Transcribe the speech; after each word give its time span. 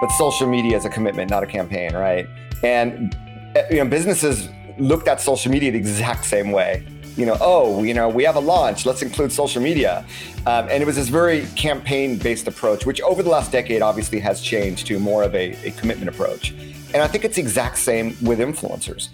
but 0.00 0.10
social 0.12 0.48
media 0.48 0.76
is 0.76 0.84
a 0.84 0.90
commitment, 0.90 1.30
not 1.30 1.42
a 1.42 1.46
campaign, 1.46 1.94
right? 1.94 2.26
And 2.62 3.16
eh, 3.54 3.66
you 3.70 3.76
know, 3.76 3.86
businesses 3.86 4.48
looked 4.78 5.08
at 5.08 5.20
social 5.20 5.50
media 5.50 5.70
the 5.70 5.78
exact 5.78 6.24
same 6.24 6.50
way. 6.50 6.86
You 7.16 7.26
know, 7.26 7.36
oh, 7.40 7.84
you 7.84 7.94
know, 7.94 8.08
we 8.08 8.24
have 8.24 8.34
a 8.34 8.40
launch. 8.40 8.86
Let's 8.86 9.02
include 9.02 9.30
social 9.30 9.62
media, 9.62 10.04
um, 10.46 10.68
and 10.68 10.82
it 10.82 10.86
was 10.86 10.96
this 10.96 11.08
very 11.08 11.46
campaign-based 11.54 12.48
approach, 12.48 12.86
which 12.86 13.00
over 13.02 13.22
the 13.22 13.30
last 13.30 13.52
decade 13.52 13.82
obviously 13.82 14.18
has 14.18 14.40
changed 14.40 14.88
to 14.88 14.98
more 14.98 15.22
of 15.22 15.32
a, 15.34 15.52
a 15.64 15.70
commitment 15.72 16.08
approach. 16.08 16.50
And 16.92 16.96
I 16.96 17.06
think 17.06 17.24
it's 17.24 17.36
the 17.36 17.42
exact 17.42 17.78
same 17.78 18.16
with 18.22 18.40
influencers. 18.40 19.10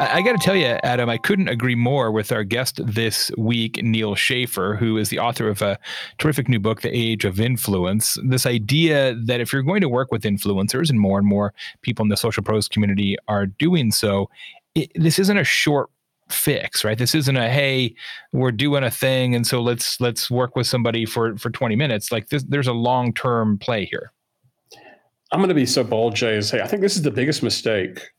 I, 0.00 0.22
got 0.22 0.32
to 0.32 0.38
tell 0.38 0.54
you, 0.54 0.78
Adam, 0.84 1.08
I 1.08 1.18
couldn't 1.18 1.48
agree 1.48 1.74
more 1.74 2.12
with 2.12 2.30
our 2.30 2.44
guest 2.44 2.80
this 2.86 3.32
week, 3.36 3.82
Neal 3.82 4.14
Schaffer, 4.14 4.76
who 4.76 4.96
is 4.96 5.08
the 5.08 5.18
author 5.18 5.48
of 5.48 5.60
a 5.60 5.78
terrific 6.18 6.48
new 6.48 6.60
book, 6.60 6.82
The 6.82 6.96
Age 6.96 7.24
of 7.24 7.40
Influence. 7.40 8.16
This 8.22 8.46
idea 8.46 9.14
that 9.24 9.40
if 9.40 9.52
you're 9.52 9.62
going 9.62 9.80
to 9.80 9.88
work 9.88 10.12
with 10.12 10.22
influencers, 10.22 10.88
and 10.88 11.00
more 11.00 11.18
and 11.18 11.26
more 11.26 11.52
people 11.82 12.04
in 12.04 12.10
the 12.10 12.16
social 12.16 12.44
pros 12.44 12.68
community 12.68 13.16
are 13.26 13.46
doing 13.46 13.90
so, 13.90 14.30
it, 14.74 14.90
this 14.94 15.18
isn't 15.18 15.36
a 15.36 15.44
short 15.44 15.90
fix 16.30 16.84
right? 16.84 16.98
This 16.98 17.14
isn't 17.14 17.36
a 17.36 17.48
hey 17.48 17.94
we're 18.32 18.52
doing 18.52 18.84
a 18.84 18.90
thing 18.90 19.34
and 19.34 19.46
so 19.46 19.62
let's 19.62 19.98
let's 19.98 20.30
work 20.30 20.56
with 20.56 20.66
somebody 20.66 21.06
for 21.06 21.38
for 21.38 21.48
20 21.48 21.74
minutes. 21.74 22.12
Like 22.12 22.28
this 22.28 22.44
there's 22.44 22.66
a 22.66 22.74
long 22.74 23.14
term 23.14 23.56
play 23.56 23.86
here. 23.86 24.12
I'm 25.32 25.40
going 25.40 25.48
to 25.48 25.54
be 25.54 25.66
so 25.66 25.84
bold 25.84 26.14
jay 26.16 26.34
and 26.34 26.44
say 26.44 26.60
i 26.60 26.66
think 26.66 26.80
this 26.80 26.96
is 26.96 27.02
the 27.02 27.10
biggest 27.10 27.42
mistake 27.42 28.10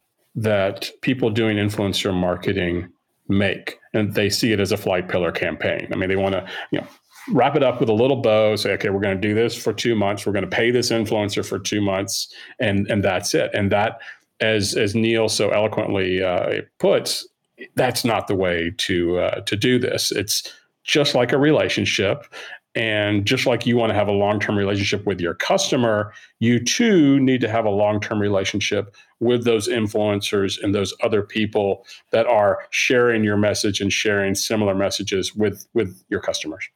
that 0.42 0.90
people 1.02 1.30
doing 1.30 1.58
influencer 1.58 2.14
marketing 2.14 2.90
make 3.28 3.80
and 3.94 4.14
they 4.14 4.30
see 4.30 4.52
it 4.52 4.60
as 4.60 4.72
a 4.72 4.78
flight 4.78 5.08
pillar 5.10 5.32
campaign. 5.32 5.88
I 5.92 5.96
mean 5.96 6.10
they 6.10 6.16
want 6.16 6.34
to 6.34 6.48
you 6.72 6.80
know 6.80 6.88
wrap 7.32 7.56
it 7.56 7.64
up 7.64 7.80
with 7.80 7.90
a 7.90 7.94
little 7.94 8.22
bow 8.22 8.56
say 8.56 8.74
okay 8.74 8.90
we're 8.90 9.02
going 9.02 9.20
to 9.20 9.28
do 9.28 9.36
this 9.36 9.56
for 9.56 9.74
two 9.74 9.96
months. 9.96 10.26
We're 10.26 10.34
going 10.34 10.50
to 10.50 10.56
pay 10.56 10.72
this 10.72 10.92
influencer 10.92 11.46
for 11.46 11.60
two 11.60 11.82
months 11.82 12.34
and 12.60 12.90
and 12.90 13.04
that's 13.04 13.34
it. 13.34 13.52
And 13.54 13.72
that 13.72 14.00
as 14.40 14.76
as 14.76 14.96
neil 14.96 15.30
so 15.30 15.50
eloquently 15.50 16.24
uh, 16.24 16.62
puts 16.80 17.28
that's 17.76 18.06
not 18.06 18.28
the 18.28 18.36
way 18.36 18.72
to 18.78 19.20
uh, 19.20 19.42
to 19.42 19.56
do 19.56 19.80
this. 19.80 20.12
It's 20.12 20.52
just 20.84 21.14
like 21.14 21.32
a 21.32 21.38
relationship 21.38 22.26
and 22.80 23.26
just 23.26 23.46
like 23.46 23.66
you 23.66 23.76
want 23.76 23.90
to 23.90 23.94
have 23.94 24.08
a 24.08 24.14
long 24.14 24.40
term 24.40 24.58
relationship 24.58 25.06
with 25.06 25.20
your 25.20 25.34
customer, 25.34 26.14
you 26.40 26.64
too 26.64 27.20
need 27.20 27.42
to 27.42 27.50
have 27.50 27.66
a 27.66 27.70
long 27.70 28.00
term 28.00 28.20
relationship 28.20 28.96
with 29.20 29.44
those 29.44 29.68
influencers 29.68 30.58
and 30.64 30.74
those 30.74 30.94
other 31.04 31.22
people 31.22 31.86
that 32.12 32.26
are 32.26 32.60
sharing 32.70 33.22
your 33.22 33.36
message 33.36 33.82
and 33.82 33.92
sharing 33.92 34.34
similar 34.34 34.74
messages 34.74 35.36
with, 35.36 35.68
with 35.74 36.02
your 36.08 36.22
customers. 36.22 36.70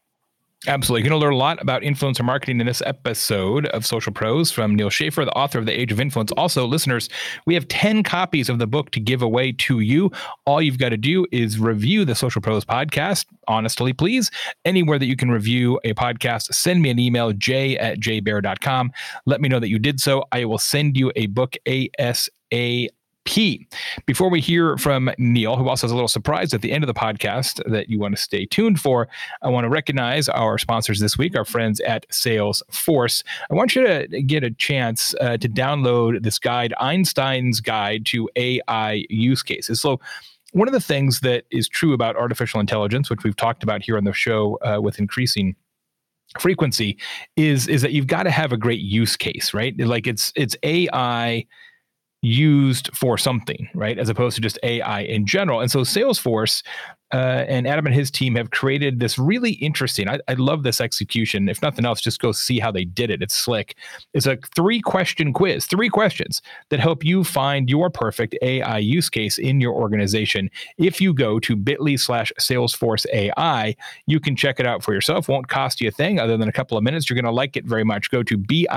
Absolutely. 0.66 1.02
You're 1.02 1.10
going 1.10 1.20
to 1.20 1.26
learn 1.26 1.34
a 1.34 1.38
lot 1.38 1.62
about 1.62 1.82
influencer 1.82 2.24
marketing 2.24 2.62
in 2.62 2.68
this 2.68 2.82
episode 2.86 3.66
of 3.68 3.86
Social 3.86 4.14
Pros 4.14 4.50
from 4.50 4.76
Neal 4.76 4.90
Schaffer, 4.90 5.26
the 5.26 5.38
author 5.38 5.60
of 5.60 5.66
The 5.66 5.78
Age 5.78 5.92
of 5.92 6.00
Influence. 6.00 6.32
Also, 6.34 6.66
listeners, 6.66 7.10
we 7.46 7.54
have 7.54 7.68
10 7.68 8.04
copies 8.04 8.48
of 8.48 8.60
the 8.60 8.68
book 8.68 8.92
to 8.92 9.02
give 9.02 9.22
away 9.22 9.52
to 9.52 9.82
you. 9.82 10.10
All 10.46 10.62
you've 10.62 10.78
got 10.78 10.90
to 10.90 10.98
do 10.98 11.28
is 11.34 11.60
review 11.60 12.06
the 12.06 12.16
Social 12.16 12.42
Pros 12.42 12.64
podcast, 12.64 13.26
honestly, 13.50 13.92
please. 13.92 14.32
Anywhere 14.64 14.98
that 14.98 15.08
you 15.08 15.18
can 15.18 15.30
review 15.30 15.82
a 15.84 15.94
podcast, 15.96 16.54
send 16.54 16.82
me 16.82 16.90
an 16.90 16.98
email, 16.98 17.34
j 17.34 17.78
at 17.78 18.00
jaybaer.com. 18.00 18.92
Let 19.26 19.42
me 19.42 19.50
know 19.50 19.60
that 19.60 19.70
you 19.70 19.80
did 19.80 20.00
so. 20.00 20.24
I 20.32 20.46
will 20.46 20.58
send 20.58 20.96
you 20.96 21.12
a 21.18 21.28
book 21.28 21.56
ASA 21.68 22.88
P. 23.26 23.68
Before 24.06 24.30
we 24.30 24.42
hear 24.42 24.78
from 24.78 25.10
Neal, 25.18 25.56
who 25.56 25.70
also 25.70 25.88
has 25.88 25.92
a 25.92 25.96
little 25.96 26.08
surprise 26.08 26.54
at 26.54 26.62
the 26.62 26.72
end 26.72 26.84
of 26.84 26.88
the 26.88 26.94
podcast 26.94 27.62
that 27.72 27.90
you 27.90 28.00
want 28.00 28.16
to 28.16 28.22
stay 28.22 28.46
tuned 28.46 28.80
for, 28.80 29.08
I 29.42 29.50
want 29.50 29.66
to 29.66 29.70
recognize 29.70 30.28
our 30.30 30.58
sponsors 30.58 31.00
this 31.00 31.18
week, 31.18 31.38
our 31.38 31.46
friends 31.46 31.80
at 31.82 32.08
Salesforce. 32.10 33.24
I 33.50 33.54
want 33.56 33.76
you 33.76 33.86
to 33.86 34.22
get 34.22 34.44
a 34.44 34.52
chance 34.52 35.16
uh, 35.22 35.38
to 35.38 35.50
download 35.50 36.24
this 36.24 36.40
guide, 36.40 36.74
Einstein's 36.80 37.62
Guide 37.62 38.06
to 38.08 38.30
AI 38.36 39.06
Use 39.10 39.44
Cases. 39.44 39.80
So, 39.80 40.00
one 40.52 40.68
of 40.68 40.74
the 40.74 40.82
things 40.82 41.22
that 41.22 41.46
is 41.50 41.68
true 41.68 41.94
about 41.94 42.16
artificial 42.16 42.60
intelligence, 42.60 43.10
which 43.10 43.24
we've 43.24 43.36
talked 43.36 43.64
about 43.64 43.82
here 43.82 43.98
on 43.98 44.04
the 44.04 44.14
show 44.14 44.60
uh, 44.62 44.80
with 44.80 45.00
increasing 45.00 45.56
frequency, 46.40 46.98
is 47.36 47.68
is 47.68 47.82
that 47.82 47.92
you've 47.92 48.08
got 48.08 48.24
to 48.24 48.32
have 48.32 48.52
a 48.52 48.58
great 48.58 48.80
use 48.80 49.18
case, 49.18 49.54
right? 49.54 49.76
Like 49.80 50.06
it's 50.06 50.32
it's 50.36 50.56
AI 50.62 51.46
used 52.24 52.90
for 52.96 53.18
something, 53.18 53.70
right? 53.76 54.00
As 54.00 54.10
opposed 54.10 54.36
to 54.36 54.42
just 54.42 54.58
AI 54.64 55.02
in 55.02 55.26
general. 55.26 55.60
And 55.60 55.70
so 55.70 55.82
Salesforce 55.82 56.64
uh, 57.14 57.46
and 57.48 57.68
Adam 57.68 57.86
and 57.86 57.94
his 57.94 58.10
team 58.10 58.36
have 58.36 58.50
created 58.50 59.00
this 59.00 59.20
really 59.20 59.52
interesting. 59.52 60.10
I, 60.10 60.20
I, 60.28 60.34
love 60.34 60.64
this 60.64 60.82
execution. 60.82 61.48
If 61.48 61.62
nothing 61.62 61.86
else, 61.86 62.02
just 62.02 62.20
go 62.20 62.32
see 62.32 62.58
how 62.58 62.72
they 62.72 62.86
did 62.86 63.12
it. 63.12 63.22
It's 63.22 63.36
slick. 63.36 63.76
It's 64.16 64.26
a 64.26 64.38
three 64.56 64.82
question 64.82 65.32
quiz, 65.32 65.68
three 65.68 65.90
questions 65.90 66.42
that 66.70 66.80
help 66.80 67.06
you 67.06 67.24
find 67.24 67.70
your 67.70 67.92
perfect 67.92 68.36
AI 68.42 68.80
use 68.80 69.10
case 69.10 69.38
in 69.38 69.62
your 69.62 69.74
organization. 69.74 70.50
If 70.80 71.00
you 71.00 71.14
go 71.14 71.40
to 71.40 71.56
bit.ly 71.56 71.98
slash 71.98 72.32
Salesforce 72.40 73.06
AI, 73.14 73.76
you 74.08 74.20
can 74.20 74.36
check 74.36 74.60
it 74.60 74.66
out 74.66 74.84
for 74.84 74.94
yourself. 74.94 75.30
Won't 75.30 75.50
cost 75.50 75.82
you 75.82 75.90
a 75.90 75.92
thing 75.92 76.20
other 76.20 76.36
than 76.36 76.50
a 76.50 76.54
couple 76.54 76.78
of 76.78 76.84
minutes. 76.84 77.10
You're 77.10 77.16
going 77.16 77.26
to 77.26 77.32
like 77.32 77.56
it 77.56 77.66
very 77.66 77.84
much. 77.84 78.10
Go 78.10 78.24
to 78.24 78.38
bit 78.38 78.68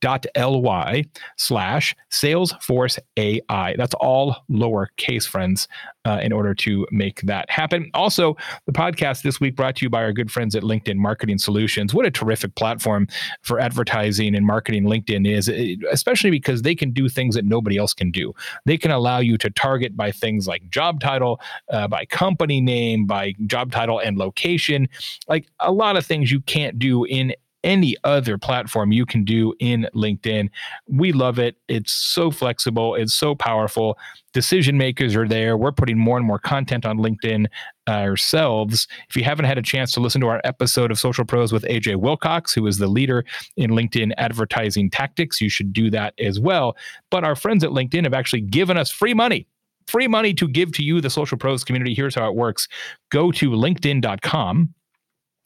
dot 0.00 0.26
ly 0.36 1.04
slash 1.36 1.94
Salesforce 2.10 2.98
AI. 3.16 3.74
That's 3.76 3.94
all 3.94 4.36
lowercase, 4.50 5.26
friends, 5.26 5.68
uh, 6.08 6.18
in 6.22 6.32
order 6.32 6.54
to 6.54 6.86
make 6.90 7.20
that 7.22 7.50
happen. 7.50 7.90
Also, 7.92 8.34
the 8.64 8.72
podcast 8.72 9.22
this 9.22 9.40
week 9.40 9.54
brought 9.54 9.76
to 9.76 9.84
you 9.84 9.90
by 9.90 10.02
our 10.02 10.12
good 10.12 10.32
friends 10.32 10.56
at 10.56 10.62
LinkedIn 10.62 10.96
Marketing 10.96 11.36
Solutions. 11.36 11.92
What 11.92 12.06
a 12.06 12.10
terrific 12.10 12.54
platform 12.54 13.08
for 13.42 13.60
advertising 13.60 14.34
and 14.34 14.46
marketing 14.46 14.84
LinkedIn 14.84 15.30
is, 15.30 15.48
especially 15.92 16.30
because 16.30 16.62
they 16.62 16.74
can 16.74 16.92
do 16.92 17.10
things 17.10 17.34
that 17.34 17.44
nobody 17.44 17.76
else 17.76 17.92
can 17.92 18.10
do. 18.10 18.32
They 18.64 18.78
can 18.78 18.90
allow 18.90 19.18
you 19.18 19.36
to 19.36 19.50
target 19.50 19.98
by 19.98 20.10
things 20.10 20.48
like 20.48 20.70
job 20.70 21.00
title, 21.00 21.40
uh, 21.70 21.88
by 21.88 22.06
company 22.06 22.62
name, 22.62 23.06
by 23.06 23.34
job 23.46 23.70
title 23.70 23.98
and 23.98 24.16
location, 24.16 24.88
like 25.28 25.46
a 25.60 25.72
lot 25.72 25.98
of 25.98 26.06
things 26.06 26.32
you 26.32 26.40
can't 26.40 26.78
do 26.78 27.04
in 27.04 27.34
any 27.64 27.96
other 28.04 28.38
platform 28.38 28.92
you 28.92 29.04
can 29.04 29.24
do 29.24 29.54
in 29.58 29.86
LinkedIn. 29.94 30.48
We 30.86 31.12
love 31.12 31.38
it. 31.38 31.56
It's 31.68 31.92
so 31.92 32.30
flexible, 32.30 32.94
it's 32.94 33.14
so 33.14 33.34
powerful. 33.34 33.98
Decision 34.32 34.78
makers 34.78 35.16
are 35.16 35.26
there. 35.26 35.56
We're 35.56 35.72
putting 35.72 35.98
more 35.98 36.16
and 36.16 36.26
more 36.26 36.38
content 36.38 36.84
on 36.86 36.98
LinkedIn 36.98 37.46
uh, 37.88 37.90
ourselves. 37.90 38.86
If 39.08 39.16
you 39.16 39.24
haven't 39.24 39.46
had 39.46 39.58
a 39.58 39.62
chance 39.62 39.92
to 39.92 40.00
listen 40.00 40.20
to 40.20 40.28
our 40.28 40.40
episode 40.44 40.90
of 40.90 40.98
Social 40.98 41.24
Pros 41.24 41.52
with 41.52 41.64
AJ 41.64 41.96
Wilcox, 41.96 42.52
who 42.52 42.66
is 42.66 42.78
the 42.78 42.88
leader 42.88 43.24
in 43.56 43.70
LinkedIn 43.70 44.12
advertising 44.18 44.90
tactics, 44.90 45.40
you 45.40 45.48
should 45.48 45.72
do 45.72 45.90
that 45.90 46.14
as 46.20 46.38
well. 46.38 46.76
But 47.10 47.24
our 47.24 47.34
friends 47.34 47.64
at 47.64 47.70
LinkedIn 47.70 48.04
have 48.04 48.14
actually 48.14 48.42
given 48.42 48.76
us 48.76 48.90
free 48.90 49.14
money 49.14 49.46
free 49.88 50.06
money 50.06 50.34
to 50.34 50.46
give 50.46 50.70
to 50.72 50.82
you, 50.82 51.00
the 51.00 51.08
social 51.08 51.38
pros 51.38 51.64
community. 51.64 51.94
Here's 51.94 52.14
how 52.14 52.28
it 52.28 52.34
works 52.34 52.68
go 53.10 53.32
to 53.32 53.50
linkedin.com 53.50 54.74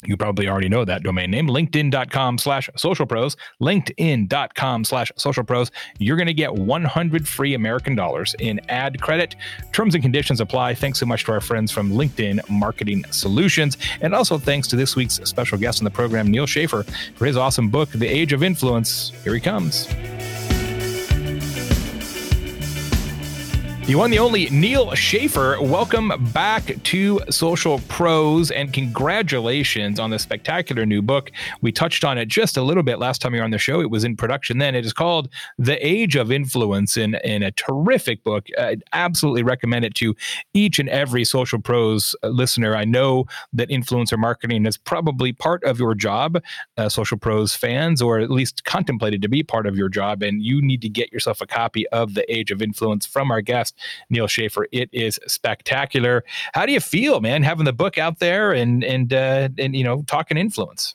you 0.04 0.16
probably 0.16 0.48
already 0.48 0.68
know 0.68 0.84
that 0.84 1.02
domain 1.02 1.30
name, 1.30 1.48
linkedin.com 1.48 2.38
slash 2.38 2.68
social 2.76 3.06
pros, 3.06 3.36
linkedin.com 3.60 4.84
slash 4.84 5.12
social 5.16 5.44
pros. 5.44 5.70
You're 5.98 6.16
going 6.16 6.26
to 6.26 6.34
get 6.34 6.54
100 6.54 7.28
free 7.28 7.54
American 7.54 7.94
dollars 7.94 8.34
in 8.38 8.60
ad 8.68 9.00
credit. 9.00 9.36
Terms 9.72 9.94
and 9.94 10.02
conditions 10.02 10.40
apply. 10.40 10.74
Thanks 10.74 10.98
so 10.98 11.06
much 11.06 11.24
to 11.24 11.32
our 11.32 11.40
friends 11.40 11.70
from 11.70 11.92
LinkedIn 11.92 12.48
Marketing 12.48 13.04
Solutions. 13.10 13.76
And 14.00 14.14
also 14.14 14.38
thanks 14.38 14.68
to 14.68 14.76
this 14.76 14.96
week's 14.96 15.20
special 15.24 15.58
guest 15.58 15.80
on 15.80 15.84
the 15.84 15.90
program, 15.90 16.30
neal 16.30 16.46
Schaffer, 16.46 16.82
for 17.14 17.26
his 17.26 17.36
awesome 17.36 17.68
book, 17.70 17.90
The 17.90 18.08
Age 18.08 18.32
of 18.32 18.42
Influence. 18.42 19.12
Here 19.24 19.34
he 19.34 19.40
comes. 19.40 19.88
The 23.84 23.96
one, 23.96 24.12
the 24.12 24.20
only 24.20 24.48
Neal 24.50 24.94
Schaffer. 24.94 25.60
Welcome 25.60 26.12
back 26.32 26.80
to 26.84 27.20
Social 27.30 27.80
Pros 27.88 28.52
and 28.52 28.72
congratulations 28.72 29.98
on 29.98 30.10
the 30.10 30.20
spectacular 30.20 30.86
new 30.86 31.02
book. 31.02 31.32
We 31.62 31.72
touched 31.72 32.04
on 32.04 32.16
it 32.16 32.28
just 32.28 32.56
a 32.56 32.62
little 32.62 32.84
bit 32.84 33.00
last 33.00 33.20
time 33.20 33.34
you 33.34 33.40
were 33.40 33.44
on 33.44 33.50
the 33.50 33.58
show. 33.58 33.80
It 33.80 33.90
was 33.90 34.04
in 34.04 34.16
production 34.16 34.58
then. 34.58 34.76
It 34.76 34.86
is 34.86 34.92
called 34.92 35.30
The 35.58 35.84
Age 35.84 36.14
of 36.14 36.30
Influence 36.30 36.96
and, 36.96 37.16
a 37.16 37.50
terrific 37.50 38.22
book. 38.22 38.46
I'd 38.56 38.84
absolutely 38.92 39.42
recommend 39.42 39.84
it 39.84 39.96
to 39.96 40.14
each 40.54 40.78
and 40.78 40.88
every 40.88 41.24
Social 41.24 41.60
Pros 41.60 42.14
listener. 42.22 42.76
I 42.76 42.84
know 42.84 43.24
that 43.52 43.68
influencer 43.68 44.16
marketing 44.16 44.64
is 44.64 44.76
probably 44.76 45.32
part 45.32 45.64
of 45.64 45.80
your 45.80 45.96
job, 45.96 46.40
uh, 46.78 46.88
Social 46.88 47.18
Pros 47.18 47.56
fans, 47.56 48.00
or 48.00 48.20
at 48.20 48.30
least 48.30 48.64
contemplated 48.64 49.22
to 49.22 49.28
be 49.28 49.42
part 49.42 49.66
of 49.66 49.76
your 49.76 49.88
job. 49.88 50.22
And 50.22 50.40
you 50.40 50.62
need 50.62 50.82
to 50.82 50.88
get 50.88 51.12
yourself 51.12 51.40
a 51.40 51.46
copy 51.48 51.88
of 51.88 52.14
The 52.14 52.32
Age 52.32 52.52
of 52.52 52.62
Influence 52.62 53.06
from 53.06 53.32
our 53.32 53.40
guest. 53.40 53.71
Neal 54.10 54.26
Schaffer. 54.26 54.66
It 54.72 54.88
is 54.92 55.18
spectacular. 55.26 56.24
How 56.54 56.66
do 56.66 56.72
you 56.72 56.80
feel, 56.80 57.20
man, 57.20 57.42
having 57.42 57.64
the 57.64 57.72
book 57.72 57.98
out 57.98 58.18
there 58.18 58.52
and 58.52 58.84
and 58.84 59.12
uh, 59.12 59.48
and 59.58 59.74
you 59.74 59.84
know 59.84 60.02
talking 60.06 60.36
influence? 60.36 60.94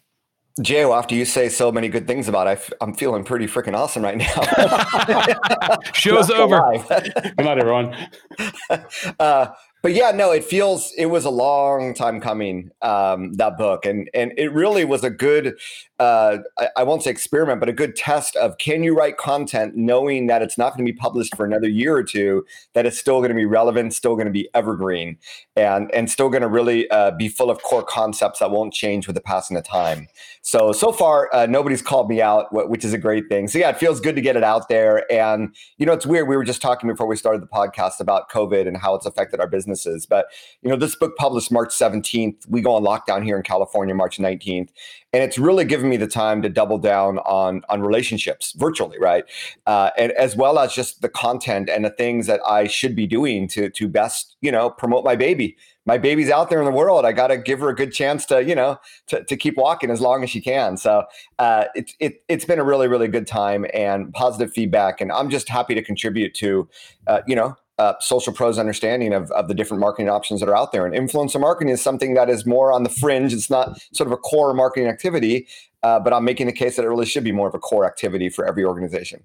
Jay, 0.62 0.86
well, 0.86 0.96
after 0.96 1.14
you 1.14 1.24
say 1.24 1.50
so 1.50 1.72
many 1.72 1.88
good 1.88 2.08
things 2.08 2.28
about 2.28 2.48
it, 2.48 2.52
f- 2.52 2.74
I'm 2.82 2.96
feeling 2.96 3.24
pretty 3.24 3.46
freaking 3.46 3.76
awesome 3.76 4.04
right 4.04 4.18
now. 4.18 5.78
Show's 5.94 6.32
over. 6.32 6.60
Good 6.90 7.46
night, 7.46 7.60
everyone. 7.60 7.96
Uh, 9.20 9.48
but 9.88 9.96
yeah, 9.96 10.12
no, 10.12 10.34
it 10.34 10.44
feels 10.44 10.92
it 10.98 11.06
was 11.06 11.24
a 11.24 11.30
long 11.30 11.94
time 11.94 12.20
coming. 12.20 12.72
Um, 12.82 13.32
that 13.36 13.58
book, 13.58 13.86
and 13.86 14.10
and 14.14 14.34
it 14.36 14.52
really 14.52 14.84
was 14.84 15.02
a 15.06 15.10
good, 15.10 15.58
uh, 15.98 16.40
I, 16.58 16.68
I, 16.76 16.84
won't 16.84 17.04
say 17.04 17.12
experiment, 17.12 17.62
but 17.62 17.70
a 17.70 17.72
good 17.72 17.96
test 17.96 18.36
of 18.36 18.58
can 18.58 18.84
you 18.84 18.94
write 18.94 19.16
content 19.16 19.78
knowing 19.78 20.28
that 20.28 20.42
it's 20.42 20.58
not 20.58 20.76
going 20.76 20.86
to 20.86 20.92
be 20.92 20.98
published 20.98 21.38
for 21.38 21.46
another 21.46 21.70
year 21.70 21.96
or 21.96 22.04
two, 22.04 22.46
that 22.74 22.86
it's 22.86 22.98
still 22.98 23.20
going 23.20 23.30
to 23.30 23.36
be 23.36 23.46
relevant, 23.46 23.94
still 23.94 24.16
going 24.16 24.28
to 24.28 24.32
be 24.32 24.50
evergreen, 24.54 25.18
and 25.56 25.90
and 25.94 26.12
still 26.12 26.28
going 26.28 26.42
to 26.42 26.50
really 26.50 26.90
uh, 26.92 27.12
be 27.12 27.30
full 27.30 27.50
of 27.50 27.64
core 27.64 27.82
concepts 27.82 28.40
that 28.40 28.52
won't 28.52 28.74
change 28.74 29.08
with 29.08 29.16
the 29.16 29.22
passing 29.22 29.56
of 29.56 29.64
time. 29.64 30.10
So 30.42 30.74
so 30.74 30.92
far, 30.92 31.34
uh, 31.34 31.46
nobody's 31.46 31.82
called 31.82 32.10
me 32.10 32.22
out, 32.22 32.48
which 32.52 32.84
is 32.84 32.92
a 32.92 32.98
great 32.98 33.30
thing. 33.30 33.48
So 33.48 33.58
yeah, 33.58 33.70
it 33.70 33.78
feels 33.78 34.02
good 34.02 34.16
to 34.16 34.22
get 34.22 34.36
it 34.36 34.44
out 34.44 34.68
there, 34.68 35.10
and 35.10 35.56
you 35.78 35.86
know, 35.86 35.94
it's 35.94 36.06
weird. 36.06 36.28
We 36.28 36.36
were 36.36 36.44
just 36.44 36.62
talking 36.62 36.90
before 36.90 37.08
we 37.08 37.16
started 37.16 37.42
the 37.42 37.48
podcast 37.48 38.02
about 38.02 38.30
COVID 38.30 38.68
and 38.68 38.76
how 38.76 38.94
it's 38.96 39.06
affected 39.06 39.40
our 39.40 39.48
businesses. 39.78 40.06
But 40.06 40.28
you 40.62 40.70
know, 40.70 40.76
this 40.76 40.96
book 40.96 41.16
published 41.18 41.52
March 41.52 41.70
17th. 41.70 42.48
We 42.48 42.62
go 42.62 42.74
on 42.74 42.84
lockdown 42.84 43.24
here 43.24 43.38
in 43.38 43.44
California 43.44 43.94
March 43.96 44.18
19th, 44.18 44.70
and 45.14 45.24
it's 45.24 45.38
really 45.38 45.66
given 45.66 45.90
me 45.90 45.98
the 45.98 46.08
time 46.08 46.42
to 46.42 46.50
double 46.50 46.78
down 46.78 47.20
on 47.20 47.62
on 47.70 47.82
relationships 47.82 48.54
virtually, 48.58 48.98
right? 49.00 49.26
Uh, 49.66 49.92
and 49.98 50.12
as 50.14 50.36
well 50.36 50.60
as 50.60 50.74
just 50.74 51.02
the 51.02 51.10
content 51.10 51.70
and 51.70 51.86
the 51.86 51.92
things 51.92 52.28
that 52.28 52.42
I 52.46 52.68
should 52.68 52.96
be 52.96 53.08
doing 53.08 53.48
to 53.50 53.70
to 53.70 53.88
best 53.88 54.36
you 54.42 54.52
know 54.52 54.70
promote 54.70 55.04
my 55.04 55.16
baby 55.16 55.58
my 55.86 55.98
baby's 55.98 56.30
out 56.30 56.50
there 56.50 56.60
in 56.60 56.66
the 56.66 56.72
world. 56.72 57.06
I 57.06 57.14
got 57.14 57.28
to 57.28 57.38
give 57.38 57.62
her 57.62 57.70
a 57.70 57.76
good 57.76 57.94
chance 57.94 58.26
to, 58.26 58.44
you 58.44 58.54
know, 58.54 58.78
to, 59.08 59.24
to 59.24 59.38
keep 59.38 59.56
walking 59.56 59.90
as 59.90 60.02
long 60.02 60.22
as 60.22 60.30
she 60.30 60.42
can. 60.42 60.76
So 60.76 61.06
uh, 61.40 61.68
it, 61.76 61.92
it, 62.02 62.24
it's 62.28 62.44
been 62.44 62.60
a 62.60 62.64
really, 62.66 62.90
really 62.90 63.08
good 63.08 63.26
time 63.26 63.66
and 63.74 64.14
positive 64.14 64.52
feedback. 64.54 65.00
And 65.00 65.14
I'm 65.14 65.30
just 65.30 65.48
happy 65.48 65.76
to 65.76 65.82
contribute 65.82 66.34
to, 66.36 66.68
uh, 67.08 67.22
you 67.26 67.38
know, 67.38 67.56
uh, 67.78 67.94
social 68.00 68.34
pros 68.34 68.58
understanding 68.58 69.14
of, 69.14 69.32
of 69.32 69.48
the 69.48 69.54
different 69.54 69.82
marketing 69.82 70.10
options 70.10 70.40
that 70.40 70.50
are 70.50 70.58
out 70.58 70.72
there. 70.72 70.86
And 70.86 70.96
influencer 70.96 71.40
marketing 71.40 71.74
is 71.74 71.82
something 71.82 72.14
that 72.16 72.30
is 72.30 72.46
more 72.46 72.72
on 72.72 72.84
the 72.84 72.90
fringe. 72.90 73.34
It's 73.34 73.50
not 73.50 73.80
sort 73.94 74.08
of 74.08 74.12
a 74.12 74.18
core 74.18 74.54
marketing 74.54 74.90
activity, 74.90 75.48
uh, 75.84 76.00
but 76.00 76.14
I'm 76.14 76.26
making 76.26 76.48
the 76.48 76.54
case 76.54 76.76
that 76.76 76.86
it 76.86 76.90
really 76.90 77.06
should 77.06 77.24
be 77.24 77.32
more 77.32 77.48
of 77.48 77.54
a 77.54 77.60
core 77.60 77.86
activity 77.86 78.30
for 78.30 78.46
every 78.46 78.66
organization. 78.66 79.24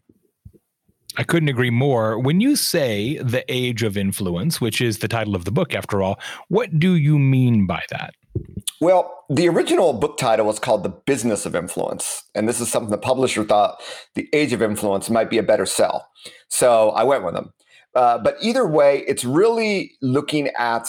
I 1.17 1.25
couldn't 1.25 1.49
agree 1.49 1.71
more. 1.71 2.19
When 2.19 2.41
you 2.41 2.57
say 2.57 3.19
the 3.19 3.45
age 3.49 3.83
of 3.83 3.99
influence, 3.99 4.61
which 4.61 4.81
is 4.81 4.99
the 4.99 5.09
title 5.09 5.35
of 5.35 5.45
the 5.45 5.53
book 5.53 5.75
after 5.75 6.03
all, 6.03 6.19
what 6.49 6.79
do 6.79 6.95
you 6.95 7.19
mean 7.19 7.67
by 7.67 7.83
that? 7.91 8.15
Well, 8.81 9.25
the 9.29 9.49
original 9.49 9.93
book 9.93 10.17
title 10.17 10.47
was 10.47 10.59
called 10.59 10.83
The 10.83 10.89
Business 10.89 11.45
of 11.45 11.55
Influence. 11.55 12.25
And 12.35 12.49
this 12.49 12.61
is 12.61 12.71
something 12.71 12.91
the 12.91 12.99
publisher 12.99 13.45
thought 13.45 13.81
The 14.15 14.29
Age 14.33 14.53
of 14.53 14.63
Influence 14.63 15.11
might 15.11 15.29
be 15.29 15.39
a 15.39 15.43
better 15.43 15.67
sell. 15.67 16.09
So 16.49 16.91
I 16.91 17.05
went 17.05 17.25
with 17.25 17.35
them. 17.35 17.53
Uh, 17.95 18.19
but 18.19 18.37
either 18.41 18.67
way, 18.67 19.05
it's 19.07 19.25
really 19.25 19.93
looking 20.01 20.49
at 20.59 20.89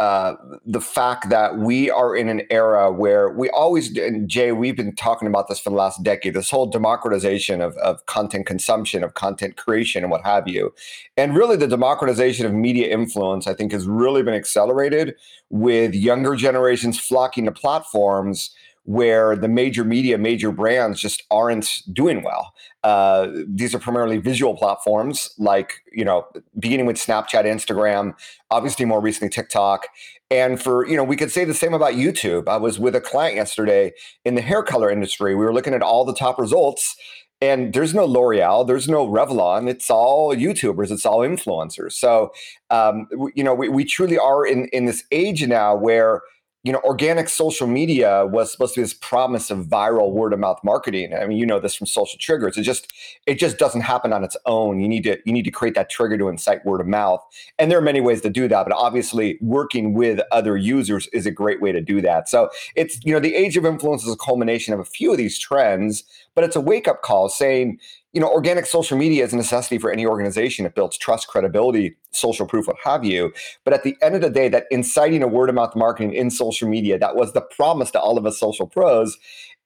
uh, 0.00 0.34
the 0.66 0.80
fact 0.80 1.28
that 1.30 1.56
we 1.56 1.88
are 1.88 2.16
in 2.16 2.28
an 2.28 2.42
era 2.50 2.90
where 2.90 3.30
we 3.30 3.48
always, 3.50 3.96
and 3.96 4.28
Jay, 4.28 4.50
we've 4.50 4.76
been 4.76 4.94
talking 4.96 5.28
about 5.28 5.46
this 5.48 5.60
for 5.60 5.70
the 5.70 5.76
last 5.76 6.02
decade, 6.02 6.34
this 6.34 6.50
whole 6.50 6.66
democratization 6.66 7.60
of, 7.60 7.76
of 7.76 8.04
content 8.06 8.44
consumption, 8.44 9.04
of 9.04 9.14
content 9.14 9.56
creation, 9.56 10.02
and 10.02 10.10
what 10.10 10.22
have 10.22 10.48
you. 10.48 10.74
And 11.16 11.36
really, 11.36 11.56
the 11.56 11.68
democratization 11.68 12.44
of 12.44 12.52
media 12.52 12.92
influence, 12.92 13.46
I 13.46 13.54
think, 13.54 13.70
has 13.70 13.86
really 13.86 14.24
been 14.24 14.34
accelerated 14.34 15.14
with 15.50 15.94
younger 15.94 16.34
generations 16.34 16.98
flocking 16.98 17.44
to 17.44 17.52
platforms 17.52 18.50
where 18.84 19.34
the 19.34 19.48
major 19.48 19.84
media, 19.84 20.18
major 20.18 20.52
brands 20.52 21.00
just 21.00 21.22
aren't 21.30 21.82
doing 21.92 22.22
well. 22.22 22.52
Uh, 22.84 23.28
these 23.48 23.74
are 23.74 23.78
primarily 23.78 24.18
visual 24.18 24.54
platforms, 24.54 25.34
like 25.38 25.82
you 25.90 26.04
know, 26.04 26.26
beginning 26.58 26.84
with 26.84 26.96
Snapchat, 26.96 27.44
Instagram, 27.44 28.14
obviously 28.50 28.84
more 28.84 29.00
recently 29.00 29.30
TikTok, 29.30 29.88
and 30.30 30.62
for 30.62 30.86
you 30.86 30.96
know, 30.96 31.02
we 31.02 31.16
could 31.16 31.32
say 31.32 31.46
the 31.46 31.54
same 31.54 31.72
about 31.72 31.94
YouTube. 31.94 32.46
I 32.46 32.58
was 32.58 32.78
with 32.78 32.94
a 32.94 33.00
client 33.00 33.36
yesterday 33.36 33.92
in 34.26 34.34
the 34.34 34.42
hair 34.42 34.62
color 34.62 34.90
industry. 34.90 35.34
We 35.34 35.44
were 35.44 35.52
looking 35.54 35.74
at 35.74 35.82
all 35.82 36.04
the 36.04 36.14
top 36.14 36.38
results. 36.38 36.94
And 37.40 37.74
there's 37.74 37.92
no 37.92 38.06
L'Oreal, 38.06 38.66
there's 38.66 38.88
no 38.88 39.06
Revlon. 39.06 39.68
It's 39.68 39.90
all 39.90 40.34
YouTubers, 40.34 40.90
it's 40.90 41.04
all 41.04 41.18
influencers. 41.18 41.92
So, 41.92 42.32
um, 42.70 43.06
you 43.34 43.44
know, 43.44 43.52
we, 43.54 43.68
we 43.68 43.84
truly 43.84 44.16
are 44.16 44.46
in 44.46 44.68
in 44.68 44.86
this 44.86 45.04
age 45.10 45.46
now 45.46 45.74
where 45.74 46.22
you 46.64 46.72
know, 46.72 46.80
organic 46.82 47.28
social 47.28 47.66
media 47.66 48.24
was 48.24 48.50
supposed 48.50 48.72
to 48.74 48.80
be 48.80 48.84
this 48.84 48.94
promise 48.94 49.50
of 49.50 49.66
viral 49.66 50.12
word 50.12 50.32
of 50.32 50.38
mouth 50.38 50.58
marketing. 50.64 51.14
I 51.14 51.26
mean, 51.26 51.36
you 51.36 51.44
know 51.44 51.60
this 51.60 51.74
from 51.74 51.86
social 51.86 52.18
triggers. 52.18 52.56
It 52.56 52.62
just 52.62 52.90
it 53.26 53.38
just 53.38 53.58
doesn't 53.58 53.82
happen 53.82 54.14
on 54.14 54.24
its 54.24 54.36
own. 54.46 54.80
You 54.80 54.88
need 54.88 55.04
to 55.04 55.18
you 55.26 55.32
need 55.32 55.44
to 55.44 55.50
create 55.50 55.74
that 55.74 55.90
trigger 55.90 56.16
to 56.16 56.28
incite 56.28 56.64
word 56.64 56.80
of 56.80 56.86
mouth. 56.86 57.22
And 57.58 57.70
there 57.70 57.76
are 57.76 57.82
many 57.82 58.00
ways 58.00 58.22
to 58.22 58.30
do 58.30 58.48
that, 58.48 58.66
but 58.66 58.74
obviously 58.74 59.36
working 59.42 59.92
with 59.92 60.20
other 60.32 60.56
users 60.56 61.06
is 61.08 61.26
a 61.26 61.30
great 61.30 61.60
way 61.60 61.70
to 61.70 61.82
do 61.82 62.00
that. 62.00 62.30
So 62.30 62.48
it's 62.74 62.98
you 63.04 63.12
know, 63.12 63.20
the 63.20 63.34
age 63.34 63.58
of 63.58 63.66
influence 63.66 64.02
is 64.02 64.12
a 64.12 64.16
culmination 64.16 64.72
of 64.72 64.80
a 64.80 64.86
few 64.86 65.12
of 65.12 65.18
these 65.18 65.38
trends, 65.38 66.02
but 66.34 66.44
it's 66.44 66.56
a 66.56 66.60
wake 66.60 66.88
up 66.88 67.02
call 67.02 67.28
saying, 67.28 67.78
you 68.12 68.20
know, 68.20 68.28
organic 68.28 68.66
social 68.66 68.96
media 68.96 69.24
is 69.24 69.32
a 69.32 69.36
necessity 69.36 69.78
for 69.78 69.90
any 69.90 70.06
organization. 70.06 70.66
It 70.66 70.74
builds 70.74 70.96
trust, 70.96 71.28
credibility, 71.28 71.96
social 72.12 72.46
proof, 72.46 72.66
what 72.66 72.76
have 72.84 73.04
you. 73.04 73.32
But 73.64 73.74
at 73.74 73.82
the 73.82 73.96
end 74.02 74.14
of 74.14 74.20
the 74.20 74.30
day, 74.30 74.48
that 74.48 74.66
inciting 74.70 75.22
a 75.22 75.28
word 75.28 75.48
of 75.48 75.54
mouth 75.54 75.74
marketing 75.74 76.12
in 76.14 76.30
social 76.30 76.68
media, 76.68 76.98
that 76.98 77.16
was 77.16 77.32
the 77.32 77.40
promise 77.40 77.90
to 77.92 78.00
all 78.00 78.18
of 78.18 78.26
us 78.26 78.38
social 78.38 78.66
pros, 78.66 79.16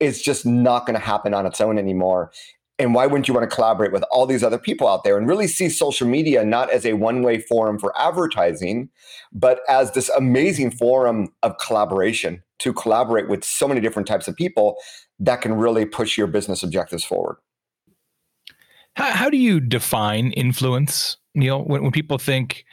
is 0.01 0.23
just 0.23 0.47
not 0.47 0.87
going 0.87 0.99
to 0.99 1.05
happen 1.05 1.35
on 1.35 1.47
its 1.47 1.61
own 1.61 1.79
anymore. 1.79 2.31
And 2.81 2.95
why 2.95 3.07
wouldn't 3.07 3.27
you 3.27 3.35
want 3.35 3.49
to 3.49 3.55
collaborate 3.55 3.93
with 3.93 4.05
all 4.13 4.25
these 4.25 4.45
other 4.45 4.59
people 4.59 4.87
out 4.87 5.03
there 5.03 5.19
and 5.19 5.29
really 5.29 5.49
see 5.49 5.69
social 5.69 6.07
media 6.07 6.45
not 6.45 6.71
as 6.71 6.87
a 6.87 6.93
one 6.93 7.23
way 7.23 7.41
forum 7.41 7.77
for 7.77 7.93
advertising, 8.01 8.89
but 9.33 9.61
as 9.69 9.93
this 9.93 10.09
amazing 10.11 10.71
forum 10.71 11.33
of 11.43 11.59
collaboration 11.59 12.43
to 12.61 12.73
collaborate 12.73 13.29
with 13.29 13.43
so 13.43 13.67
many 13.67 13.81
different 13.81 14.07
types 14.07 14.29
of 14.29 14.37
people 14.37 14.77
that 15.21 15.41
can 15.41 15.55
really 15.55 15.85
push 15.85 16.17
your 16.17 16.27
business 16.27 16.63
objectives 16.63 17.05
forward? 17.05 17.37
How, 18.95 19.11
how 19.13 19.31
do 19.31 19.37
you 19.37 19.61
define 19.61 20.33
influence, 20.33 21.17
Neal? 21.35 21.65
When, 21.65 21.83
when 21.83 21.93
people 21.93 22.19
think, 22.19 22.65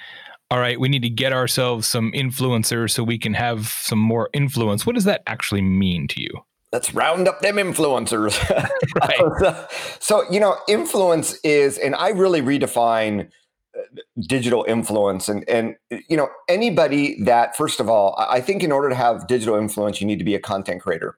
all 0.51 0.59
right, 0.59 0.79
we 0.79 0.89
need 0.89 1.03
to 1.03 1.09
get 1.09 1.33
ourselves 1.33 1.87
some 1.87 2.11
influencers 2.13 2.91
so 2.91 3.03
we 3.03 3.17
can 3.17 3.33
have 3.33 3.67
some 3.67 3.99
more 3.99 4.29
influence, 4.33 4.85
what 4.85 4.95
does 4.95 5.05
that 5.05 5.21
actually 5.27 5.61
mean 5.61 6.07
to 6.09 6.21
you? 6.21 6.31
Let's 6.71 6.93
round 6.93 7.27
up 7.27 7.41
them 7.41 7.55
influencers. 7.55 8.37
right. 9.41 9.67
so, 9.99 10.29
you 10.31 10.39
know, 10.39 10.57
influence 10.67 11.35
is, 11.43 11.77
and 11.77 11.95
I 11.95 12.09
really 12.09 12.41
redefine 12.41 13.29
uh, 13.77 13.81
digital 14.27 14.63
influence 14.69 15.27
and 15.27 15.47
and 15.49 15.75
you 16.07 16.15
know 16.15 16.29
anybody 16.47 17.21
that 17.23 17.57
first 17.57 17.81
of 17.81 17.89
all 17.89 18.15
i 18.17 18.39
think 18.39 18.63
in 18.63 18.71
order 18.71 18.87
to 18.87 18.95
have 18.95 19.27
digital 19.27 19.55
influence 19.55 19.99
you 19.99 20.07
need 20.07 20.17
to 20.17 20.23
be 20.23 20.33
a 20.33 20.39
content 20.39 20.81
creator 20.81 21.17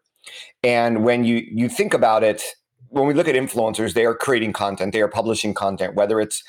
and 0.63 1.03
when 1.03 1.23
you 1.23 1.45
you 1.49 1.69
think 1.69 1.93
about 1.93 2.23
it 2.23 2.43
when 2.89 3.05
we 3.05 3.13
look 3.13 3.27
at 3.27 3.35
influencers, 3.35 3.93
they 3.93 4.05
are 4.05 4.15
creating 4.15 4.53
content, 4.53 4.93
they 4.93 5.01
are 5.01 5.09
publishing 5.09 5.53
content, 5.53 5.95
whether 5.95 6.21
it's 6.21 6.43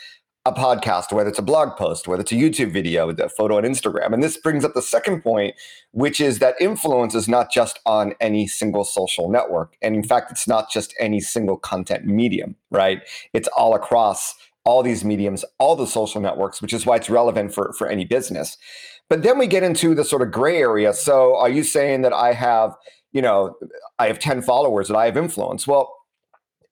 a 0.47 0.53
podcast, 0.53 1.13
whether 1.13 1.29
it's 1.29 1.39
a 1.39 1.43
blog 1.43 1.77
post, 1.77 2.09
whether 2.09 2.23
it's 2.23 2.33
a 2.33 2.37
YouTube 2.37 2.73
video, 2.73 3.11
a 3.11 3.29
photo 3.29 3.59
on 3.59 3.65
Instagram. 3.65 4.15
And 4.15 4.23
this 4.23 4.37
brings 4.37 4.65
up 4.65 4.73
the 4.73 4.83
second 4.83 5.23
point, 5.23 5.55
which 5.91 6.21
is 6.21 6.39
that 6.39 6.55
influence 6.61 7.15
is 7.15 7.29
not 7.29 7.51
just 7.51 7.81
on 7.85 8.15
any 8.21 8.47
single 8.47 8.85
social 8.85 9.31
network. 9.31 9.77
And 9.83 9.95
in 9.95 10.03
fact, 10.03 10.31
it's 10.31 10.49
not 10.49 10.71
just 10.71 10.95
any 10.99 11.21
single 11.21 11.59
content 11.59 12.07
medium, 12.07 12.57
right? 12.71 13.03
It's 13.35 13.49
all 13.49 13.75
across 13.75 14.35
all 14.65 14.83
these 14.83 15.05
mediums, 15.05 15.45
all 15.59 15.77
the 15.77 15.87
social 15.87 16.21
networks, 16.21 16.63
which 16.63 16.73
is 16.73 16.87
why 16.87 16.97
it's 16.97 17.11
relevant 17.11 17.53
for, 17.53 17.73
for 17.75 17.89
any 17.89 18.05
business. 18.05 18.57
But 19.09 19.23
then 19.23 19.39
we 19.39 19.47
get 19.47 19.63
into 19.63 19.95
the 19.95 20.05
sort 20.05 20.23
of 20.23 20.31
gray 20.31 20.59
area. 20.59 20.93
So 20.93 21.37
are 21.37 21.49
you 21.49 21.63
saying 21.63 22.03
that 22.03 22.13
I 22.13 22.33
have, 22.33 22.75
you 23.13 23.23
know, 23.23 23.57
I 23.99 24.07
have 24.07 24.19
10 24.19 24.43
followers 24.43 24.89
that 24.89 24.97
I 24.97 25.07
have 25.07 25.17
influence? 25.17 25.67
Well, 25.67 25.95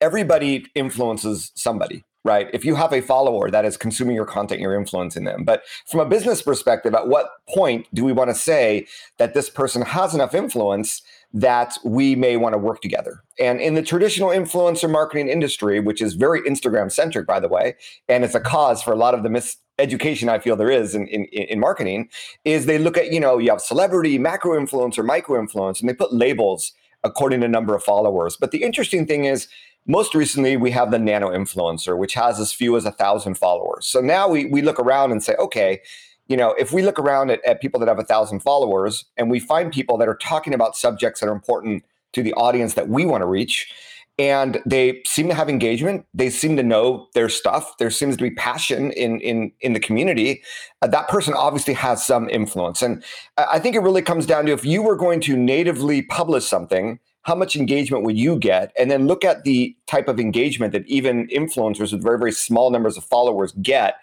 everybody 0.00 0.66
influences 0.74 1.52
somebody 1.54 2.04
right? 2.26 2.50
If 2.52 2.64
you 2.64 2.74
have 2.74 2.92
a 2.92 3.00
follower 3.00 3.52
that 3.52 3.64
is 3.64 3.76
consuming 3.76 4.16
your 4.16 4.26
content, 4.26 4.60
you're 4.60 4.74
influencing 4.74 5.22
them. 5.22 5.44
But 5.44 5.62
from 5.86 6.00
a 6.00 6.04
business 6.04 6.42
perspective, 6.42 6.92
at 6.92 7.06
what 7.06 7.30
point 7.48 7.86
do 7.94 8.04
we 8.04 8.12
want 8.12 8.30
to 8.30 8.34
say 8.34 8.88
that 9.18 9.32
this 9.32 9.48
person 9.48 9.82
has 9.82 10.12
enough 10.12 10.34
influence 10.34 11.02
that 11.32 11.76
we 11.84 12.14
may 12.14 12.36
want 12.36 12.54
to 12.54 12.58
work 12.58 12.80
together? 12.80 13.22
And 13.38 13.60
in 13.60 13.74
the 13.74 13.82
traditional 13.82 14.30
influencer 14.30 14.90
marketing 14.90 15.28
industry, 15.28 15.80
which 15.80 16.00
is 16.00 16.14
very 16.14 16.40
Instagram 16.42 16.90
centric, 16.90 17.26
by 17.26 17.40
the 17.40 17.48
way, 17.48 17.76
and 18.08 18.24
it's 18.24 18.34
a 18.34 18.40
cause 18.40 18.82
for 18.82 18.92
a 18.92 18.96
lot 18.96 19.14
of 19.14 19.22
the 19.22 19.28
miseducation 19.28 20.28
I 20.28 20.38
feel 20.38 20.56
there 20.56 20.70
is 20.70 20.94
in, 20.94 21.06
in, 21.08 21.24
in 21.24 21.60
marketing, 21.60 22.08
is 22.44 22.66
they 22.66 22.78
look 22.78 22.96
at, 22.96 23.12
you 23.12 23.20
know, 23.20 23.38
you 23.38 23.50
have 23.50 23.60
celebrity, 23.60 24.18
macro 24.18 24.58
influencer, 24.58 25.04
micro 25.04 25.38
influence, 25.38 25.80
and 25.80 25.88
they 25.88 25.94
put 25.94 26.12
labels 26.12 26.72
according 27.04 27.40
to 27.42 27.48
number 27.48 27.74
of 27.74 27.82
followers. 27.82 28.36
But 28.36 28.50
the 28.50 28.62
interesting 28.62 29.06
thing 29.06 29.26
is, 29.26 29.48
most 29.86 30.16
recently, 30.16 30.56
we 30.56 30.72
have 30.72 30.90
the 30.90 30.98
nano 30.98 31.30
influencer, 31.30 31.96
which 31.96 32.14
has 32.14 32.40
as 32.40 32.52
few 32.52 32.76
as 32.76 32.84
a 32.84 32.90
thousand 32.90 33.38
followers. 33.38 33.86
So 33.86 34.00
now 34.00 34.26
we, 34.26 34.46
we 34.46 34.60
look 34.60 34.80
around 34.80 35.12
and 35.12 35.22
say, 35.22 35.34
okay, 35.38 35.80
you 36.28 36.36
know, 36.36 36.54
if 36.58 36.72
we 36.72 36.82
look 36.82 36.98
around 36.98 37.30
at, 37.30 37.44
at 37.44 37.60
people 37.60 37.80
that 37.80 37.88
have 37.88 37.98
a 37.98 38.04
thousand 38.04 38.40
followers 38.40 39.04
and 39.16 39.30
we 39.30 39.40
find 39.40 39.72
people 39.72 39.96
that 39.98 40.08
are 40.08 40.16
talking 40.16 40.54
about 40.54 40.76
subjects 40.76 41.20
that 41.20 41.28
are 41.28 41.32
important 41.32 41.84
to 42.12 42.22
the 42.22 42.32
audience 42.34 42.74
that 42.74 42.88
we 42.88 43.06
want 43.06 43.22
to 43.22 43.26
reach, 43.26 43.72
and 44.18 44.62
they 44.64 45.02
seem 45.04 45.28
to 45.28 45.34
have 45.34 45.48
engagement 45.48 46.06
they 46.14 46.30
seem 46.30 46.56
to 46.56 46.62
know 46.62 47.06
their 47.12 47.28
stuff 47.28 47.76
there 47.76 47.90
seems 47.90 48.16
to 48.16 48.22
be 48.22 48.30
passion 48.30 48.90
in 48.92 49.20
in 49.20 49.52
in 49.60 49.74
the 49.74 49.80
community 49.80 50.42
uh, 50.80 50.86
that 50.86 51.06
person 51.08 51.34
obviously 51.34 51.74
has 51.74 52.06
some 52.06 52.28
influence. 52.30 52.80
And 52.80 53.04
i 53.36 53.58
think 53.58 53.76
it 53.76 53.80
really 53.80 54.00
comes 54.02 54.24
down 54.24 54.46
to 54.46 54.52
if 54.52 54.64
you 54.64 54.82
were 54.82 54.96
going 54.96 55.20
to 55.22 55.36
natively 55.36 56.00
publish 56.02 56.46
something 56.46 56.98
how 57.26 57.34
much 57.34 57.56
engagement 57.56 58.04
would 58.04 58.16
you 58.16 58.38
get? 58.38 58.70
And 58.78 58.88
then 58.88 59.08
look 59.08 59.24
at 59.24 59.42
the 59.42 59.76
type 59.88 60.06
of 60.06 60.20
engagement 60.20 60.72
that 60.72 60.86
even 60.86 61.26
influencers 61.26 61.92
with 61.92 62.00
very 62.02 62.18
very 62.18 62.30
small 62.32 62.70
numbers 62.70 62.96
of 62.96 63.04
followers 63.04 63.52
get 63.62 63.96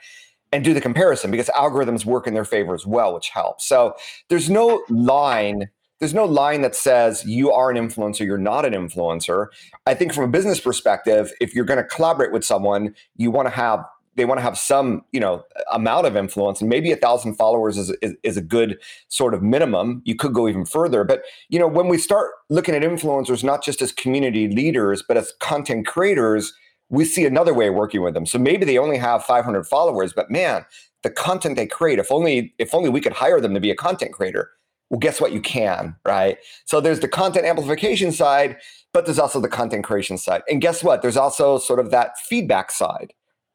and 0.54 0.64
do 0.64 0.74
the 0.74 0.82
comparison 0.82 1.32
because 1.32 1.50
algorithms 1.50 2.06
work 2.06 2.28
in 2.28 2.34
their 2.34 2.46
favor 2.46 2.74
as 2.74 2.86
well 2.86 3.14
which 3.14 3.30
helps 3.30 3.66
so 3.68 3.94
there's 4.30 4.50
no 4.50 4.84
line 4.90 5.70
there's 6.00 6.14
no 6.14 6.26
line 6.26 6.62
that 6.64 6.76
says 6.76 7.24
you 7.24 7.50
are 7.54 7.72
an 7.72 7.78
influencer, 7.78 8.26
you're 8.26 8.38
not 8.38 8.66
an 8.66 8.74
influencer. 8.74 9.48
I 9.86 9.94
think 9.94 10.14
from 10.14 10.26
a 10.26 10.28
business 10.28 10.60
perspective, 10.60 11.32
if 11.40 11.56
you're 11.56 11.64
going 11.64 11.78
to 11.78 11.86
collaborate 11.86 12.34
with 12.34 12.44
someone, 12.44 12.94
you 13.16 13.32
want 13.32 13.46
to 13.46 13.56
have 13.56 13.86
they 14.16 14.26
want 14.26 14.38
to 14.38 14.42
have 14.44 14.58
some 14.58 15.04
you 15.12 15.20
know 15.20 15.44
amount 15.72 16.06
of 16.06 16.18
influence 16.18 16.62
and 16.62 16.70
maybe 16.70 16.92
a 16.92 16.96
thousand 16.96 17.36
followers 17.36 17.78
is, 17.78 17.96
is, 18.02 18.16
is, 18.24 18.38
a 18.38 18.42
good 18.42 18.78
sort 19.08 19.34
of 19.34 19.42
minimum 19.42 20.02
you 20.06 20.16
could 20.16 20.34
go 20.34 20.48
even 20.48 20.66
further 20.66 21.04
but 21.04 21.24
you 21.50 21.58
know 21.58 21.68
when 21.68 21.88
we 21.88 21.98
start 21.98 22.32
looking 22.50 22.76
at 22.76 22.84
influencers 22.84 23.44
not 23.44 23.64
just 23.64 23.82
as 23.82 23.92
community 23.92 24.48
leaders 24.48 25.04
but 25.08 25.18
as 25.18 25.34
content 25.40 25.88
creators 25.88 26.54
we 26.94 27.06
see 27.06 27.26
another 27.26 27.54
way 27.54 27.68
of 27.68 27.76
working 27.76 28.02
with 28.02 28.14
them 28.14 28.26
so 28.26 28.38
maybe 28.38 28.66
they 28.66 28.78
only 28.78 28.98
have 28.98 29.24
500 29.24 29.66
followers 29.66 30.14
but 30.14 30.30
man 30.32 30.66
the 31.02 31.10
content 31.10 31.56
they 31.56 31.68
create 31.68 32.00
if 32.00 32.12
only 32.12 32.54
if 32.60 32.74
only 32.74 32.90
we 32.90 33.02
could 33.02 33.14
hire 33.14 33.42
them 33.42 33.54
to 33.54 33.60
be 33.60 33.72
a 33.72 33.76
content 33.76 34.14
creator 34.14 34.52
well, 34.94 35.00
guess 35.00 35.20
what? 35.20 35.32
You 35.32 35.42
can, 35.42 35.96
right? 36.06 36.38
So 36.66 36.80
there's 36.80 37.00
the 37.00 37.08
content 37.08 37.48
amplification 37.48 38.12
side, 38.12 38.58
but 38.94 39.06
there's 39.06 39.18
also 39.18 39.40
the 39.40 39.48
content 39.48 39.84
creation 39.84 40.20
side. 40.20 40.44
And 40.48 40.62
guess 40.62 40.84
what? 40.84 41.02
There's 41.02 41.18
also 41.18 41.58
sort 41.58 41.80
of 41.80 41.90
that 41.90 42.20
feedback 42.20 42.70
side, 42.70 43.12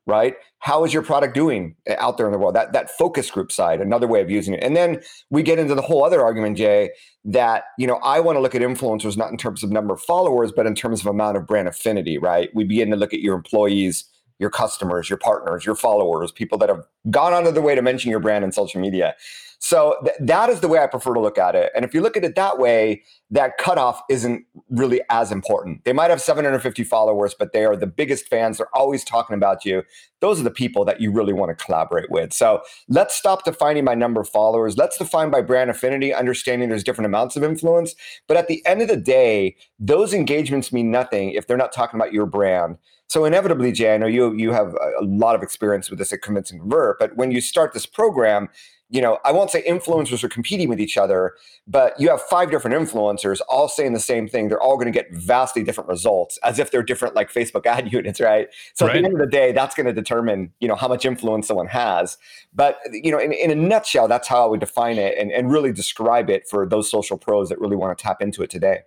right? 0.09 0.35
How 0.59 0.85
is 0.85 0.93
your 0.93 1.03
product 1.03 1.35
doing 1.35 1.77
eh, 1.87 1.95
out 1.99 2.17
there 2.17 2.27
in 2.27 2.33
the 2.33 2.39
world? 2.39 2.57
That 2.57 2.73
that 2.73 2.91
focus 2.91 3.31
group 3.31 3.53
side, 3.53 3.81
another 3.81 4.09
way 4.09 4.21
of 4.21 4.31
using 4.31 4.55
it. 4.55 4.65
And 4.65 4.75
then 4.75 5.01
we 5.31 5.45
get 5.45 5.61
into 5.61 5.77
the 5.77 5.83
whole 5.83 6.05
other 6.05 6.23
argument, 6.23 6.57
Jay, 6.57 6.91
that 7.27 7.65
you 7.79 7.87
know 7.87 7.97
I 8.03 8.19
want 8.19 8.37
to 8.37 8.41
look 8.41 8.57
at 8.57 8.63
influencers 8.63 9.17
not 9.17 9.31
in 9.31 9.37
terms 9.37 9.63
of 9.63 9.71
number 9.71 9.95
of 9.95 10.01
followers, 10.01 10.51
but 10.51 10.67
in 10.67 10.75
terms 10.75 11.01
of 11.01 11.07
amount 11.07 11.37
of 11.37 11.47
brand 11.47 11.69
affinity, 11.69 12.19
right? 12.19 12.49
We 12.55 12.65
begin 12.65 12.91
to 12.91 12.97
look 12.97 13.15
at 13.15 13.21
your 13.21 13.37
employees 13.37 14.05
your 14.39 14.51
customers, 14.51 15.11
your 15.11 15.19
partners, 15.19 15.67
your 15.67 15.75
followers, 15.75 16.31
people 16.31 16.59
that 16.59 16.69
have 16.69 16.85
gone 17.11 17.33
out 17.33 17.47
of 17.47 17.55
the 17.55 17.63
way 17.63 17.75
to 17.75 17.83
mention 17.83 18.11
your 18.11 18.21
brand 18.21 18.45
in 18.45 18.53
social 18.53 18.81
media. 18.81 19.15
So 19.61 19.97
th- 20.05 20.17
that 20.21 20.51
is 20.51 20.61
the 20.61 20.69
way 20.69 20.79
I 20.79 20.87
prefer 20.87 21.15
to 21.15 21.21
look 21.21 21.37
at 21.37 21.55
it. 21.57 21.73
And 21.75 21.85
if 21.85 21.93
you 21.93 22.01
look 22.01 22.17
at 22.17 22.25
it 22.25 22.37
that 22.37 22.59
way, 22.59 23.03
that 23.31 23.59
cutoff 23.59 24.01
isn't 24.09 24.45
really 24.71 25.01
as 25.11 25.33
important. 25.33 25.85
They 25.85 25.93
might 25.93 26.11
have 26.11 26.21
750 26.21 26.85
followers, 26.85 27.35
but 27.37 27.53
they 27.53 27.65
are 27.65 27.77
the 27.77 27.87
biggest 27.87 28.29
fans. 28.29 28.59
They're 28.59 28.75
always 28.75 29.03
talking 29.03 29.35
about 29.35 29.65
you. 29.65 29.83
Those 30.21 30.41
are 30.41 30.45
the 30.45 30.51
people 30.51 30.85
that 30.85 31.01
you 31.01 31.11
really 31.11 31.33
want 31.33 31.57
to 31.57 31.65
collaborate 31.65 32.11
with. 32.11 32.33
So 32.33 32.63
let's 32.89 33.17
stop 33.17 33.45
defining 33.45 33.85
by 33.85 33.95
number 33.95 34.21
of 34.21 34.29
followers. 34.29 34.77
Let's 34.77 34.97
define 34.97 35.31
by 35.31 35.43
brand 35.43 35.71
affinity, 35.71 36.15
understanding 36.15 36.69
there's 36.69 36.85
different 36.85 37.07
amounts 37.07 37.37
of 37.37 37.43
influence. 37.43 37.95
But 38.29 38.37
at 38.37 38.47
the 38.47 38.65
end 38.65 38.81
of 38.81 38.89
the 38.89 38.97
day, 38.97 39.57
those 39.79 40.15
engagements 40.15 40.73
mean 40.73 40.91
nothing 40.91 41.33
if 41.33 41.47
they're 41.47 41.57
not 41.57 41.73
talking 41.73 41.99
about 41.99 42.13
your 42.13 42.27
brand. 42.27 42.79
So 43.09 43.25
inevitably, 43.25 43.73
Jay, 43.73 43.95
I 43.95 43.97
know 43.97 44.07
you 44.07 44.35
you 44.35 44.53
have 44.53 44.75
a 44.75 45.05
lot 45.05 45.35
of 45.35 45.43
experience 45.43 45.89
with 45.89 45.99
this 45.99 46.13
at 46.13 46.21
Convince 46.21 46.51
and 46.51 46.61
Convert, 46.61 46.98
but 46.99 47.17
when 47.17 47.31
you 47.31 47.41
start 47.41 47.73
this 47.73 47.87
program, 47.87 48.49
you 48.91 49.03
know, 49.03 49.19
I 49.25 49.33
won't 49.33 49.51
say 49.51 49.63
influencers 49.65 50.25
are 50.25 50.29
competing 50.29 50.69
with 50.69 50.81
each 50.81 50.97
other, 50.97 51.35
but 51.67 51.99
you 52.01 52.09
have 52.09 52.23
five 52.23 52.51
different 52.51 52.75
influencers 52.75 53.41
all 53.49 53.69
saying 53.69 53.93
the 53.93 54.01
same 54.01 54.29
thing. 54.29 54.49
They're 54.49 54.61
all 54.61 54.77
going 54.77 54.87
to 54.87 54.93
get 54.93 55.13
vastly 55.13 55.63
different 55.63 55.91
results 55.91 56.39
as 56.43 56.59
if 56.59 56.71
they're 56.71 56.83
different 56.83 57.15
like 57.15 57.31
Facebook 57.31 57.67
ad 57.67 57.93
units, 57.93 58.19
right? 58.19 58.49
So 58.75 58.87
right. 58.87 58.97
at 58.97 59.01
the 59.01 59.05
end 59.05 59.15
of 59.15 59.21
the 59.21 59.31
day, 59.31 59.53
that's 59.53 59.75
going 59.75 59.87
to 59.87 59.93
determine, 59.93 60.53
you 60.61 60.69
know, 60.69 60.75
how 60.75 60.89
much 60.89 61.05
influence 61.05 61.49
someone 61.49 61.67
has. 61.67 62.17
But, 62.55 62.79
you 62.91 63.13
know, 63.13 63.19
in, 63.19 63.33
in 63.33 63.51
a 63.51 63.55
nutshell, 63.55 64.09
that's 64.09 64.27
how 64.27 64.43
I 64.43 64.47
would 64.47 64.61
define 64.61 64.97
it 64.97 65.19
and, 65.19 65.31
and 65.33 65.51
really 65.51 65.73
describe 65.73 66.31
it 66.31 66.49
for 66.49 66.67
those 66.67 66.91
social 66.91 67.19
pros 67.19 67.51
that 67.51 67.61
really 67.61 67.77
want 67.77 67.97
to 67.97 68.03
tap 68.03 68.23
into 68.23 68.43
it 68.43 68.49
today. 68.49 68.81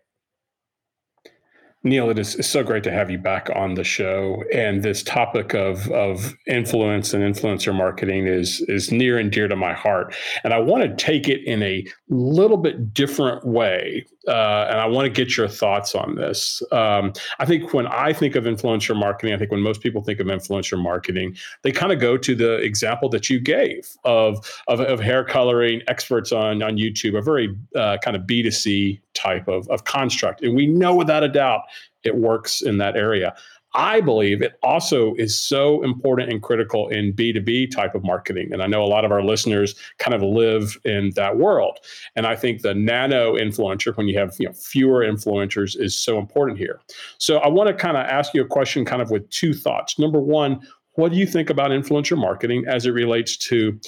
Neal, 1.84 2.12
it 2.12 2.20
is 2.20 2.38
so 2.48 2.64
great 2.64 2.84
to 2.84 2.92
have 2.92 3.10
you 3.10 3.18
back 3.18 3.50
on 3.56 3.74
the 3.74 3.84
show. 3.84 4.44
And 4.54 4.84
this 4.84 5.02
topic 5.02 5.56
of, 5.56 5.90
of 5.90 6.36
influence 6.46 7.12
and 7.12 7.24
influencer 7.24 7.76
marketing 7.76 8.28
is, 8.28 8.62
is 8.68 8.92
near 8.92 9.18
and 9.18 9.32
dear 9.32 9.48
to 9.48 9.56
my 9.56 9.74
heart. 9.74 10.14
And 10.44 10.54
I 10.54 10.60
want 10.60 10.84
to 10.84 11.04
take 11.04 11.28
it 11.28 11.44
in 11.44 11.64
a 11.64 11.84
little 12.10 12.58
bit 12.58 12.94
different 12.94 13.44
way. 13.46 14.06
Uh, 14.28 14.68
and 14.70 14.80
I 14.80 14.86
want 14.86 15.08
to 15.08 15.10
get 15.10 15.36
your 15.36 15.48
thoughts 15.48 15.96
on 15.96 16.14
this. 16.14 16.62
Um, 16.72 17.14
I 17.40 17.46
think 17.46 17.74
when 17.74 17.88
I 17.88 18.14
think 18.14 18.36
of 18.36 18.44
influencer 18.44 18.96
marketing, 18.96 19.34
I 19.34 19.40
think 19.40 19.50
when 19.50 19.62
most 19.62 19.82
people 19.82 20.04
think 20.04 20.20
of 20.20 20.28
influencer 20.28 20.80
marketing, 20.80 21.36
they 21.64 21.72
kind 21.72 21.92
of 21.92 22.00
go 22.00 22.16
to 22.16 22.36
the 22.36 22.58
example 22.58 23.10
that 23.10 23.32
you 23.32 23.40
gave 23.40 23.90
of, 24.04 24.48
of, 24.68 24.80
of 24.82 25.00
hair 25.00 25.24
coloring 25.24 25.82
experts 25.88 26.32
on, 26.32 26.62
on 26.62 26.78
YouTube, 26.78 27.18
a 27.18 27.22
very 27.24 27.58
uh, 27.76 27.98
kind 28.04 28.16
of 28.16 28.24
B2C 28.24 29.02
type 29.22 29.48
of, 29.48 29.68
of 29.70 29.84
construct. 29.84 30.42
And 30.42 30.56
we 30.56 30.68
know 30.68 30.96
without 30.96 31.24
a 31.24 31.30
doubt 31.30 31.62
it 32.04 32.16
works 32.16 32.62
in 32.62 32.78
that 32.80 32.96
area. 32.96 33.36
I 33.74 34.02
believe 34.02 34.42
it 34.42 34.60
also 34.64 35.14
is 35.16 35.40
so 35.40 35.82
important 35.84 36.30
and 36.30 36.42
critical 36.42 36.90
in 36.90 37.14
B2B 37.14 37.72
type 37.72 37.96
of 37.96 38.04
marketing. 38.04 38.52
And 38.52 38.62
I 38.62 38.68
know 38.68 38.84
a 38.84 38.86
lot 38.88 39.06
of 39.06 39.12
our 39.12 39.24
listeners 39.24 39.76
kind 39.98 40.14
of 40.14 40.22
live 40.22 40.78
in 40.84 41.12
that 41.16 41.38
world. 41.38 41.80
And 42.16 42.28
I 42.28 42.36
think 42.36 42.64
the 42.64 42.74
nano 42.74 43.36
influencer, 43.36 43.96
when 43.96 44.08
you 44.10 44.18
have 44.18 44.36
you 44.40 44.48
know, 44.48 44.54
fewer 44.54 45.06
influencers, 45.06 45.80
is 45.80 45.98
so 45.98 46.18
important 46.18 46.60
here. 46.60 46.82
So 47.18 47.38
I 47.38 47.48
want 47.48 47.70
to 47.70 47.74
kind 47.74 47.96
of 47.96 48.06
ask 48.06 48.34
you 48.34 48.42
a 48.42 48.48
question 48.48 48.84
kind 48.84 49.02
of 49.02 49.10
with 49.10 49.30
two 49.30 49.54
thoughts. 49.54 49.98
Number 49.98 50.20
one, 50.20 50.60
what 50.96 51.14
do 51.14 51.18
you 51.18 51.26
think 51.26 51.50
about 51.50 51.72
influencer 51.72 52.18
marketing 52.18 52.66
as 52.68 52.86
it 52.86 52.92
relates 52.92 53.38
to 53.38 53.80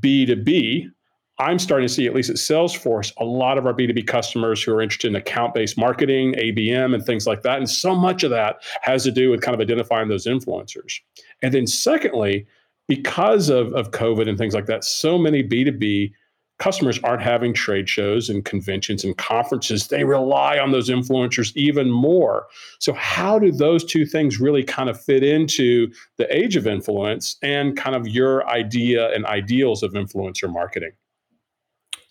B2B 0.00 0.90
I'm 1.40 1.58
starting 1.58 1.88
to 1.88 1.92
see, 1.92 2.06
at 2.06 2.14
least 2.14 2.28
at 2.28 2.36
Salesforce, 2.36 3.12
a 3.16 3.24
lot 3.24 3.56
of 3.56 3.64
our 3.66 3.72
B2B 3.72 4.06
customers 4.06 4.62
who 4.62 4.74
are 4.74 4.82
interested 4.82 5.08
in 5.08 5.16
account 5.16 5.54
based 5.54 5.78
marketing, 5.78 6.34
ABM, 6.34 6.94
and 6.94 7.04
things 7.04 7.26
like 7.26 7.42
that. 7.42 7.56
And 7.56 7.68
so 7.68 7.94
much 7.94 8.22
of 8.22 8.30
that 8.30 8.62
has 8.82 9.04
to 9.04 9.10
do 9.10 9.30
with 9.30 9.40
kind 9.40 9.54
of 9.54 9.60
identifying 9.60 10.08
those 10.08 10.26
influencers. 10.26 11.00
And 11.42 11.54
then, 11.54 11.66
secondly, 11.66 12.46
because 12.88 13.48
of, 13.48 13.72
of 13.72 13.90
COVID 13.90 14.28
and 14.28 14.36
things 14.36 14.52
like 14.52 14.66
that, 14.66 14.84
so 14.84 15.16
many 15.16 15.42
B2B 15.42 16.12
customers 16.58 17.00
aren't 17.02 17.22
having 17.22 17.54
trade 17.54 17.88
shows 17.88 18.28
and 18.28 18.44
conventions 18.44 19.02
and 19.02 19.16
conferences. 19.16 19.88
They 19.88 20.04
rely 20.04 20.58
on 20.58 20.72
those 20.72 20.90
influencers 20.90 21.56
even 21.56 21.90
more. 21.90 22.48
So, 22.80 22.92
how 22.92 23.38
do 23.38 23.50
those 23.50 23.82
two 23.82 24.04
things 24.04 24.40
really 24.40 24.62
kind 24.62 24.90
of 24.90 25.02
fit 25.02 25.24
into 25.24 25.90
the 26.18 26.36
age 26.36 26.54
of 26.54 26.66
influence 26.66 27.36
and 27.42 27.78
kind 27.78 27.96
of 27.96 28.06
your 28.06 28.46
idea 28.46 29.10
and 29.14 29.24
ideals 29.24 29.82
of 29.82 29.94
influencer 29.94 30.52
marketing? 30.52 30.92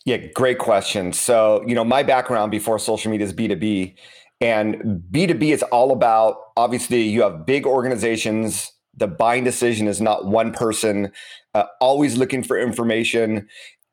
Yeah, 0.09 0.17
great 0.33 0.57
question. 0.57 1.13
So, 1.13 1.63
you 1.67 1.75
know, 1.75 1.83
my 1.83 2.01
background 2.01 2.49
before 2.49 2.79
social 2.79 3.11
media 3.11 3.27
is 3.27 3.31
B2B, 3.31 3.93
and 4.41 5.03
B2B 5.11 5.53
is 5.53 5.61
all 5.61 5.91
about 5.91 6.37
obviously 6.57 7.03
you 7.03 7.21
have 7.21 7.45
big 7.45 7.67
organizations. 7.67 8.71
The 8.97 9.05
buying 9.05 9.43
decision 9.43 9.87
is 9.87 10.01
not 10.01 10.25
one 10.25 10.51
person, 10.51 11.11
uh, 11.53 11.65
always 11.79 12.17
looking 12.17 12.41
for 12.41 12.57
information. 12.57 13.47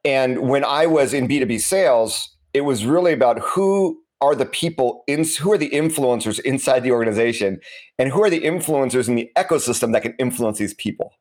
And 0.06 0.48
when 0.48 0.64
I 0.64 0.86
was 0.86 1.12
in 1.12 1.28
B2B 1.28 1.60
sales, 1.60 2.34
it 2.54 2.62
was 2.62 2.86
really 2.86 3.12
about 3.12 3.38
who 3.40 4.00
are 4.22 4.34
the 4.34 4.46
people 4.46 5.04
in 5.06 5.22
who 5.38 5.52
are 5.52 5.58
the 5.58 5.68
influencers 5.68 6.40
inside 6.40 6.82
the 6.82 6.92
organization 6.92 7.60
and 7.98 8.10
who 8.10 8.22
are 8.22 8.30
the 8.30 8.40
influencers 8.40 9.06
in 9.06 9.16
the 9.16 9.30
ecosystem 9.36 9.92
that 9.92 10.00
can 10.00 10.14
influence 10.18 10.56
these 10.56 10.72
people 10.72 11.12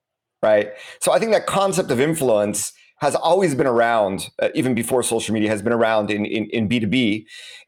right 0.41 0.69
so 1.01 1.11
i 1.11 1.19
think 1.19 1.33
that 1.33 1.45
concept 1.45 1.91
of 1.91 1.99
influence 1.99 2.71
has 3.05 3.13
always 3.13 3.53
been 3.53 3.67
around, 3.67 4.29
uh, 4.41 4.50
even 4.55 4.74
before 4.74 5.03
social 5.03 5.31
media 5.31 5.47
has 5.47 5.62
been 5.62 5.74
around 5.74 6.09
in, 6.09 6.25
in, 6.25 6.45
in 6.50 6.67
B2B. 6.67 7.25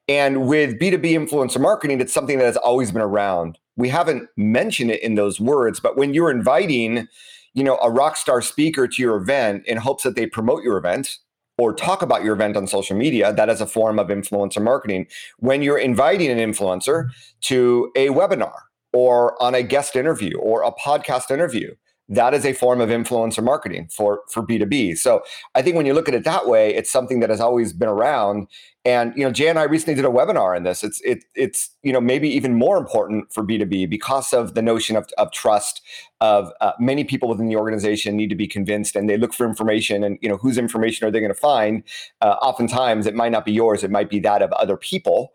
And 0.08 0.48
with 0.48 0.80
B2B 0.80 1.12
influencer 1.12 1.62
marketing, 1.62 2.02
it's 2.02 2.12
something 2.12 2.40
that 2.40 2.46
has 2.46 2.58
always 2.58 2.92
been 2.92 3.04
around. 3.04 3.60
We 3.76 3.90
haven't 3.90 4.30
mentioned 4.36 4.90
it 4.90 5.04
in 5.04 5.14
those 5.14 5.40
words, 5.40 5.80
but 5.80 5.96
when 5.96 6.16
you're 6.16 6.32
inviting, 6.32 7.08
you 7.54 7.64
know, 7.64 7.78
a 7.84 7.92
rock 7.92 8.18
star 8.18 8.42
speaker 8.42 8.88
to 8.88 9.02
your 9.02 9.16
event 9.16 9.64
in 9.68 9.78
hopes 9.78 10.04
that 10.06 10.16
they 10.16 10.26
promote 10.26 10.64
your 10.64 10.76
event 10.76 11.20
or 11.60 11.72
talk 11.72 12.02
about 12.02 12.24
your 12.24 12.34
event 12.34 12.58
on 12.58 12.66
social 12.66 12.98
media, 12.98 13.32
that 13.32 13.48
is 13.48 13.62
a 13.62 13.68
form 13.68 14.00
of 14.00 14.08
influencer 14.08 14.62
marketing. 14.62 15.06
When 15.38 15.62
you're 15.62 15.78
inviting 15.78 16.32
an 16.32 16.40
influencer 16.40 17.10
to 17.42 17.92
a 17.96 18.08
webinar 18.08 18.56
or 18.92 19.40
on 19.42 19.54
a 19.54 19.62
guest 19.62 19.96
interview 19.96 20.36
or 20.40 20.64
a 20.64 20.72
podcast 20.72 21.30
interview, 21.30 21.76
that 22.10 22.34
is 22.34 22.46
a 22.46 22.54
form 22.54 22.80
of 22.80 22.90
influencer 22.90 23.44
marketing 23.44 23.88
for 23.92 24.22
for 24.32 24.42
b2b 24.46 24.98
so 24.98 25.22
i 25.56 25.62
think 25.62 25.76
when 25.76 25.86
you 25.86 25.94
look 25.94 26.08
at 26.08 26.16
it 26.16 26.24
that 26.24 26.48
way 26.48 26.74
it's 26.74 26.92
something 26.92 27.20
that 27.20 27.30
has 27.30 27.40
always 27.40 27.74
been 27.74 27.90
around. 27.90 28.48
And 28.86 29.12
you 29.18 29.24
know 29.24 29.32
jay 29.32 29.50
and 29.50 29.60
i 29.60 29.64
recently 29.64 29.96
did 29.96 30.06
a 30.06 30.10
webinar 30.10 30.56
on 30.56 30.64
this. 30.64 30.84
It's 30.84 31.02
it, 31.02 31.26
it's 31.36 31.72
you 31.84 31.92
know 31.92 32.00
maybe 32.00 32.30
even 32.30 32.54
more 32.54 32.78
important 32.78 33.34
for 33.34 33.44
b2b 33.44 33.90
because 33.90 34.32
of 34.32 34.54
the 34.54 34.62
notion 34.62 34.96
of, 34.96 35.10
of 35.18 35.32
trust 35.32 35.82
of 36.22 36.52
uh, 36.62 36.72
many 36.80 37.04
people 37.04 37.28
within 37.28 37.48
the 37.48 37.58
organization 37.58 38.16
need 38.16 38.30
to 38.30 38.36
be 38.36 38.48
convinced 38.48 38.96
and 38.96 39.10
they 39.10 39.18
look 39.18 39.34
for 39.34 39.46
information 39.46 40.04
and 40.04 40.18
you 40.22 40.30
know 40.30 40.38
whose 40.38 40.58
information 40.58 41.06
are 41.06 41.12
they 41.12 41.20
going 41.20 41.34
to 41.34 41.40
find? 41.40 41.84
Uh, 42.22 42.36
oftentimes 42.42 43.06
it 43.06 43.16
might 43.16 43.32
not 43.32 43.44
be 43.44 43.52
yours. 43.52 43.84
It 43.84 43.92
might 43.92 44.10
be 44.10 44.20
that 44.22 44.42
of 44.42 44.52
other 44.54 44.78
people. 44.78 45.34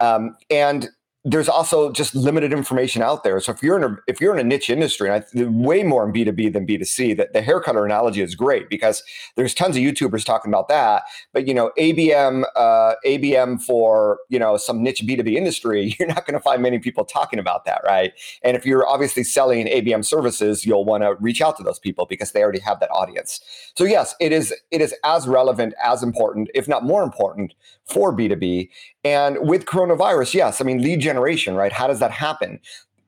Um, 0.00 0.36
and 0.50 0.88
there's 1.28 1.48
also 1.48 1.90
just 1.90 2.14
limited 2.14 2.52
information 2.52 3.02
out 3.02 3.24
there. 3.24 3.40
So 3.40 3.50
if 3.50 3.60
you're 3.60 3.76
in 3.76 3.82
a 3.82 3.96
if 4.06 4.20
you're 4.20 4.32
in 4.32 4.38
a 4.38 4.44
niche 4.44 4.70
industry, 4.70 5.10
and 5.10 5.24
I, 5.24 5.42
way 5.50 5.82
more 5.82 6.06
in 6.06 6.12
B 6.12 6.24
two 6.24 6.30
B 6.30 6.48
than 6.48 6.64
B 6.64 6.78
two 6.78 6.84
C, 6.84 7.14
that 7.14 7.32
the 7.32 7.42
hair 7.42 7.60
cutter 7.60 7.84
analogy 7.84 8.20
is 8.20 8.36
great 8.36 8.70
because 8.70 9.02
there's 9.34 9.52
tons 9.52 9.76
of 9.76 9.82
YouTubers 9.82 10.24
talking 10.24 10.52
about 10.52 10.68
that. 10.68 11.02
But 11.32 11.48
you 11.48 11.52
know, 11.52 11.72
ABM 11.76 12.44
uh, 12.54 12.94
ABM 13.04 13.60
for 13.60 14.20
you 14.28 14.38
know 14.38 14.56
some 14.56 14.84
niche 14.84 15.02
B 15.04 15.16
two 15.16 15.24
B 15.24 15.36
industry, 15.36 15.96
you're 15.98 16.06
not 16.06 16.26
going 16.26 16.34
to 16.34 16.40
find 16.40 16.62
many 16.62 16.78
people 16.78 17.04
talking 17.04 17.40
about 17.40 17.64
that, 17.64 17.82
right? 17.84 18.12
And 18.42 18.56
if 18.56 18.64
you're 18.64 18.86
obviously 18.86 19.24
selling 19.24 19.66
ABM 19.66 20.04
services, 20.04 20.64
you'll 20.64 20.84
want 20.84 21.02
to 21.02 21.16
reach 21.18 21.42
out 21.42 21.56
to 21.56 21.64
those 21.64 21.80
people 21.80 22.06
because 22.06 22.30
they 22.30 22.42
already 22.42 22.60
have 22.60 22.78
that 22.78 22.90
audience. 22.90 23.40
So 23.74 23.82
yes, 23.82 24.14
it 24.20 24.30
is 24.30 24.54
it 24.70 24.80
is 24.80 24.94
as 25.04 25.26
relevant, 25.26 25.74
as 25.82 26.04
important, 26.04 26.50
if 26.54 26.68
not 26.68 26.84
more 26.84 27.02
important, 27.02 27.52
for 27.84 28.12
B 28.12 28.28
two 28.28 28.36
B. 28.36 28.70
And 29.02 29.38
with 29.40 29.66
coronavirus, 29.66 30.34
yes, 30.34 30.60
I 30.60 30.64
mean 30.64 30.82
lead 30.82 31.00
generation, 31.00 31.15
right? 31.54 31.72
How 31.72 31.86
does 31.86 32.00
that 32.00 32.10
happen? 32.10 32.60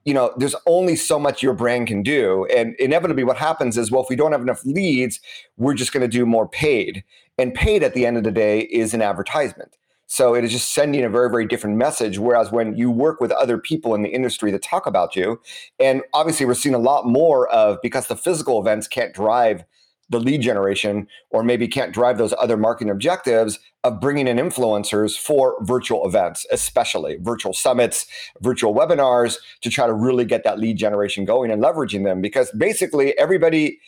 You 0.05 0.15
know, 0.15 0.33
there's 0.37 0.55
only 0.67 0.97
so 0.97 1.19
much 1.19 1.43
your 1.43 1.53
brand 1.53 1.87
can 1.87 2.03
do. 2.03 2.47
And 2.47 2.75
inevitably, 2.79 3.25
what 3.25 3.37
happens 3.37 3.77
is, 3.77 3.91
well, 3.91 4.03
if 4.03 4.09
we 4.09 4.17
don't 4.17 4.33
have 4.33 4.41
enough 4.41 4.65
leads, 4.65 5.21
we're 5.57 5.75
just 5.75 5.93
going 5.93 6.03
to 6.03 6.09
do 6.09 6.25
more 6.25 6.49
paid. 6.49 7.05
And 7.37 7.55
paid 7.55 7.83
at 7.83 7.95
the 7.95 8.07
end 8.07 8.17
of 8.17 8.25
the 8.25 8.33
day 8.33 8.61
is 8.63 8.95
an 8.95 9.03
advertisement. 9.03 9.77
So 10.11 10.35
it 10.35 10.43
is 10.43 10.53
just 10.53 10.73
sending 10.73 11.05
a 11.05 11.11
very, 11.11 11.29
very 11.29 11.47
different 11.47 11.77
message. 11.77 12.19
Whereas 12.19 12.51
when 12.51 12.75
you 12.75 12.91
work 12.91 13.21
with 13.21 13.31
other 13.33 13.59
people 13.59 13.95
in 13.95 14.03
the 14.03 14.09
industry 14.09 14.51
that 14.51 14.63
talk 14.63 14.87
about 14.87 15.15
you, 15.15 15.39
and 15.79 16.03
obviously 16.15 16.47
we're 16.47 16.55
seeing 16.55 16.75
a 16.75 16.79
lot 16.79 17.07
more 17.07 17.47
of 17.51 17.77
because 17.83 18.07
the 18.07 18.17
physical 18.17 18.59
events 18.59 18.89
can't 18.89 19.15
drive 19.15 19.65
the 20.09 20.19
lead 20.19 20.41
generation 20.41 21.07
or 21.29 21.43
maybe 21.43 21.69
can't 21.69 21.93
drive 21.93 22.17
those 22.17 22.33
other 22.39 22.57
marketing 22.57 22.91
objectives 22.91 23.59
of 23.85 24.01
bringing 24.01 24.27
in 24.27 24.37
influencers 24.39 25.17
for 25.17 25.57
virtual 25.63 26.07
events 26.07 26.45
especially 26.51 27.17
virtual 27.21 27.53
summits 27.53 28.07
virtual 28.41 28.75
webinars 28.75 29.37
to 29.61 29.71
try 29.71 29.87
to 29.87 29.93
really 29.93 30.25
get 30.25 30.45
that 30.45 30.59
lead 30.59 30.77
generation 30.77 31.25
going 31.25 31.51
and 31.51 31.63
leveraging 31.63 32.05
them. 32.05 32.21
Because 32.21 32.51
basically 32.53 33.17
everybody 33.19 33.79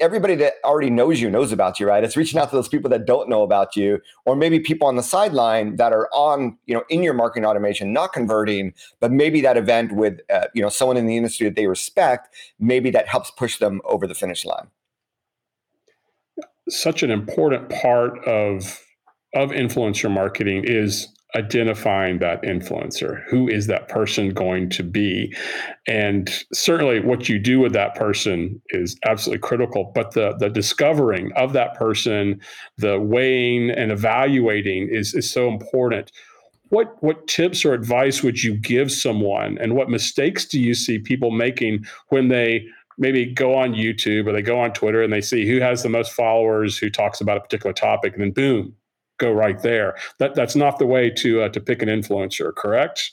everybody 0.00 0.36
that 0.36 0.54
already 0.64 0.90
knows 0.90 1.20
you 1.20 1.28
knows 1.28 1.50
about 1.50 1.80
you 1.80 1.88
right? 1.88 2.04
It's 2.04 2.16
reaching 2.16 2.38
out 2.38 2.50
to 2.50 2.56
those 2.56 2.68
people 2.68 2.88
that 2.90 3.04
don't 3.04 3.28
know 3.28 3.42
about 3.42 3.74
you 3.74 4.00
or 4.26 4.36
maybe 4.36 4.60
people 4.60 4.86
on 4.86 4.94
the 4.94 5.02
sideline 5.02 5.74
that 5.76 5.92
are 5.92 6.08
on 6.12 6.56
you 6.66 6.74
know 6.74 6.84
in 6.88 7.02
your 7.02 7.14
marketing 7.14 7.44
automation 7.44 7.92
not 7.92 8.12
converting 8.12 8.72
but 9.00 9.10
maybe 9.10 9.40
that 9.40 9.56
event 9.56 9.92
with 9.92 10.20
uh, 10.32 10.46
you 10.54 10.62
know 10.62 10.68
someone 10.68 10.96
in 10.96 11.06
the 11.06 11.16
industry 11.16 11.48
that 11.48 11.56
they 11.56 11.66
respect 11.66 12.32
maybe 12.60 12.90
that 12.90 13.08
helps 13.08 13.32
push 13.32 13.58
them 13.58 13.80
over 13.84 14.06
the 14.06 14.14
finish 14.14 14.44
line. 14.44 14.68
Such 16.68 17.02
an 17.02 17.10
important 17.10 17.70
part 17.70 18.24
of 18.24 18.80
of 19.34 19.50
influencer 19.50 20.10
marketing 20.10 20.64
is 20.64 21.08
identifying 21.34 22.18
that 22.18 22.42
influencer. 22.42 23.22
Who 23.28 23.48
is 23.48 23.66
that 23.66 23.88
person 23.88 24.30
going 24.30 24.68
to 24.70 24.82
be? 24.82 25.34
And 25.86 26.30
certainly 26.52 27.00
what 27.00 27.28
you 27.28 27.38
do 27.38 27.58
with 27.58 27.72
that 27.72 27.94
person 27.94 28.60
is 28.70 28.98
absolutely 29.06 29.40
critical 29.40 29.92
but 29.94 30.12
the 30.12 30.34
the 30.38 30.50
discovering 30.50 31.32
of 31.36 31.52
that 31.54 31.74
person 31.74 32.40
the 32.76 33.00
weighing 33.00 33.70
and 33.70 33.90
evaluating 33.90 34.88
is 34.90 35.14
is 35.14 35.30
so 35.30 35.48
important. 35.48 36.12
What 36.68 37.02
what 37.02 37.26
tips 37.28 37.64
or 37.64 37.72
advice 37.72 38.22
would 38.22 38.42
you 38.42 38.54
give 38.54 38.92
someone 38.92 39.56
and 39.58 39.74
what 39.74 39.88
mistakes 39.88 40.44
do 40.44 40.60
you 40.60 40.74
see 40.74 40.98
people 40.98 41.30
making 41.30 41.86
when 42.08 42.28
they 42.28 42.66
maybe 42.98 43.24
go 43.24 43.54
on 43.54 43.72
YouTube 43.72 44.26
or 44.26 44.32
they 44.32 44.42
go 44.42 44.60
on 44.60 44.72
Twitter 44.72 45.02
and 45.02 45.12
they 45.12 45.22
see 45.22 45.46
who 45.48 45.60
has 45.60 45.82
the 45.82 45.88
most 45.88 46.12
followers 46.12 46.76
who 46.76 46.90
talks 46.90 47.20
about 47.22 47.38
a 47.38 47.40
particular 47.40 47.72
topic, 47.72 48.12
and 48.12 48.22
then 48.22 48.30
boom, 48.32 48.74
go 49.18 49.32
right 49.32 49.60
there. 49.62 49.96
That 50.18 50.34
that's 50.34 50.56
not 50.56 50.78
the 50.78 50.86
way 50.86 51.10
to 51.10 51.42
uh, 51.42 51.48
to 51.50 51.60
pick 51.60 51.82
an 51.82 51.88
influencer, 51.88 52.54
correct? 52.54 53.12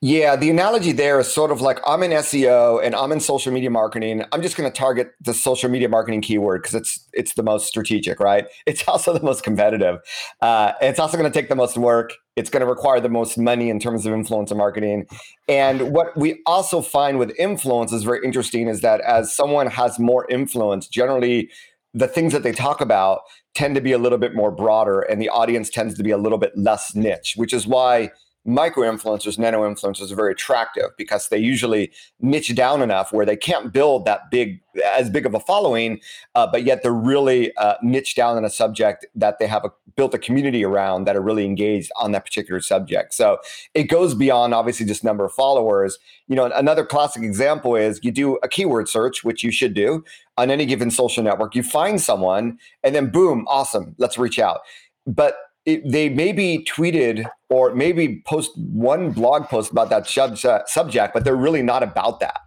Yeah, 0.00 0.34
the 0.34 0.50
analogy 0.50 0.92
there 0.92 1.20
is 1.20 1.32
sort 1.32 1.52
of 1.52 1.60
like 1.60 1.78
I'm 1.86 2.02
in 2.02 2.10
SEO 2.10 2.84
and 2.84 2.94
I'm 2.94 3.12
in 3.12 3.20
social 3.20 3.52
media 3.52 3.70
marketing. 3.70 4.24
I'm 4.32 4.42
just 4.42 4.56
going 4.56 4.70
to 4.70 4.76
target 4.76 5.12
the 5.20 5.32
social 5.32 5.70
media 5.70 5.88
marketing 5.88 6.20
keyword 6.20 6.62
because 6.62 6.74
it's 6.74 7.06
it's 7.12 7.34
the 7.34 7.42
most 7.42 7.66
strategic, 7.66 8.18
right? 8.20 8.46
It's 8.66 8.86
also 8.86 9.12
the 9.12 9.22
most 9.22 9.44
competitive. 9.44 10.00
Uh, 10.42 10.72
it's 10.82 10.98
also 10.98 11.16
going 11.16 11.30
to 11.30 11.38
take 11.40 11.48
the 11.48 11.56
most 11.56 11.76
work. 11.76 12.12
It's 12.36 12.50
going 12.50 12.60
to 12.60 12.66
require 12.66 13.00
the 13.00 13.08
most 13.08 13.38
money 13.38 13.70
in 13.70 13.80
terms 13.80 14.04
of 14.04 14.12
influencer 14.12 14.56
marketing. 14.56 15.06
And 15.48 15.92
what 15.92 16.16
we 16.16 16.40
also 16.44 16.82
find 16.82 17.18
with 17.18 17.32
influence 17.38 17.92
is 17.92 18.04
very 18.04 18.24
interesting 18.24 18.68
is 18.68 18.80
that 18.82 19.00
as 19.00 19.34
someone 19.34 19.68
has 19.68 19.98
more 19.98 20.28
influence, 20.30 20.86
generally 20.86 21.50
the 21.94 22.08
things 22.08 22.32
that 22.32 22.42
they 22.42 22.52
talk 22.52 22.80
about 22.80 23.20
tend 23.54 23.74
to 23.74 23.80
be 23.80 23.92
a 23.92 23.98
little 23.98 24.18
bit 24.18 24.34
more 24.34 24.50
broader 24.50 25.00
and 25.00 25.20
the 25.20 25.28
audience 25.28 25.70
tends 25.70 25.94
to 25.96 26.02
be 26.02 26.10
a 26.10 26.18
little 26.18 26.38
bit 26.38 26.52
less 26.56 26.94
niche, 26.94 27.34
which 27.36 27.52
is 27.52 27.66
why 27.66 28.10
micro 28.48 28.90
influencers, 28.90 29.38
nano 29.38 29.62
influencers 29.62 30.10
are 30.10 30.16
very 30.16 30.32
attractive 30.32 30.90
because 30.96 31.28
they 31.28 31.36
usually 31.36 31.92
niche 32.20 32.54
down 32.54 32.80
enough 32.80 33.12
where 33.12 33.26
they 33.26 33.36
can't 33.36 33.74
build 33.74 34.06
that 34.06 34.30
big, 34.30 34.58
as 34.84 35.10
big 35.10 35.26
of 35.26 35.34
a 35.34 35.40
following, 35.40 36.00
uh, 36.34 36.46
but 36.50 36.64
yet 36.64 36.82
they're 36.82 36.92
really 36.92 37.54
uh, 37.56 37.74
niche 37.82 38.16
down 38.16 38.38
in 38.38 38.44
a 38.46 38.50
subject 38.50 39.04
that 39.14 39.38
they 39.38 39.46
have 39.46 39.66
a, 39.66 39.70
built 39.96 40.14
a 40.14 40.18
community 40.18 40.64
around 40.64 41.04
that 41.04 41.14
are 41.14 41.20
really 41.20 41.44
engaged 41.44 41.92
on 41.96 42.12
that 42.12 42.24
particular 42.24 42.58
subject. 42.60 43.12
So 43.12 43.36
it 43.74 43.84
goes 43.84 44.14
beyond 44.14 44.54
obviously 44.54 44.86
just 44.86 45.04
number 45.04 45.26
of 45.26 45.32
followers. 45.32 45.98
You 46.26 46.36
know, 46.36 46.46
another 46.46 46.86
classic 46.86 47.22
example 47.22 47.76
is 47.76 48.00
you 48.02 48.10
do 48.10 48.38
a 48.42 48.48
keyword 48.48 48.88
search, 48.88 49.24
which 49.24 49.44
you 49.44 49.52
should 49.52 49.74
do 49.74 50.02
on 50.38 50.50
any 50.50 50.64
given 50.64 50.90
social 50.90 51.22
network. 51.22 51.54
You 51.54 51.62
find 51.62 52.00
someone, 52.00 52.58
and 52.82 52.94
then 52.94 53.10
boom, 53.10 53.44
awesome, 53.46 53.94
let's 53.98 54.16
reach 54.16 54.38
out. 54.38 54.60
But 55.06 55.36
it, 55.68 55.82
they 55.84 56.08
maybe 56.08 56.64
tweeted 56.64 57.28
or 57.50 57.74
maybe 57.74 58.22
post 58.26 58.50
one 58.56 59.10
blog 59.12 59.44
post 59.48 59.70
about 59.70 59.90
that 59.90 60.06
sub- 60.06 60.38
subject, 60.66 61.12
but 61.12 61.24
they're 61.24 61.36
really 61.36 61.62
not 61.62 61.82
about 61.82 62.20
that. 62.20 62.40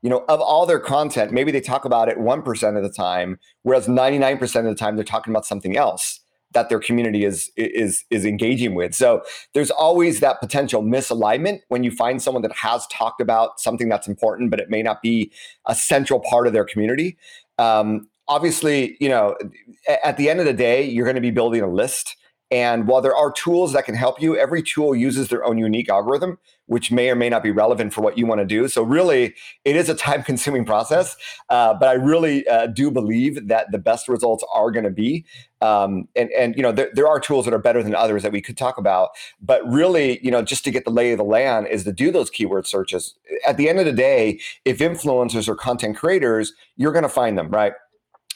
You 0.00 0.08
know, 0.08 0.24
of 0.28 0.40
all 0.40 0.64
their 0.64 0.78
content, 0.78 1.32
maybe 1.32 1.50
they 1.50 1.60
talk 1.60 1.84
about 1.84 2.08
it 2.08 2.18
1% 2.18 2.76
of 2.76 2.82
the 2.84 2.88
time, 2.88 3.40
whereas 3.64 3.88
99% 3.88 4.42
of 4.60 4.64
the 4.66 4.76
time 4.76 4.94
they're 4.94 5.04
talking 5.04 5.32
about 5.32 5.44
something 5.44 5.76
else 5.76 6.20
that 6.52 6.70
their 6.70 6.78
community 6.78 7.26
is 7.26 7.50
is 7.56 8.04
is 8.08 8.24
engaging 8.24 8.74
with. 8.74 8.94
So 8.94 9.22
there's 9.52 9.70
always 9.70 10.20
that 10.20 10.40
potential 10.40 10.82
misalignment 10.82 11.58
when 11.68 11.82
you 11.82 11.90
find 11.90 12.22
someone 12.22 12.42
that 12.42 12.52
has 12.52 12.86
talked 12.86 13.20
about 13.20 13.60
something 13.60 13.88
that's 13.88 14.08
important, 14.08 14.50
but 14.50 14.60
it 14.60 14.70
may 14.70 14.82
not 14.82 15.02
be 15.02 15.30
a 15.66 15.74
central 15.74 16.20
part 16.20 16.46
of 16.46 16.54
their 16.54 16.64
community. 16.64 17.18
Um, 17.58 18.08
obviously, 18.28 18.96
you 18.98 19.10
know, 19.10 19.36
at 20.04 20.16
the 20.16 20.30
end 20.30 20.40
of 20.40 20.46
the 20.46 20.54
day, 20.54 20.82
you're 20.82 21.04
going 21.04 21.16
to 21.16 21.20
be 21.20 21.32
building 21.32 21.60
a 21.60 21.68
list 21.68 22.16
and 22.50 22.86
while 22.86 23.02
there 23.02 23.14
are 23.14 23.30
tools 23.30 23.74
that 23.74 23.84
can 23.84 23.94
help 23.94 24.22
you, 24.22 24.34
every 24.36 24.62
tool 24.62 24.96
uses 24.96 25.28
their 25.28 25.44
own 25.44 25.58
unique 25.58 25.90
algorithm, 25.90 26.38
which 26.64 26.90
may 26.90 27.10
or 27.10 27.14
may 27.14 27.28
not 27.28 27.42
be 27.42 27.50
relevant 27.50 27.92
for 27.92 28.00
what 28.00 28.16
you 28.16 28.26
want 28.26 28.40
to 28.40 28.46
do. 28.46 28.68
So, 28.68 28.82
really, 28.82 29.34
it 29.66 29.76
is 29.76 29.90
a 29.90 29.94
time 29.94 30.22
consuming 30.22 30.64
process. 30.64 31.16
Uh, 31.50 31.74
but 31.74 31.90
I 31.90 31.92
really 31.92 32.48
uh, 32.48 32.68
do 32.68 32.90
believe 32.90 33.48
that 33.48 33.70
the 33.70 33.78
best 33.78 34.08
results 34.08 34.42
are 34.54 34.70
going 34.70 34.84
to 34.84 34.90
be. 34.90 35.26
Um, 35.60 36.08
and, 36.16 36.30
and, 36.30 36.56
you 36.56 36.62
know, 36.62 36.72
there, 36.72 36.88
there 36.94 37.06
are 37.06 37.20
tools 37.20 37.44
that 37.44 37.52
are 37.52 37.58
better 37.58 37.82
than 37.82 37.94
others 37.94 38.22
that 38.22 38.32
we 38.32 38.40
could 38.40 38.56
talk 38.56 38.78
about. 38.78 39.10
But 39.42 39.66
really, 39.68 40.18
you 40.24 40.30
know, 40.30 40.40
just 40.40 40.64
to 40.64 40.70
get 40.70 40.86
the 40.86 40.90
lay 40.90 41.12
of 41.12 41.18
the 41.18 41.24
land 41.24 41.66
is 41.66 41.84
to 41.84 41.92
do 41.92 42.10
those 42.10 42.30
keyword 42.30 42.66
searches. 42.66 43.14
At 43.46 43.58
the 43.58 43.68
end 43.68 43.78
of 43.78 43.84
the 43.84 43.92
day, 43.92 44.40
if 44.64 44.78
influencers 44.78 45.48
or 45.48 45.54
content 45.54 45.98
creators, 45.98 46.54
you're 46.76 46.92
going 46.92 47.02
to 47.02 47.10
find 47.10 47.36
them, 47.36 47.50
right? 47.50 47.74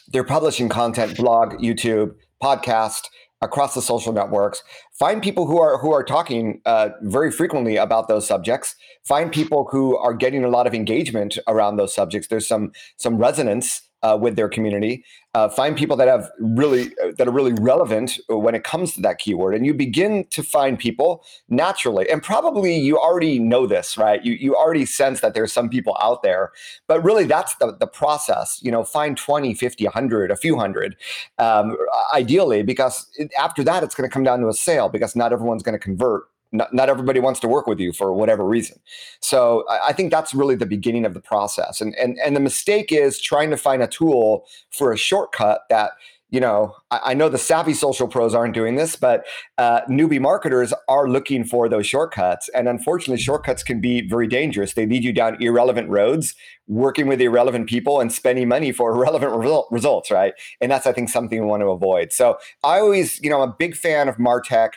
They're 0.09 0.23
publishing 0.23 0.69
content, 0.69 1.17
blog, 1.17 1.53
YouTube, 1.53 2.13
podcast 2.43 3.07
across 3.43 3.75
the 3.75 3.81
social 3.81 4.13
networks 4.13 4.63
find 4.97 5.21
people 5.21 5.45
who 5.45 5.59
are 5.59 5.77
who 5.77 5.93
are 5.93 6.03
talking 6.03 6.61
uh, 6.65 6.89
very 7.01 7.31
frequently 7.31 7.75
about 7.75 8.07
those 8.07 8.25
subjects 8.25 8.75
find 9.03 9.31
people 9.31 9.67
who 9.69 9.97
are 9.97 10.13
getting 10.13 10.43
a 10.43 10.47
lot 10.47 10.65
of 10.65 10.73
engagement 10.73 11.37
around 11.47 11.75
those 11.75 11.93
subjects. 11.93 12.27
There's 12.29 12.47
some 12.47 12.71
some 12.97 13.17
resonance 13.17 13.81
uh, 14.03 14.17
with 14.19 14.35
their 14.35 14.49
community. 14.49 15.03
Uh, 15.33 15.49
find 15.49 15.75
people 15.75 15.97
that 15.97 16.07
have 16.07 16.29
really 16.39 16.91
uh, 17.03 17.11
that 17.17 17.27
are 17.27 17.31
really 17.31 17.53
relevant 17.53 18.19
when 18.29 18.53
it 18.53 18.63
comes 18.63 18.93
to 18.93 19.01
that 19.01 19.17
keyword, 19.17 19.55
and 19.55 19.65
you 19.65 19.73
begin 19.73 20.25
to 20.29 20.43
find 20.43 20.77
people 20.77 21.23
naturally. 21.49 22.07
And 22.09 22.21
probably 22.21 22.77
you 22.77 22.99
already 22.99 23.39
know 23.39 23.65
this, 23.65 23.97
right? 23.97 24.23
You 24.23 24.33
you 24.33 24.55
already 24.55 24.85
sense 24.85 25.21
that 25.21 25.33
there's 25.33 25.51
some 25.51 25.69
people 25.69 25.97
out 25.99 26.21
there, 26.21 26.51
but 26.87 27.03
really 27.03 27.23
that's 27.23 27.55
the 27.55 27.75
the 27.79 27.87
process. 27.87 28.59
You 28.61 28.71
know, 28.71 28.83
find 28.83 29.17
20, 29.17 29.55
50, 29.55 29.85
100, 29.85 30.29
a 30.29 30.35
few 30.35 30.55
hundred, 30.55 30.95
um, 31.39 31.75
ideally, 32.13 32.61
because 32.61 33.07
after 33.39 33.63
that 33.63 33.83
it's 33.83 33.95
going 33.95 34.07
to 34.07 34.13
come 34.13 34.23
down 34.23 34.39
to 34.41 34.49
a 34.49 34.53
sale 34.53 34.87
because 34.87 35.15
not 35.15 35.33
everyone's 35.33 35.63
going 35.63 35.73
to 35.73 35.79
convert 35.79 36.25
not, 36.53 36.73
not 36.73 36.87
everybody 36.87 37.19
wants 37.19 37.39
to 37.41 37.47
work 37.47 37.67
with 37.67 37.79
you 37.79 37.91
for 37.91 38.13
whatever 38.13 38.45
reason. 38.45 38.79
So 39.19 39.65
I, 39.69 39.87
I 39.87 39.93
think 39.93 40.11
that's 40.11 40.33
really 40.33 40.55
the 40.55 40.65
beginning 40.65 41.05
of 41.05 41.13
the 41.13 41.19
process. 41.19 41.81
And, 41.81 41.95
and, 41.95 42.17
and 42.23 42.35
the 42.35 42.39
mistake 42.39 42.91
is 42.91 43.19
trying 43.19 43.49
to 43.49 43.57
find 43.57 43.81
a 43.81 43.87
tool 43.87 44.45
for 44.71 44.93
a 44.93 44.97
shortcut 44.97 45.63
that, 45.69 45.91
you 46.29 46.39
know, 46.39 46.75
I 47.03 47.13
know 47.13 47.29
the 47.29 47.37
savvy 47.37 47.73
social 47.73 48.07
pros 48.07 48.35
aren't 48.35 48.53
doing 48.53 48.75
this, 48.75 48.95
but 48.95 49.25
uh, 49.57 49.81
newbie 49.89 50.19
marketers 50.19 50.73
are 50.87 51.07
looking 51.07 51.43
for 51.43 51.69
those 51.69 51.87
shortcuts. 51.87 52.49
And 52.49 52.67
unfortunately, 52.67 53.21
shortcuts 53.21 53.63
can 53.63 53.79
be 53.79 54.07
very 54.07 54.27
dangerous. 54.27 54.73
They 54.73 54.85
lead 54.85 55.03
you 55.03 55.13
down 55.13 55.41
irrelevant 55.41 55.89
roads, 55.89 56.35
working 56.67 57.07
with 57.07 57.21
irrelevant 57.21 57.67
people 57.67 57.99
and 57.99 58.11
spending 58.11 58.47
money 58.47 58.71
for 58.71 58.91
irrelevant 58.95 59.33
result, 59.33 59.67
results, 59.71 60.11
right? 60.11 60.33
And 60.61 60.71
that's, 60.71 60.85
I 60.85 60.93
think, 60.93 61.09
something 61.09 61.39
we 61.39 61.45
want 61.45 61.61
to 61.61 61.67
avoid. 61.67 62.11
So 62.11 62.37
I 62.63 62.79
always, 62.79 63.21
you 63.21 63.29
know, 63.29 63.41
I'm 63.41 63.49
a 63.49 63.55
big 63.57 63.75
fan 63.75 64.07
of 64.07 64.17
Martech 64.17 64.73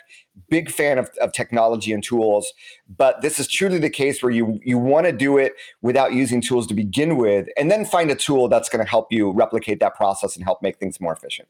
big 0.49 0.69
fan 0.69 0.97
of, 0.97 1.09
of 1.19 1.31
technology 1.31 1.91
and 1.91 2.03
tools 2.03 2.53
but 2.95 3.21
this 3.21 3.39
is 3.39 3.47
truly 3.47 3.79
the 3.79 3.89
case 3.89 4.21
where 4.21 4.31
you 4.31 4.59
you 4.63 4.77
want 4.77 5.05
to 5.05 5.11
do 5.11 5.37
it 5.37 5.53
without 5.81 6.13
using 6.13 6.41
tools 6.41 6.67
to 6.67 6.73
begin 6.73 7.17
with 7.17 7.47
and 7.57 7.71
then 7.71 7.83
find 7.83 8.11
a 8.11 8.15
tool 8.15 8.47
that's 8.47 8.69
going 8.69 8.83
to 8.83 8.89
help 8.89 9.11
you 9.11 9.31
replicate 9.31 9.79
that 9.79 9.95
process 9.95 10.35
and 10.35 10.45
help 10.45 10.61
make 10.61 10.77
things 10.77 11.01
more 11.01 11.13
efficient 11.13 11.47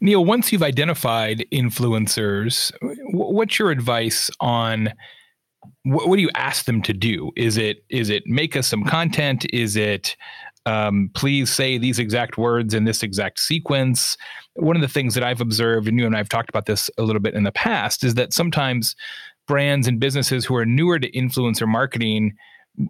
neal 0.00 0.24
once 0.24 0.52
you've 0.52 0.62
identified 0.62 1.44
influencers 1.52 2.72
what's 3.12 3.58
your 3.58 3.70
advice 3.70 4.30
on 4.40 4.92
what, 5.82 6.08
what 6.08 6.16
do 6.16 6.22
you 6.22 6.30
ask 6.34 6.64
them 6.64 6.82
to 6.82 6.92
do 6.92 7.30
is 7.36 7.56
it 7.56 7.84
is 7.88 8.10
it 8.10 8.26
make 8.26 8.56
us 8.56 8.66
some 8.66 8.84
content 8.84 9.46
is 9.52 9.76
it 9.76 10.16
um, 10.66 11.10
please 11.14 11.48
say 11.48 11.78
these 11.78 11.98
exact 11.98 12.36
words 12.36 12.74
in 12.74 12.84
this 12.84 13.04
exact 13.04 13.38
sequence. 13.38 14.16
One 14.54 14.74
of 14.74 14.82
the 14.82 14.88
things 14.88 15.14
that 15.14 15.22
I've 15.22 15.40
observed, 15.40 15.86
and 15.86 15.98
you 15.98 16.06
and 16.06 16.14
I 16.14 16.18
have 16.18 16.28
talked 16.28 16.48
about 16.48 16.66
this 16.66 16.90
a 16.98 17.04
little 17.04 17.22
bit 17.22 17.34
in 17.34 17.44
the 17.44 17.52
past, 17.52 18.02
is 18.02 18.14
that 18.14 18.32
sometimes 18.32 18.96
brands 19.46 19.86
and 19.86 20.00
businesses 20.00 20.44
who 20.44 20.56
are 20.56 20.66
newer 20.66 20.98
to 20.98 21.10
influencer 21.12 21.68
marketing 21.68 22.34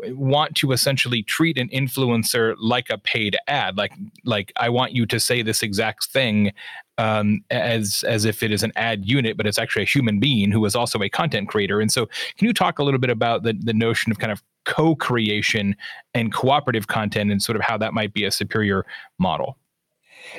want 0.09 0.55
to 0.57 0.73
essentially 0.73 1.23
treat 1.23 1.59
an 1.59 1.69
influencer 1.69 2.55
like 2.59 2.91
a 2.91 2.99
paid 2.99 3.37
ad 3.47 3.77
like 3.77 3.93
like 4.25 4.53
i 4.57 4.69
want 4.69 4.93
you 4.93 5.07
to 5.07 5.21
say 5.21 5.43
this 5.43 5.63
exact 5.63 6.07
thing 6.07 6.53
um, 6.99 7.45
as 7.51 8.05
as 8.09 8.25
if 8.25 8.43
it 8.43 8.51
is 8.51 8.63
an 8.63 8.73
ad 8.77 9.05
unit 9.05 9.37
but 9.37 9.47
it's 9.47 9.59
actually 9.59 9.83
a 9.83 9.87
human 9.87 10.19
being 10.19 10.51
who 10.51 10.65
is 10.65 10.75
also 10.75 11.03
a 11.03 11.09
content 11.09 11.49
creator. 11.49 11.81
And 11.81 11.93
so 11.93 12.07
can 12.39 12.47
you 12.47 12.55
talk 12.55 12.79
a 12.79 12.85
little 12.85 13.01
bit 13.01 13.11
about 13.11 13.43
the 13.43 13.53
the 13.53 13.75
notion 13.75 14.11
of 14.11 14.19
kind 14.19 14.33
of 14.33 14.43
co-creation 14.65 15.77
and 16.15 16.33
cooperative 16.33 16.89
content 16.89 17.31
and 17.31 17.43
sort 17.43 17.57
of 17.57 17.63
how 17.63 17.77
that 17.79 17.93
might 17.93 18.15
be 18.15 18.25
a 18.25 18.31
superior 18.31 18.85
model? 19.19 19.59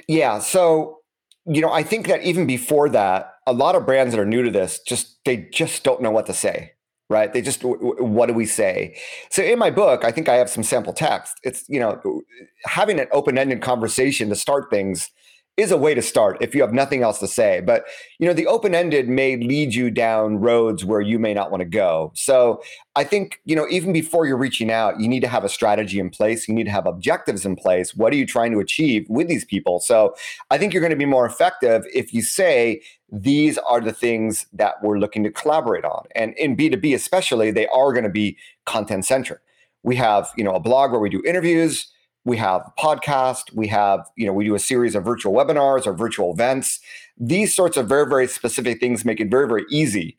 Yeah 0.07 0.39
so 0.39 0.97
you 1.45 1.61
know 1.61 1.71
i 1.71 1.81
think 1.81 2.07
that 2.07 2.21
even 2.23 2.45
before 2.45 2.89
that 2.89 3.35
a 3.47 3.53
lot 3.53 3.75
of 3.75 3.85
brands 3.85 4.13
that 4.13 4.19
are 4.19 4.25
new 4.25 4.43
to 4.43 4.51
this 4.51 4.79
just 4.81 5.23
they 5.23 5.37
just 5.37 5.83
don't 5.83 6.01
know 6.01 6.11
what 6.11 6.25
to 6.25 6.33
say 6.33 6.73
right? 7.09 7.31
They 7.31 7.41
just 7.41 7.63
what 7.63 8.27
do 8.27 8.33
we 8.33 8.45
say? 8.45 8.97
So 9.29 9.43
in 9.43 9.59
my 9.59 9.71
book 9.71 10.03
i 10.03 10.11
think 10.11 10.27
i 10.29 10.35
have 10.35 10.49
some 10.49 10.63
sample 10.63 10.93
text. 10.93 11.39
It's 11.43 11.63
you 11.67 11.79
know 11.79 12.21
having 12.65 12.99
an 12.99 13.07
open-ended 13.11 13.61
conversation 13.61 14.29
to 14.29 14.35
start 14.35 14.69
things 14.69 15.09
is 15.57 15.71
a 15.71 15.77
way 15.77 15.95
to 15.95 16.03
start 16.03 16.37
if 16.39 16.53
you 16.53 16.61
have 16.61 16.71
nothing 16.71 17.01
else 17.01 17.19
to 17.19 17.27
say. 17.27 17.61
But 17.61 17.85
you 18.19 18.27
know, 18.27 18.33
the 18.33 18.45
open 18.45 18.75
ended 18.75 19.09
may 19.09 19.35
lead 19.35 19.73
you 19.73 19.89
down 19.89 20.37
roads 20.37 20.85
where 20.85 21.01
you 21.01 21.17
may 21.17 21.33
not 21.33 21.49
want 21.49 21.61
to 21.61 21.65
go. 21.65 22.11
So 22.15 22.61
I 22.95 23.03
think 23.03 23.41
you 23.45 23.55
know, 23.55 23.67
even 23.69 23.91
before 23.91 24.27
you're 24.27 24.37
reaching 24.37 24.71
out, 24.71 24.99
you 24.99 25.07
need 25.07 25.21
to 25.21 25.27
have 25.27 25.43
a 25.43 25.49
strategy 25.49 25.99
in 25.99 26.11
place. 26.11 26.47
You 26.47 26.53
need 26.53 26.65
to 26.65 26.71
have 26.71 26.85
objectives 26.85 27.45
in 27.45 27.55
place. 27.55 27.95
What 27.95 28.13
are 28.13 28.15
you 28.15 28.25
trying 28.25 28.51
to 28.51 28.59
achieve 28.59 29.07
with 29.09 29.27
these 29.27 29.43
people? 29.43 29.79
So 29.79 30.15
I 30.51 30.59
think 30.59 30.73
you're 30.73 30.81
going 30.81 30.91
to 30.91 30.95
be 30.95 31.05
more 31.05 31.25
effective 31.25 31.83
if 31.93 32.13
you 32.13 32.21
say 32.21 32.81
these 33.11 33.57
are 33.57 33.81
the 33.81 33.93
things 33.93 34.45
that 34.53 34.75
we're 34.83 34.99
looking 34.99 35.23
to 35.23 35.31
collaborate 35.31 35.85
on. 35.85 36.05
And 36.13 36.33
in 36.37 36.55
B2B 36.55 36.93
especially, 36.93 37.51
they 37.51 37.67
are 37.67 37.93
going 37.93 38.03
to 38.03 38.09
be 38.09 38.37
content 38.65 39.05
centric. 39.05 39.39
We 39.83 39.95
have, 39.95 40.29
you 40.35 40.43
know, 40.43 40.51
a 40.51 40.59
blog 40.59 40.91
where 40.91 40.99
we 40.99 41.09
do 41.09 41.23
interviews 41.25 41.87
we 42.27 42.35
have 42.35 42.61
podcast 42.77 43.53
we 43.53 43.67
have 43.67 44.05
you 44.17 44.27
know 44.27 44.33
we 44.33 44.43
do 44.43 44.53
a 44.53 44.59
series 44.59 44.95
of 44.95 45.03
virtual 45.05 45.33
webinars 45.33 45.87
or 45.87 45.93
virtual 45.93 46.33
events. 46.33 46.79
These 47.17 47.55
sorts 47.55 47.77
of 47.77 47.87
very 47.87 48.05
very 48.05 48.27
specific 48.27 48.81
things 48.81 49.05
make 49.05 49.21
it 49.21 49.31
very 49.31 49.47
very 49.47 49.63
easy 49.71 50.17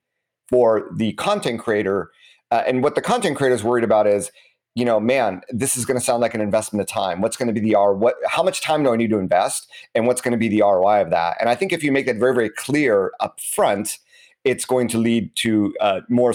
for 0.49 0.91
the 0.97 1.13
content 1.13 1.61
creator 1.61 2.11
uh, 2.51 2.63
and 2.67 2.83
what 2.83 2.95
the 2.95 3.03
content 3.03 3.37
creator 3.37 3.55
is 3.55 3.63
worried 3.63 3.85
about 3.85 4.07
is 4.07 4.33
you 4.75 4.87
know 4.87 4.99
man 4.99 5.43
this 5.51 5.77
is 5.77 5.85
going 5.85 5.99
to 5.99 6.05
sound 6.05 6.23
like 6.23 6.35
an 6.35 6.41
investment 6.41 6.81
of 6.81 6.89
time. 6.89 7.21
What's 7.21 7.37
going 7.37 7.49
to 7.49 7.53
be 7.53 7.61
the 7.61 7.75
r 7.75 7.95
what 7.95 8.15
how 8.27 8.43
much 8.43 8.63
time 8.63 8.83
do 8.83 8.93
i 8.93 8.97
need 8.97 9.11
to 9.11 9.19
invest? 9.19 9.69
And 9.95 10.07
what's 10.07 10.23
going 10.23 10.33
to 10.33 10.39
be 10.39 10.49
the 10.49 10.63
roi 10.63 11.03
of 11.03 11.11
that? 11.11 11.37
And 11.39 11.51
i 11.51 11.55
think 11.55 11.75
if 11.75 11.85
you 11.85 11.93
make 11.93 12.07
that 12.07 12.17
very 12.17 12.35
very 12.35 12.51
clear 12.51 13.13
up 13.21 13.39
front 13.39 13.99
it's 14.45 14.65
going 14.65 14.89
to 14.89 14.99
lead 14.99 15.35
to 15.37 15.75
uh, 15.81 16.01
more 16.09 16.33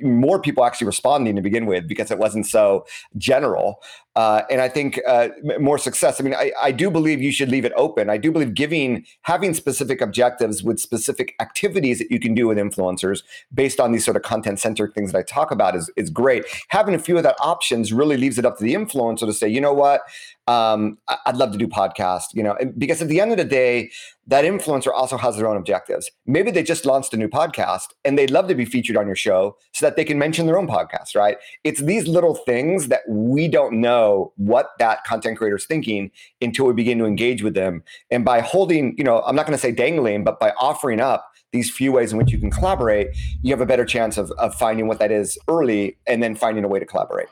more 0.00 0.40
people 0.40 0.64
actually 0.64 0.86
responding 0.86 1.36
to 1.36 1.42
begin 1.42 1.66
with 1.66 1.86
because 1.88 2.10
it 2.10 2.18
wasn't 2.18 2.46
so 2.46 2.86
general. 3.16 3.80
Uh, 4.16 4.42
and 4.50 4.60
I 4.60 4.68
think 4.68 5.00
uh, 5.06 5.28
more 5.60 5.78
success. 5.78 6.20
I 6.20 6.24
mean, 6.24 6.34
I, 6.34 6.50
I 6.60 6.72
do 6.72 6.90
believe 6.90 7.22
you 7.22 7.30
should 7.30 7.48
leave 7.48 7.64
it 7.64 7.72
open. 7.76 8.10
I 8.10 8.16
do 8.16 8.32
believe 8.32 8.54
giving 8.54 9.04
having 9.22 9.54
specific 9.54 10.00
objectives 10.00 10.64
with 10.64 10.80
specific 10.80 11.34
activities 11.40 12.00
that 12.00 12.10
you 12.10 12.18
can 12.18 12.34
do 12.34 12.48
with 12.48 12.58
influencers 12.58 13.22
based 13.54 13.78
on 13.78 13.92
these 13.92 14.04
sort 14.04 14.16
of 14.16 14.22
content 14.22 14.58
centric 14.58 14.94
things 14.94 15.12
that 15.12 15.18
I 15.18 15.22
talk 15.22 15.52
about 15.52 15.76
is 15.76 15.90
is 15.96 16.10
great. 16.10 16.44
Having 16.68 16.96
a 16.96 16.98
few 16.98 17.16
of 17.16 17.22
that 17.22 17.36
options 17.40 17.92
really 17.92 18.16
leaves 18.16 18.36
it 18.36 18.44
up 18.44 18.58
to 18.58 18.64
the 18.64 18.74
influencer 18.74 19.20
to 19.20 19.32
say, 19.32 19.48
you 19.48 19.60
know 19.60 19.72
what, 19.72 20.02
um, 20.48 20.98
I'd 21.26 21.36
love 21.36 21.52
to 21.52 21.58
do 21.58 21.68
podcast. 21.68 22.34
You 22.34 22.42
know, 22.42 22.56
because 22.76 23.00
at 23.00 23.08
the 23.08 23.20
end 23.20 23.30
of 23.30 23.38
the 23.38 23.44
day, 23.44 23.90
that 24.30 24.44
influencer 24.44 24.92
also 24.94 25.16
has 25.16 25.36
their 25.36 25.48
own 25.48 25.56
objectives. 25.56 26.08
Maybe 26.24 26.52
they 26.52 26.62
just 26.62 26.86
launched 26.86 27.12
a 27.12 27.16
new 27.16 27.26
podcast 27.26 27.88
and 28.04 28.16
they'd 28.16 28.30
love 28.30 28.46
to 28.46 28.54
be 28.54 28.64
featured 28.64 28.96
on 28.96 29.06
your 29.06 29.16
show 29.16 29.56
so 29.72 29.84
that 29.84 29.96
they 29.96 30.04
can 30.04 30.20
mention 30.20 30.46
their 30.46 30.56
own 30.56 30.68
podcast, 30.68 31.16
right? 31.16 31.36
It's 31.64 31.80
these 31.80 32.06
little 32.06 32.36
things 32.36 32.86
that 32.88 33.00
we 33.08 33.48
don't 33.48 33.80
know 33.80 34.32
what 34.36 34.70
that 34.78 35.02
content 35.02 35.36
creator 35.36 35.56
is 35.56 35.66
thinking 35.66 36.12
until 36.40 36.66
we 36.66 36.72
begin 36.72 36.96
to 36.98 37.06
engage 37.06 37.42
with 37.42 37.54
them. 37.54 37.82
And 38.12 38.24
by 38.24 38.40
holding, 38.40 38.94
you 38.96 39.02
know, 39.02 39.20
I'm 39.22 39.34
not 39.34 39.46
going 39.46 39.56
to 39.56 39.60
say 39.60 39.72
dangling, 39.72 40.22
but 40.22 40.38
by 40.38 40.52
offering 40.60 41.00
up 41.00 41.26
these 41.52 41.68
few 41.68 41.90
ways 41.90 42.12
in 42.12 42.18
which 42.18 42.30
you 42.30 42.38
can 42.38 42.52
collaborate, 42.52 43.08
you 43.42 43.52
have 43.52 43.60
a 43.60 43.66
better 43.66 43.84
chance 43.84 44.16
of, 44.16 44.30
of 44.32 44.54
finding 44.54 44.86
what 44.86 45.00
that 45.00 45.10
is 45.10 45.36
early 45.48 45.98
and 46.06 46.22
then 46.22 46.36
finding 46.36 46.62
a 46.62 46.68
way 46.68 46.78
to 46.78 46.86
collaborate. 46.86 47.26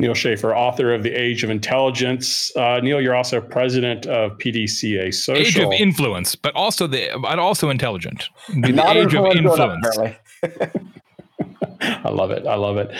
Neal 0.00 0.14
Schaffer, 0.14 0.54
author 0.54 0.92
of 0.92 1.02
The 1.02 1.12
Age 1.12 1.44
of 1.44 1.50
Intelligence. 1.50 2.54
Uh, 2.56 2.80
Neal, 2.82 3.00
you're 3.00 3.14
also 3.14 3.40
president 3.40 4.06
of 4.06 4.32
PDCA 4.38 5.12
Social. 5.14 5.46
Age 5.46 5.58
of 5.58 5.72
Influence, 5.72 6.34
but 6.34 6.54
also 6.56 6.86
the 6.86 7.10
but 7.20 7.38
also 7.38 7.70
intelligent. 7.70 8.28
The 8.48 8.72
Not 8.72 8.96
Age 8.96 9.14
of 9.14 9.26
Influence. 9.26 9.98
I 11.82 12.10
love 12.10 12.30
it. 12.30 12.46
I 12.46 12.56
love 12.56 12.76
it. 12.76 12.90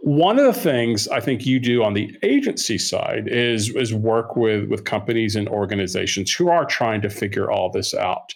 One 0.00 0.38
of 0.38 0.44
the 0.44 0.58
things 0.58 1.08
I 1.08 1.20
think 1.20 1.44
you 1.44 1.58
do 1.58 1.82
on 1.82 1.94
the 1.94 2.16
agency 2.22 2.78
side 2.78 3.26
is 3.26 3.74
is 3.74 3.94
work 3.94 4.36
with 4.36 4.68
with 4.68 4.84
companies 4.84 5.36
and 5.36 5.48
organizations 5.48 6.32
who 6.32 6.48
are 6.48 6.64
trying 6.64 7.00
to 7.02 7.10
figure 7.10 7.50
all 7.50 7.70
this 7.70 7.94
out. 7.94 8.34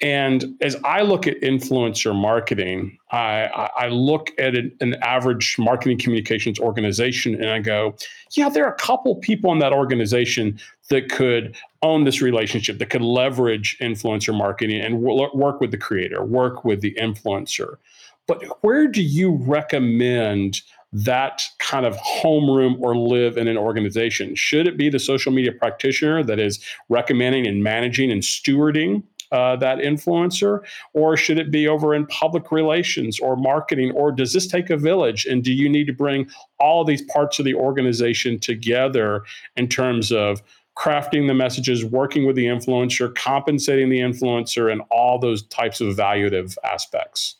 And 0.00 0.56
as 0.60 0.76
I 0.84 1.02
look 1.02 1.28
at 1.28 1.40
influencer 1.42 2.12
marketing, 2.14 2.98
I, 3.12 3.70
I 3.76 3.86
look 3.86 4.32
at 4.36 4.56
an, 4.56 4.76
an, 4.80 4.94
average 5.02 5.56
marketing 5.58 5.98
communications 5.98 6.58
organization 6.58 7.36
and 7.36 7.50
I 7.50 7.60
go, 7.60 7.94
yeah, 8.32 8.48
there 8.48 8.64
are 8.64 8.72
a 8.72 8.78
couple 8.78 9.14
people 9.16 9.52
in 9.52 9.60
that 9.60 9.72
organization 9.72 10.58
that 10.90 11.08
could 11.08 11.56
own 11.82 12.02
this 12.02 12.20
relationship, 12.20 12.78
that 12.78 12.90
could 12.90 13.02
leverage 13.02 13.76
influencer 13.80 14.36
marketing 14.36 14.80
and 14.80 15.04
w- 15.04 15.28
work 15.34 15.60
with 15.60 15.70
the 15.70 15.78
creator, 15.78 16.24
work 16.24 16.64
with 16.64 16.80
the 16.80 16.94
influencer. 16.94 17.76
But 18.26 18.42
where 18.62 18.88
do 18.88 19.02
you 19.02 19.36
recommend 19.36 20.62
that 20.92 21.42
kind 21.58 21.86
of 21.86 21.96
homeroom 21.96 22.78
or 22.80 22.96
live 22.96 23.36
in 23.36 23.48
an 23.48 23.56
organization? 23.56 24.34
Should 24.34 24.66
it 24.66 24.76
be 24.76 24.90
the 24.90 24.98
social 24.98 25.32
media 25.32 25.52
practitioner 25.52 26.22
that 26.24 26.38
is 26.38 26.62
recommending 26.88 27.46
and 27.46 27.62
managing 27.62 28.10
and 28.10 28.22
stewarding 28.22 29.02
uh, 29.32 29.56
that 29.56 29.78
influencer, 29.78 30.60
or 30.92 31.16
should 31.16 31.38
it 31.38 31.50
be 31.50 31.66
over 31.66 31.94
in 31.94 32.06
public 32.06 32.52
relations 32.52 33.18
or 33.18 33.34
marketing, 33.34 33.90
or 33.92 34.12
does 34.12 34.32
this 34.32 34.46
take 34.46 34.70
a 34.70 34.76
village? 34.76 35.26
And 35.26 35.42
do 35.42 35.52
you 35.52 35.68
need 35.68 35.86
to 35.86 35.92
bring 35.92 36.30
all 36.60 36.84
these 36.84 37.02
parts 37.02 37.38
of 37.38 37.44
the 37.44 37.54
organization 37.54 38.38
together 38.38 39.24
in 39.56 39.68
terms 39.68 40.12
of 40.12 40.42
crafting 40.76 41.26
the 41.26 41.34
messages, 41.34 41.84
working 41.84 42.26
with 42.26 42.36
the 42.36 42.46
influencer, 42.46 43.14
compensating 43.14 43.88
the 43.88 44.00
influencer, 44.00 44.70
and 44.70 44.82
all 44.90 45.18
those 45.18 45.42
types 45.46 45.80
of 45.80 45.88
evaluative 45.88 46.56
aspects? 46.64 47.36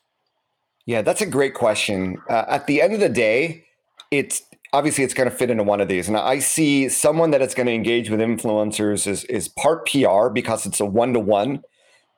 Yeah, 0.87 1.03
that's 1.03 1.21
a 1.21 1.27
great 1.27 1.55
question. 1.55 2.21
Uh, 2.29 2.45
at 2.49 2.67
the 2.67 2.83
end 2.83 2.93
of 2.95 3.01
the 3.01 3.09
day, 3.09 3.65
it's 4.11 4.43
obviously 4.73 5.05
it's 5.05 5.15
going 5.15 5.31
to 5.31 5.35
fit 5.35 5.51
into 5.51 5.63
one 5.63 5.81
of 5.81 5.89
these. 5.89 6.09
And 6.09 6.17
I 6.17 6.39
see 6.39 6.89
someone 6.89 7.31
that 7.31 7.43
is 7.43 7.55
going 7.55 7.67
to 7.67 7.73
engage 7.73 8.11
with 8.11 8.21
influencers 8.21 9.07
is 9.07 9.25
is 9.25 9.49
part 9.49 9.87
PR 9.87 10.29
because 10.29 10.67
it's 10.67 10.81
a 10.81 10.87
one 10.87 11.13
to 11.13 11.21
one 11.21 11.63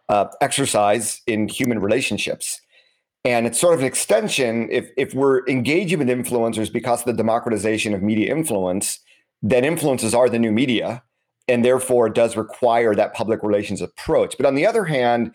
uh, 0.08 0.26
exercise 0.40 1.20
in 1.26 1.48
human 1.48 1.80
relationships. 1.80 2.60
And 3.24 3.46
it's 3.46 3.58
sort 3.58 3.74
of 3.74 3.80
an 3.80 3.86
extension. 3.86 4.68
If, 4.70 4.90
if 4.96 5.14
we're 5.14 5.46
engaging 5.46 5.98
with 5.98 6.08
influencers 6.08 6.70
because 6.72 7.00
of 7.00 7.06
the 7.06 7.14
democratization 7.14 7.94
of 7.94 8.02
media 8.02 8.30
influence, 8.30 8.98
then 9.40 9.62
influencers 9.62 10.14
are 10.14 10.28
the 10.28 10.38
new 10.38 10.52
media. 10.52 11.02
And 11.48 11.64
therefore, 11.64 12.08
does 12.08 12.36
require 12.36 12.94
that 12.94 13.14
public 13.14 13.42
relations 13.42 13.82
approach. 13.82 14.34
But 14.38 14.46
on 14.46 14.54
the 14.54 14.66
other 14.66 14.84
hand, 14.84 15.34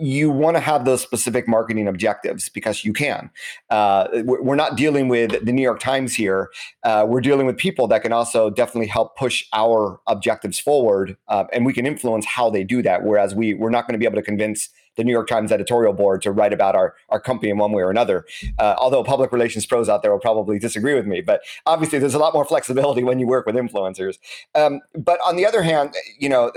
you 0.00 0.30
want 0.30 0.56
to 0.56 0.60
have 0.60 0.84
those 0.84 1.00
specific 1.00 1.46
marketing 1.48 1.88
objectives 1.88 2.48
because 2.48 2.84
you 2.84 2.92
can. 2.92 3.30
Uh, 3.70 4.08
we're 4.24 4.56
not 4.56 4.76
dealing 4.76 5.08
with 5.08 5.44
the 5.44 5.52
New 5.52 5.62
York 5.62 5.80
Times 5.80 6.14
here. 6.14 6.50
Uh, 6.82 7.04
we're 7.08 7.20
dealing 7.20 7.46
with 7.46 7.56
people 7.56 7.86
that 7.88 8.02
can 8.02 8.12
also 8.12 8.50
definitely 8.50 8.88
help 8.88 9.16
push 9.16 9.44
our 9.52 10.00
objectives 10.06 10.58
forward, 10.58 11.16
uh, 11.28 11.44
and 11.52 11.64
we 11.64 11.72
can 11.72 11.86
influence 11.86 12.26
how 12.26 12.50
they 12.50 12.64
do 12.64 12.82
that. 12.82 13.04
Whereas 13.04 13.34
we 13.34 13.54
we're 13.54 13.70
not 13.70 13.86
going 13.86 13.94
to 13.94 13.98
be 13.98 14.06
able 14.06 14.16
to 14.16 14.22
convince 14.22 14.70
the 14.96 15.04
New 15.04 15.12
York 15.12 15.26
Times 15.26 15.52
editorial 15.52 15.92
board 15.92 16.22
to 16.22 16.32
write 16.32 16.52
about 16.52 16.74
our, 16.74 16.94
our 17.08 17.20
company 17.20 17.50
in 17.50 17.58
one 17.58 17.72
way 17.72 17.82
or 17.82 17.90
another. 17.90 18.24
Uh, 18.58 18.74
although 18.78 19.02
public 19.02 19.32
relations 19.32 19.66
pros 19.66 19.88
out 19.88 20.02
there 20.02 20.12
will 20.12 20.20
probably 20.20 20.58
disagree 20.58 20.94
with 20.94 21.06
me, 21.06 21.20
but 21.20 21.40
obviously 21.66 21.98
there's 21.98 22.14
a 22.14 22.18
lot 22.18 22.34
more 22.34 22.44
flexibility 22.44 23.02
when 23.04 23.18
you 23.18 23.26
work 23.26 23.46
with 23.46 23.54
influencers. 23.54 24.18
Um, 24.54 24.80
but 24.94 25.18
on 25.26 25.36
the 25.36 25.46
other 25.46 25.62
hand, 25.62 25.94
you 26.18 26.28
know, 26.28 26.52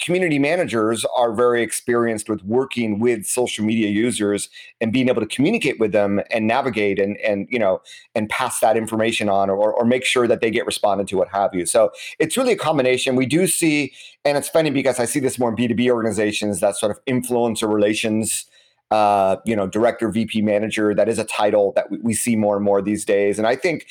community 0.00 0.38
managers 0.38 1.04
are 1.16 1.32
very 1.32 1.62
experienced 1.62 2.28
with 2.28 2.42
working 2.44 2.98
with 2.98 3.26
social 3.26 3.64
media 3.64 3.88
users 3.88 4.48
and 4.80 4.92
being 4.92 5.08
able 5.08 5.20
to 5.20 5.26
communicate 5.26 5.80
with 5.80 5.92
them 5.92 6.20
and 6.30 6.46
navigate 6.46 6.98
and 6.98 7.16
and 7.18 7.48
you 7.50 7.58
know 7.58 7.80
and 8.14 8.28
pass 8.28 8.60
that 8.60 8.76
information 8.76 9.28
on 9.28 9.48
or, 9.50 9.72
or 9.72 9.84
make 9.84 10.04
sure 10.04 10.26
that 10.26 10.40
they 10.40 10.50
get 10.50 10.66
responded 10.66 11.08
to 11.08 11.16
what 11.16 11.28
have 11.28 11.54
you. 11.54 11.66
So 11.66 11.90
it's 12.18 12.36
really 12.36 12.52
a 12.52 12.56
combination. 12.56 13.16
We 13.16 13.26
do 13.26 13.46
see 13.46 13.92
and 14.24 14.36
it's 14.36 14.48
funny 14.48 14.70
because 14.70 14.98
i 14.98 15.04
see 15.04 15.20
this 15.20 15.38
more 15.38 15.48
in 15.50 15.56
b2b 15.56 15.88
organizations 15.90 16.60
that 16.60 16.76
sort 16.76 16.90
of 16.90 17.02
influencer 17.06 17.72
relations 17.72 18.46
uh, 18.90 19.36
you 19.44 19.56
know 19.56 19.66
director 19.66 20.08
vp 20.10 20.42
manager 20.42 20.94
that 20.94 21.08
is 21.08 21.18
a 21.18 21.24
title 21.24 21.72
that 21.74 21.90
we, 21.90 21.98
we 21.98 22.14
see 22.14 22.36
more 22.36 22.54
and 22.56 22.64
more 22.64 22.80
these 22.80 23.04
days. 23.04 23.38
And 23.38 23.46
i 23.46 23.56
think 23.56 23.86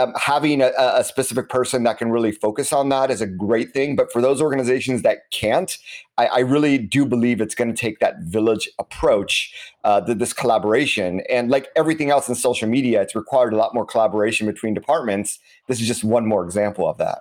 um, 0.00 0.14
having 0.16 0.62
a, 0.62 0.72
a, 0.78 1.04
specific 1.04 1.48
person 1.48 1.82
that 1.84 1.98
can 1.98 2.10
really 2.10 2.32
focus 2.32 2.72
on 2.72 2.88
that 2.88 3.10
is 3.10 3.20
a 3.20 3.26
great 3.26 3.72
thing. 3.72 3.96
But 3.96 4.12
for 4.12 4.22
those 4.22 4.40
organizations 4.40 5.02
that 5.02 5.30
can't, 5.30 5.76
I, 6.18 6.26
I 6.26 6.38
really 6.40 6.78
do 6.78 7.04
believe 7.04 7.40
it's 7.40 7.54
going 7.54 7.72
to 7.72 7.76
take 7.76 7.98
that 8.00 8.20
village 8.20 8.68
approach, 8.78 9.54
uh, 9.84 10.00
this 10.00 10.32
collaboration. 10.32 11.22
And 11.28 11.50
like 11.50 11.68
everything 11.76 12.10
else 12.10 12.28
in 12.28 12.34
social 12.34 12.68
media, 12.68 13.02
it's 13.02 13.14
required 13.14 13.52
a 13.52 13.56
lot 13.56 13.74
more 13.74 13.84
collaboration 13.84 14.46
between 14.46 14.74
departments. 14.74 15.38
This 15.68 15.80
is 15.80 15.86
just 15.86 16.04
one 16.04 16.26
more 16.26 16.44
example 16.44 16.88
of 16.88 16.98
that. 16.98 17.20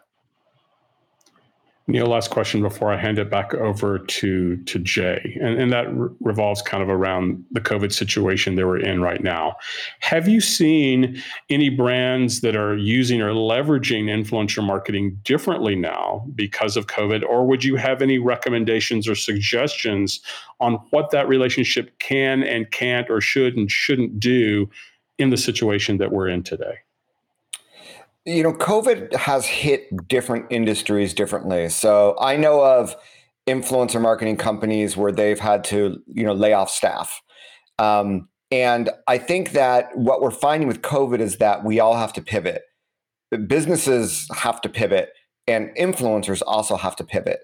Neal, 1.90 2.06
last 2.06 2.30
question 2.30 2.62
before 2.62 2.94
I 2.94 2.98
hand 2.98 3.18
it 3.18 3.32
back 3.32 3.56
over 3.56 3.98
to 3.98 4.58
to 4.58 4.78
Jay, 4.78 5.36
and, 5.42 5.60
and 5.60 5.74
that 5.74 5.92
re- 5.92 6.10
revolves 6.20 6.62
kind 6.62 6.84
of 6.84 6.90
around 6.90 7.44
the 7.50 7.60
COVID 7.60 7.92
situation 7.92 8.56
that 8.56 8.68
we're 8.68 8.78
in 8.78 9.02
right 9.02 9.24
now. 9.24 9.56
Have 10.02 10.28
you 10.28 10.40
seen 10.40 11.20
any 11.50 11.70
brands 11.70 12.42
that 12.42 12.56
are 12.56 12.78
using 12.78 13.24
or 13.24 13.32
leveraging 13.32 14.04
influencer 14.04 14.64
marketing 14.64 15.20
differently 15.24 15.76
now 15.76 16.28
because 16.36 16.78
of 16.78 16.86
COVID, 16.86 17.24
or 17.28 17.48
would 17.48 17.64
you 17.64 17.76
have 17.76 18.04
any 18.04 18.20
recommendations 18.20 19.08
or 19.08 19.16
suggestions 19.16 20.20
on 20.60 20.74
what 20.92 21.10
that 21.10 21.28
relationship 21.28 21.98
can 21.98 22.44
and 22.44 22.70
can't 22.70 23.10
or 23.10 23.20
should 23.20 23.58
and 23.58 23.72
shouldn't 23.72 24.20
do 24.20 24.70
in 25.18 25.32
the 25.32 25.38
situation 25.38 25.98
that 25.98 26.12
we're 26.12 26.30
in 26.30 26.44
today? 26.44 26.76
You 28.30 28.44
know, 28.44 28.54
COVID 28.54 29.14
has 29.16 29.46
hit 29.46 30.08
different 30.08 30.46
industries 30.50 31.14
differently. 31.14 31.68
So 31.70 32.16
I 32.20 32.38
know 32.38 32.64
of 32.64 32.96
influencer 33.48 34.00
marketing 34.00 34.38
companies 34.38 34.96
where 34.96 35.12
they've 35.12 35.40
had 35.40 35.64
to, 35.66 35.98
you 36.08 36.24
know, 36.24 36.34
lay 36.34 36.54
off 36.54 36.70
staff. 36.70 37.22
Um, 37.80 38.30
and 38.52 38.90
I 39.08 39.18
think 39.18 39.52
that 39.52 39.90
what 39.96 40.22
we're 40.22 40.32
finding 40.32 40.68
with 40.68 40.82
COVID 40.82 41.20
is 41.20 41.38
that 41.38 41.64
we 41.64 41.80
all 41.80 41.96
have 41.96 42.14
to 42.14 42.22
pivot. 42.22 42.62
Businesses 43.48 44.28
have 44.36 44.62
to 44.62 44.70
pivot, 44.70 45.10
and 45.48 45.70
influencers 45.78 46.42
also 46.46 46.76
have 46.76 46.96
to 46.98 47.04
pivot. 47.04 47.40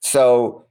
So 0.00 0.66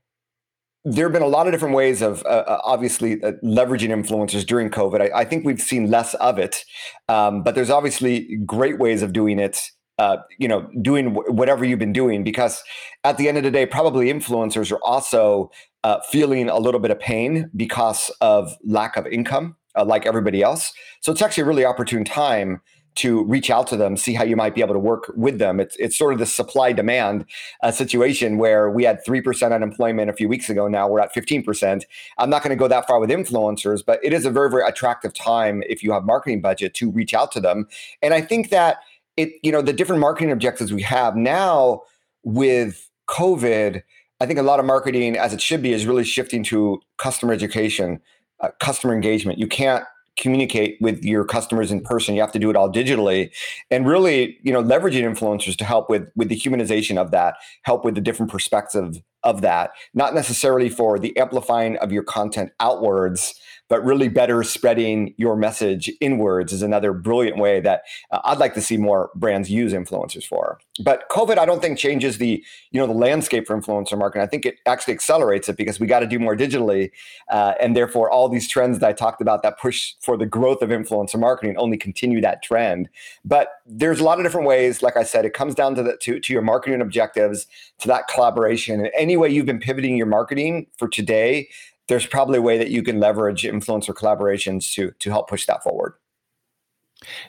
there 0.86 1.06
have 1.06 1.14
been 1.14 1.22
a 1.22 1.28
lot 1.28 1.46
of 1.46 1.54
different 1.54 1.76
ways 1.76 2.02
of 2.02 2.24
uh, 2.26 2.44
uh, 2.48 2.62
obviously 2.64 3.22
uh, 3.24 3.34
leveraging 3.44 3.90
influencers 3.90 4.46
during 4.46 4.70
COVID. 4.70 5.02
I, 5.02 5.20
I, 5.20 5.26
think 5.26 5.46
we've 5.46 5.62
seen 5.62 5.92
less 5.92 6.14
of 6.16 6.40
it, 6.40 6.64
um, 7.10 7.44
but 7.44 7.54
there's 7.56 7.70
obviously 7.70 8.38
great 8.46 8.80
ways 8.80 9.02
of 9.02 9.14
doing 9.14 9.40
it. 9.40 9.60
Uh, 9.98 10.16
you 10.38 10.48
know, 10.48 10.70
doing 10.82 11.14
w- 11.14 11.34
whatever 11.34 11.66
you've 11.66 11.80
been 11.80 11.92
doing, 11.92 12.24
because 12.24 12.64
at 13.04 13.18
the 13.18 13.28
end 13.28 13.38
of 13.38 13.44
the 13.44 13.52
day, 13.52 13.66
probably 13.66 14.06
influencers 14.06 14.72
are 14.72 14.82
also 14.86 15.52
uh, 15.84 16.00
feeling 16.10 16.48
a 16.48 16.58
little 16.58 16.80
bit 16.80 16.90
of 16.90 16.98
pain 17.00 17.52
because 17.54 18.10
of 18.22 18.56
lack 18.64 18.96
of 18.96 19.06
income, 19.08 19.58
uh, 19.76 19.84
like 19.84 20.06
everybody 20.06 20.42
else. 20.42 20.72
So 21.02 21.12
it's 21.12 21.22
actually 21.22 21.44
a 21.44 21.48
really 21.48 21.66
opportune 21.66 22.06
time 22.06 22.62
to 22.96 23.24
reach 23.26 23.50
out 23.50 23.68
to 23.68 23.78
them, 23.78 23.96
see 23.96 24.14
how 24.14 24.24
you 24.24 24.36
might 24.36 24.56
be 24.56 24.62
able 24.62 24.74
to 24.74 24.80
work 24.80 25.12
with 25.16 25.40
them. 25.40 25.60
It's 25.60 25.76
it's 25.78 25.98
sort 25.98 26.14
of 26.14 26.20
the 26.20 26.26
supply 26.26 26.74
demand 26.74 27.26
uh, 27.64 27.72
situation 27.72 28.38
where 28.38 28.70
we 28.70 28.84
had 28.84 29.04
three 29.06 29.22
percent 29.22 29.54
unemployment 29.54 30.10
a 30.10 30.14
few 30.14 30.28
weeks 30.28 30.50
ago. 30.50 30.68
Now 30.68 30.88
we're 30.88 31.00
at 31.00 31.14
fifteen 31.14 31.44
percent. 31.44 31.86
I'm 32.18 32.30
not 32.30 32.44
going 32.44 32.50
to 32.50 32.60
go 32.60 32.68
that 32.68 32.88
far 32.88 33.00
with 33.00 33.10
influencers, 33.10 33.84
but 33.86 34.00
it 34.04 34.14
is 34.14 34.26
a 34.26 34.32
very 34.32 34.50
very 34.50 34.64
attractive 34.68 35.14
time 35.14 35.64
if 35.70 35.84
you 35.84 35.92
have 35.94 36.04
marketing 36.04 36.42
budget 36.42 36.74
to 36.76 36.92
reach 36.92 37.14
out 37.14 37.32
to 37.34 37.40
them. 37.40 37.68
And 38.02 38.14
I 38.14 38.22
think 38.22 38.50
that 38.50 38.78
it 39.18 39.30
you 39.44 39.52
know 39.52 39.62
the 39.62 39.74
different 39.74 40.02
marketing 40.02 40.32
objectives 40.32 40.74
we 40.74 40.82
have 40.82 41.16
now 41.16 41.82
with 42.24 42.90
COVID. 43.10 43.82
I 44.22 44.26
think 44.26 44.38
a 44.38 44.44
lot 44.44 44.60
of 44.60 44.66
marketing, 44.66 45.16
as 45.16 45.34
it 45.34 45.42
should 45.42 45.62
be, 45.62 45.72
is 45.72 45.86
really 45.86 46.04
shifting 46.04 46.44
to 46.46 46.82
customer 46.98 47.32
education, 47.32 48.02
uh, 48.42 48.50
customer 48.60 48.94
engagement. 48.94 49.40
You 49.40 49.48
can't 49.48 49.86
communicate 50.18 50.78
with 50.82 51.04
your 51.04 51.24
customers 51.26 51.72
in 51.72 51.82
person 51.82 52.16
you 52.16 52.22
have 52.22 52.32
to 52.32 52.40
do 52.40 52.50
it 52.50 52.56
all 52.56 52.72
digitally. 52.72 53.32
And 53.72 53.88
really 53.88 54.38
you 54.44 54.54
know 54.54 54.64
leveraging 54.64 55.04
influencers 55.04 55.56
to 55.58 55.66
help 55.66 55.90
with 55.90 56.08
with 56.16 56.30
the 56.30 56.38
humanization 56.38 56.98
of 56.98 57.12
that 57.12 57.36
help 57.64 57.86
with 57.86 57.96
the 57.96 58.02
different 58.02 58.32
perspective 58.32 59.02
of 59.24 59.42
that 59.42 59.72
not 59.94 60.14
necessarily 60.14 60.70
for 60.70 60.98
the 60.98 61.16
amplifying 61.18 61.78
of 61.78 61.92
your 61.92 62.04
content 62.04 62.52
outwards 62.60 63.36
but 63.70 63.86
really 63.86 64.08
better 64.10 64.44
spreading 64.44 65.14
your 65.18 65.36
message 65.36 65.90
inwards 66.02 66.52
is 66.52 66.62
another 66.62 66.92
brilliant 66.92 67.38
way 67.38 67.60
that 67.62 67.84
uh, 68.12 68.20
I'd 68.26 68.40
like 68.40 68.56
to 68.56 68.62
see 68.62 68.78
more 68.78 69.12
brands 69.16 69.50
use 69.50 69.74
influencers 69.74 70.26
for. 70.26 70.60
But 70.84 71.08
COVID, 71.10 71.38
I 71.38 71.46
don't 71.46 71.62
think 71.62 71.78
changes 71.78 72.18
the 72.18 72.44
you 72.72 72.80
know 72.80 72.88
the 72.88 72.94
landscape 72.94 73.46
for 73.46 73.60
influencer 73.60 73.98
marketing. 73.98 74.24
I 74.24 74.28
think 74.28 74.46
it 74.46 74.56
actually 74.66 74.96
accelerates 74.96 75.48
it 75.48 75.56
because 75.56 75.80
we 75.80 75.88
got 75.88 76.00
to 76.00 76.08
do 76.08 76.20
more 76.20 76.36
digitally, 76.36 76.90
uh, 77.30 77.54
and 77.62 77.76
therefore 77.76 78.10
all 78.10 78.28
these 78.28 78.48
trends 78.48 78.80
that 78.80 78.88
I 78.88 78.94
talked 78.94 79.22
about 79.22 79.44
that 79.44 79.60
push 79.60 79.94
for 80.02 80.18
the 80.18 80.26
growth 80.26 80.62
of 80.62 80.70
influencer 80.70 81.20
marketing 81.20 81.56
only 81.58 81.78
continue 81.78 82.22
that 82.22 82.42
trend. 82.42 82.90
But 83.24 83.50
there's 83.66 84.00
a 84.00 84.04
lot 84.04 84.20
of 84.20 84.26
different 84.26 84.48
ways. 84.48 84.82
Like 84.82 84.98
I 84.98 85.04
said, 85.04 85.26
it 85.26 85.34
comes 85.34 85.54
down 85.54 85.76
to 85.76 85.84
the 85.84 85.98
to, 86.02 86.20
to 86.20 86.34
your 86.34 86.42
marketing 86.42 86.82
objectives, 86.82 87.46
to 87.80 87.88
that 87.88 88.08
collaboration, 88.08 88.82
and 88.82 88.92
any 89.10 89.18
way 89.18 89.30
you've 89.30 89.46
been 89.46 89.60
pivoting 89.60 89.98
your 89.98 90.08
marketing 90.08 90.68
for 90.78 90.88
today 90.88 91.50
there's 91.90 92.06
probably 92.06 92.38
a 92.38 92.42
way 92.42 92.58
that 92.58 92.70
you 92.70 92.82
can 92.82 93.00
leverage 93.00 93.44
influencer 93.44 93.94
collaborations 93.94 94.72
to 94.74 94.92
to 95.00 95.10
help 95.10 95.28
push 95.28 95.46
that 95.48 95.62
forward. 95.62 95.96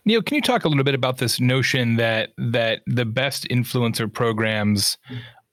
Neal, 0.05 0.23
can 0.23 0.35
you 0.35 0.43
talk 0.43 0.65
a 0.65 0.69
little 0.69 0.85
bit 0.85 0.95
about 0.95 1.19
this 1.19 1.41
notion 1.41 1.97
that 1.97 2.31
that 2.39 2.83
the 2.87 3.05
best 3.05 3.49
influencer 3.49 4.13
programs 4.13 4.99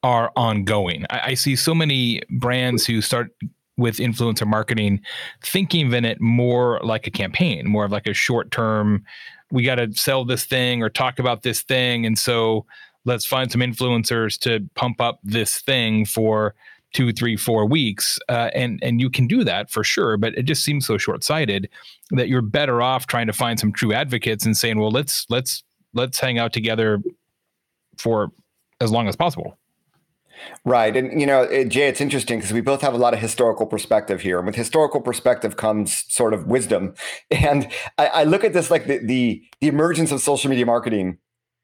are 0.02 0.30
ongoing? 0.36 1.06
I, 1.10 1.20
I 1.30 1.34
see 1.34 1.56
so 1.56 1.74
many 1.74 2.22
brands 2.30 2.86
who 2.86 3.00
start 3.00 3.34
with 3.76 3.96
influencer 3.96 4.46
marketing 4.46 5.00
thinking 5.42 5.86
of 5.86 5.94
it 5.94 6.20
more 6.20 6.80
like 6.82 7.06
a 7.06 7.10
campaign, 7.10 7.66
more 7.66 7.84
of 7.84 7.92
like 7.92 8.06
a 8.06 8.14
short 8.14 8.50
term. 8.50 9.04
We 9.50 9.62
got 9.62 9.76
to 9.76 9.90
sell 9.94 10.26
this 10.26 10.44
thing 10.44 10.82
or 10.82 10.90
talk 10.90 11.18
about 11.18 11.42
this 11.42 11.62
thing, 11.62 12.04
and 12.04 12.18
so 12.18 12.66
let's 13.04 13.24
find 13.24 13.50
some 13.50 13.60
influencers 13.60 14.38
to 14.40 14.68
pump 14.74 15.00
up 15.00 15.20
this 15.22 15.58
thing 15.58 16.04
for 16.04 16.54
two, 16.92 17.12
three, 17.12 17.36
four 17.36 17.66
weeks, 17.66 18.18
uh, 18.28 18.50
and 18.54 18.78
and 18.82 19.00
you 19.00 19.10
can 19.10 19.26
do 19.26 19.44
that 19.44 19.70
for 19.70 19.84
sure. 19.84 20.16
But 20.16 20.36
it 20.36 20.44
just 20.44 20.64
seems 20.64 20.86
so 20.86 20.98
short 20.98 21.24
sighted 21.24 21.68
that 22.10 22.28
you're 22.28 22.42
better 22.42 22.80
off 22.82 23.06
trying 23.06 23.26
to 23.26 23.32
find 23.32 23.58
some 23.60 23.72
true 23.72 23.92
advocates 23.92 24.44
and 24.46 24.56
saying, 24.56 24.78
well, 24.78 24.90
let's 24.90 25.26
let's 25.28 25.64
let's 25.94 26.18
hang 26.18 26.38
out 26.38 26.52
together 26.52 27.02
for 27.96 28.30
as 28.80 28.90
long 28.90 29.08
as 29.08 29.16
possible. 29.16 29.58
Right. 30.64 30.96
And, 30.96 31.20
you 31.20 31.26
know, 31.26 31.46
Jay, 31.64 31.88
it's 31.88 32.00
interesting 32.00 32.38
because 32.38 32.52
we 32.52 32.60
both 32.60 32.80
have 32.82 32.94
a 32.94 32.96
lot 32.98 33.12
of 33.12 33.20
historical 33.20 33.66
perspective 33.66 34.20
here. 34.20 34.38
And 34.38 34.46
with 34.46 34.54
historical 34.54 35.00
perspective 35.00 35.56
comes 35.56 36.04
sort 36.08 36.32
of 36.32 36.46
wisdom. 36.46 36.94
And 37.30 37.68
I, 37.96 38.06
I 38.06 38.24
look 38.24 38.44
at 38.44 38.52
this 38.52 38.70
like 38.70 38.86
the, 38.86 38.98
the, 38.98 39.42
the 39.60 39.68
emergence 39.68 40.12
of 40.12 40.20
social 40.20 40.50
media 40.50 40.66
marketing 40.66 41.18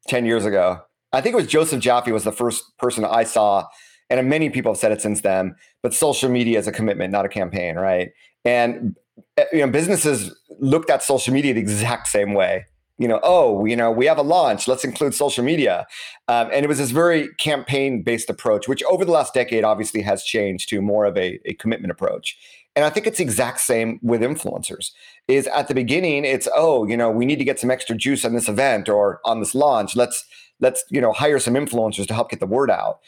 10 0.07 0.25
years 0.25 0.45
ago. 0.45 0.81
I 1.15 1.21
think 1.21 1.33
it 1.33 1.37
was 1.37 1.47
Joseph 1.47 1.79
Jaffe 1.79 2.11
was 2.11 2.25
the 2.25 2.31
first 2.31 2.77
person 2.77 3.05
I 3.05 3.23
saw 3.23 3.65
and 4.09 4.29
many 4.29 4.49
people 4.49 4.73
have 4.73 4.79
said 4.79 4.91
it 4.91 5.01
since 5.01 5.21
then 5.21 5.55
but 5.81 5.93
social 5.93 6.29
media 6.29 6.59
is 6.59 6.67
a 6.67 6.71
commitment 6.71 7.11
not 7.11 7.25
a 7.25 7.29
campaign 7.29 7.77
right? 7.77 8.09
And 8.43 8.95
eh, 9.37 9.45
you 9.53 9.59
know 9.59 9.71
businesses 9.71 10.35
looked 10.59 10.89
at 10.89 11.01
social 11.01 11.33
media 11.33 11.53
the 11.53 11.61
exact 11.61 12.07
same 12.07 12.33
way. 12.33 12.65
You 12.97 13.07
know 13.07 13.19
oh 13.23 13.65
you 13.65 13.75
know 13.75 13.91
we 13.91 14.05
have 14.05 14.17
a 14.17 14.23
launch 14.23 14.67
let's 14.67 14.83
include 14.83 15.13
social 15.13 15.43
media. 15.43 15.87
Um, 16.27 16.49
and 16.51 16.65
it 16.65 16.67
was 16.67 16.79
this 16.79 16.91
very 16.91 17.29
campaign 17.39 18.03
based 18.03 18.29
approach 18.29 18.67
which 18.67 18.83
over 18.83 19.05
the 19.05 19.11
last 19.11 19.33
decade 19.33 19.63
obviously 19.63 20.01
has 20.01 20.23
changed 20.23 20.69
to 20.69 20.81
more 20.81 21.05
of 21.05 21.17
a, 21.17 21.39
a 21.45 21.53
commitment 21.55 21.91
approach. 21.91 22.37
And 22.75 22.83
i 22.83 22.89
think 22.89 23.07
it's 23.07 23.19
the 23.19 23.23
exact 23.23 23.61
same 23.61 23.99
with 24.03 24.19
influencers 24.19 24.91
is 25.29 25.47
at 25.47 25.69
the 25.69 25.73
beginning 25.73 26.25
it's 26.25 26.49
oh 26.55 26.85
you 26.85 26.97
know 26.97 27.09
we 27.09 27.25
need 27.25 27.39
to 27.39 27.45
get 27.45 27.57
some 27.57 27.71
extra 27.71 27.95
juice 27.95 28.25
on 28.25 28.33
this 28.33 28.49
event 28.49 28.89
or 28.89 29.21
on 29.23 29.39
this 29.39 29.55
launch 29.55 29.95
let's 29.95 30.25
let's 30.59 30.83
you 30.89 31.01
know 31.01 31.11
hire 31.13 31.39
some 31.39 31.53
influencers 31.55 32.07
to 32.07 32.13
help 32.13 32.29
get 32.29 32.39
the 32.39 32.47
word 32.47 32.71
out 32.71 32.99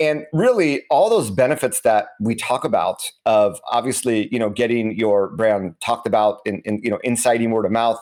And 0.00 0.26
really, 0.32 0.82
all 0.90 1.08
those 1.08 1.30
benefits 1.30 1.82
that 1.82 2.08
we 2.20 2.34
talk 2.34 2.64
about 2.64 3.00
of 3.26 3.60
obviously, 3.70 4.28
you 4.32 4.40
know, 4.40 4.50
getting 4.50 4.96
your 4.98 5.28
brand 5.36 5.76
talked 5.80 6.06
about 6.08 6.40
in, 6.44 6.62
in 6.64 6.80
you 6.82 6.90
know, 6.90 6.98
inciting 7.04 7.52
word 7.52 7.64
of 7.64 7.70
mouth, 7.70 8.00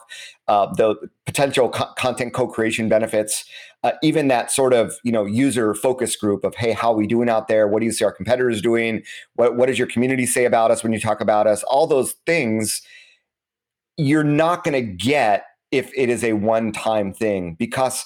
uh, 0.49 0.73
the 0.75 0.97
potential 1.27 1.69
co- 1.69 1.93
content 1.99 2.33
co-creation 2.33 2.89
benefits, 2.89 3.45
uh, 3.83 3.93
even 4.03 4.29
that 4.29 4.51
sort 4.51 4.73
of 4.73 4.95
you 5.05 5.13
know 5.13 5.27
user 5.27 5.75
focus 5.75 6.17
group 6.17 6.45
of 6.45 6.55
hey, 6.55 6.73
how 6.73 6.93
are 6.93 6.97
we 6.97 7.07
doing 7.07 7.29
out 7.29 7.47
there? 7.49 7.69
What 7.69 7.81
do 7.81 7.87
you 7.87 7.93
see 7.93 8.05
our 8.07 8.13
competitors 8.13 8.63
doing? 8.63 9.03
What 9.35 9.57
what 9.57 9.67
does 9.67 9.79
your 9.79 9.89
community 9.89 10.25
say 10.25 10.47
about 10.47 10.71
us 10.71 10.83
when 10.83 10.93
you 10.95 11.01
talk 11.01 11.21
about 11.21 11.47
us? 11.47 11.63
All 11.65 11.87
those 11.87 12.13
things 12.27 12.81
you're 13.99 14.25
not 14.25 14.65
going 14.65 14.75
to 14.75 14.93
get 14.93 15.45
if 15.71 15.91
it 15.95 16.09
is 16.09 16.25
a 16.25 16.33
one-time 16.35 17.13
thing 17.13 17.55
because 17.59 18.05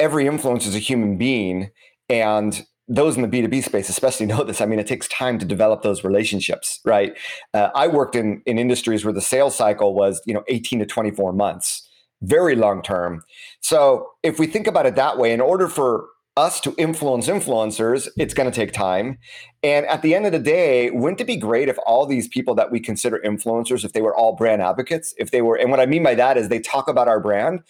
every 0.00 0.24
influencer 0.24 0.66
is 0.68 0.74
a 0.74 0.80
human 0.80 1.16
being 1.16 1.70
and 2.08 2.64
those 2.90 3.16
in 3.16 3.22
the 3.22 3.28
b2b 3.28 3.62
space 3.64 3.88
especially 3.88 4.26
know 4.32 4.44
this. 4.44 4.60
I 4.60 4.66
mean 4.66 4.78
it 4.78 4.86
takes 4.86 5.08
time 5.08 5.38
to 5.38 5.44
develop 5.44 5.82
those 5.82 6.04
relationships 6.04 6.80
right? 6.84 7.16
Uh, 7.54 7.70
i 7.74 7.86
worked 7.86 8.16
in 8.16 8.42
in 8.46 8.58
industries 8.58 9.04
where 9.04 9.14
the 9.14 9.20
sales 9.20 9.56
cycle 9.56 9.94
was 9.94 10.20
you 10.26 10.34
know 10.34 10.44
18 10.48 10.80
to 10.80 10.86
24 10.86 11.32
months 11.32 11.88
very 12.22 12.56
long 12.56 12.82
term. 12.82 13.22
So 13.60 14.10
if 14.22 14.38
we 14.38 14.46
think 14.46 14.66
about 14.66 14.86
it 14.86 14.96
that 14.96 15.18
way 15.18 15.32
in 15.32 15.40
order 15.40 15.68
for 15.68 16.06
us 16.36 16.60
to 16.60 16.74
influence 16.78 17.26
influencers, 17.26 18.08
it's 18.16 18.32
going 18.32 18.48
to 18.48 18.54
take 18.54 18.72
time. 18.72 19.18
And 19.64 19.86
at 19.86 20.02
the 20.02 20.14
end 20.14 20.24
of 20.24 20.30
the 20.30 20.38
day, 20.38 20.88
wouldn't 20.90 21.20
it 21.20 21.26
be 21.26 21.36
great 21.36 21.68
if 21.68 21.76
all 21.84 22.06
these 22.06 22.28
people 22.28 22.54
that 22.54 22.70
we 22.70 22.78
consider 22.78 23.20
influencers, 23.24 23.84
if 23.84 23.92
they 23.92 24.02
were 24.02 24.14
all 24.14 24.36
brand 24.36 24.62
advocates, 24.62 25.12
if 25.18 25.32
they 25.32 25.42
were, 25.42 25.56
and 25.56 25.70
what 25.70 25.80
I 25.80 25.86
mean 25.86 26.04
by 26.04 26.14
that 26.14 26.36
is 26.36 26.48
they 26.48 26.60
talk 26.60 26.86
about 26.86 27.08
our 27.08 27.18
brand 27.18 27.60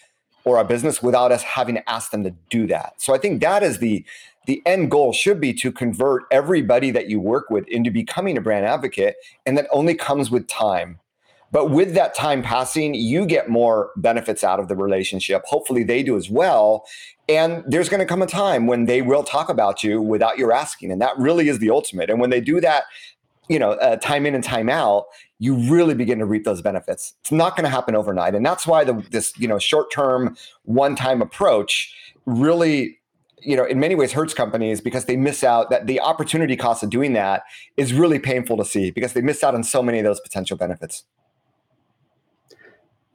or 0.43 0.57
our 0.57 0.63
business 0.63 1.01
without 1.03 1.31
us 1.31 1.43
having 1.43 1.75
to 1.75 1.89
ask 1.89 2.11
them 2.11 2.23
to 2.23 2.33
do 2.49 2.67
that. 2.67 2.93
So 2.97 3.13
I 3.13 3.17
think 3.17 3.41
that 3.41 3.63
is 3.63 3.79
the 3.79 4.05
the 4.45 4.63
end 4.65 4.89
goal 4.89 5.13
should 5.13 5.39
be 5.39 5.53
to 5.53 5.71
convert 5.71 6.23
everybody 6.31 6.89
that 6.91 7.07
you 7.07 7.19
work 7.19 7.51
with 7.51 7.67
into 7.67 7.91
becoming 7.91 8.35
a 8.35 8.41
brand 8.41 8.65
advocate, 8.65 9.15
and 9.45 9.57
that 9.57 9.67
only 9.71 9.93
comes 9.93 10.31
with 10.31 10.47
time. 10.47 10.99
But 11.51 11.71
with 11.71 11.93
that 11.95 12.15
time 12.15 12.41
passing, 12.41 12.93
you 12.93 13.25
get 13.25 13.49
more 13.49 13.91
benefits 13.95 14.43
out 14.43 14.59
of 14.59 14.67
the 14.67 14.75
relationship. 14.75 15.43
Hopefully, 15.45 15.83
they 15.83 16.03
do 16.03 16.15
as 16.15 16.29
well. 16.29 16.85
And 17.27 17.63
there's 17.67 17.89
going 17.89 17.99
to 17.99 18.05
come 18.07 18.21
a 18.21 18.27
time 18.27 18.65
when 18.65 18.85
they 18.85 19.01
will 19.01 19.23
talk 19.23 19.49
about 19.49 19.83
you 19.83 20.01
without 20.01 20.37
your 20.37 20.51
asking. 20.51 20.91
And 20.91 21.01
that 21.01 21.17
really 21.17 21.47
is 21.47 21.59
the 21.59 21.69
ultimate. 21.69 22.09
And 22.09 22.19
when 22.19 22.31
they 22.31 22.41
do 22.41 22.59
that, 22.61 22.85
you 23.49 23.59
know, 23.59 23.71
uh, 23.71 23.97
time 23.97 24.25
in 24.25 24.35
and 24.35 24.43
time 24.43 24.69
out, 24.69 25.05
you 25.39 25.55
really 25.55 25.95
begin 25.95 26.19
to 26.19 26.25
reap 26.25 26.45
those 26.45 26.61
benefits. 26.61 27.13
It's 27.21 27.31
not 27.31 27.55
going 27.55 27.63
to 27.63 27.69
happen 27.69 27.95
overnight. 27.95 28.35
And 28.35 28.45
that's 28.45 28.67
why 28.67 28.83
the, 28.83 28.93
this, 29.11 29.37
you 29.37 29.47
know, 29.47 29.59
short 29.59 29.91
term, 29.91 30.37
one 30.63 30.95
time 30.95 31.21
approach 31.21 31.93
really 32.25 32.99
you 33.41 33.55
know 33.55 33.65
in 33.65 33.79
many 33.79 33.95
ways 33.95 34.11
hurts 34.11 34.33
companies 34.33 34.81
because 34.81 35.05
they 35.05 35.15
miss 35.15 35.43
out 35.43 35.69
that 35.69 35.87
the 35.87 35.99
opportunity 35.99 36.55
cost 36.55 36.83
of 36.83 36.89
doing 36.89 37.13
that 37.13 37.43
is 37.77 37.93
really 37.93 38.19
painful 38.19 38.57
to 38.57 38.65
see 38.65 38.91
because 38.91 39.13
they 39.13 39.21
miss 39.21 39.43
out 39.43 39.55
on 39.55 39.63
so 39.63 39.81
many 39.81 39.99
of 39.99 40.03
those 40.03 40.19
potential 40.19 40.57
benefits 40.57 41.05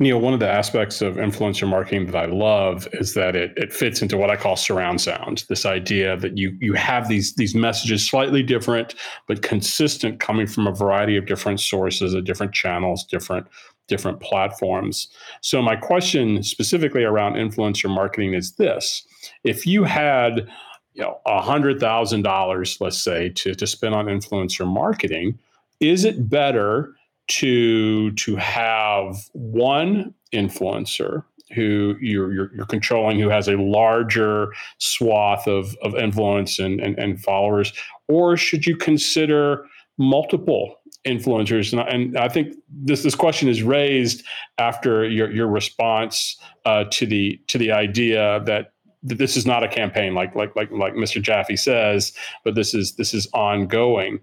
Neal, 0.01 0.21
one 0.21 0.35
of 0.35 0.41
the 0.41 0.51
aspects 0.51 1.01
of 1.01 1.15
influencer 1.15 1.69
marketing 1.69 2.07
that 2.07 2.17
I 2.17 2.27
love 2.27 2.89
is 2.95 3.15
that 3.15 3.37
it, 3.37 3.53
it 3.57 3.73
fits 3.73 4.03
into 4.03 4.17
what 4.17 4.29
I 4.29 4.35
call 4.35 4.57
surround 4.57 5.01
sound. 5.01 5.45
This 5.49 5.65
idea 5.65 6.17
that 6.17 6.37
you 6.37 6.57
you 6.61 6.73
have 6.73 7.09
these 7.09 7.35
these 7.37 7.55
messages 7.55 8.09
slightly 8.09 8.43
different 8.43 8.97
but 9.29 9.43
consistent, 9.43 10.19
coming 10.19 10.49
from 10.49 10.67
a 10.67 10.75
variety 10.75 11.17
of 11.17 11.27
different 11.27 11.61
sources, 11.61 12.13
of 12.13 12.25
different 12.25 12.53
channels, 12.53 13.05
different 13.05 13.47
different 13.87 14.19
platforms. 14.19 15.09
So 15.43 15.63
my 15.63 15.77
question 15.77 16.43
specifically 16.43 17.05
around 17.05 17.35
influencer 17.35 17.89
marketing 17.89 18.35
is 18.35 18.57
this: 18.57 19.07
If 19.45 19.65
you 19.65 19.85
had 19.85 20.49
you 20.95 21.03
know 21.05 21.21
a 21.25 21.41
hundred 21.41 21.79
thousand 21.79 22.23
dollars, 22.23 22.79
let's 22.81 22.99
say, 22.99 23.29
to 23.29 23.55
to 23.55 23.67
spend 23.67 23.95
on 23.95 24.07
influencer 24.07 24.67
marketing, 24.67 25.39
is 25.79 26.05
it 26.05 26.29
better 26.29 26.97
to 27.29 28.11
to 28.13 28.37
have 28.37 29.17
one 29.33 30.15
influencer 30.33 31.25
who 31.55 31.97
you're, 32.01 32.33
you're, 32.33 32.55
you're, 32.55 32.67
controlling 32.67 33.21
who 33.21 33.29
has 33.29 33.49
a 33.49 33.57
larger 33.57 34.53
swath 34.79 35.47
of, 35.47 35.77
of 35.83 35.95
influence 35.95 36.59
and, 36.59 36.81
and, 36.81 36.99
and 36.99 37.23
followers 37.23 37.73
or 38.09 38.37
should 38.37 38.67
you 38.67 38.77
consider 38.77 39.67
multiple 39.99 40.77
influencers 41.07 41.73
and 41.73 41.81
I, 41.81 41.85
and 41.85 42.17
I 42.17 42.29
think 42.29 42.55
this 42.69 43.03
this 43.03 43.15
question 43.15 43.49
is 43.49 43.63
raised 43.63 44.25
after 44.59 45.09
your 45.09 45.31
your 45.31 45.47
response 45.47 46.37
uh, 46.65 46.85
to 46.93 47.07
the 47.07 47.41
to 47.49 47.59
the 47.59 47.71
idea 47.71 48.41
that 48.45 48.73
that 49.03 49.19
this 49.19 49.37
is 49.37 49.47
not 49.47 49.63
a 49.63 49.69
campaign 49.69 50.15
like 50.15 50.35
like 50.35 50.57
like 50.57 50.71
like 50.73 50.95
Mr. 50.95 51.21
Jaffe 51.23 51.57
says 51.57 52.13
but 52.43 52.55
this 52.55 52.75
is 52.75 52.97
this 52.97 53.13
is 53.15 53.29
ongoing 53.35 54.19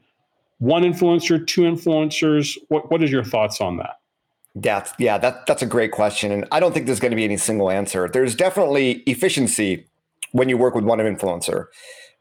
one 0.62 0.84
influencer, 0.84 1.45
two 1.45 1.62
influencers? 1.62 2.56
What 2.69 2.89
what 2.91 3.04
is 3.04 3.12
your 3.12 3.24
thoughts 3.24 3.60
on 3.60 3.78
that? 3.78 3.95
That's 4.54 4.93
yeah, 5.00 5.17
that 5.17 5.45
that's 5.47 5.63
a 5.63 5.65
great 5.65 5.91
question, 5.91 6.32
and 6.32 6.47
I 6.52 6.60
don't 6.60 6.71
think 6.71 6.86
there's 6.86 7.00
going 7.00 7.12
to 7.12 7.15
be 7.15 7.24
any 7.24 7.38
single 7.38 7.71
answer. 7.71 8.08
There's 8.08 8.36
definitely 8.36 9.04
efficiency 9.08 9.86
when 10.34 10.50
you 10.50 10.58
work 10.58 10.76
with 10.76 10.84
one 10.84 11.00
influencer, 11.00 11.65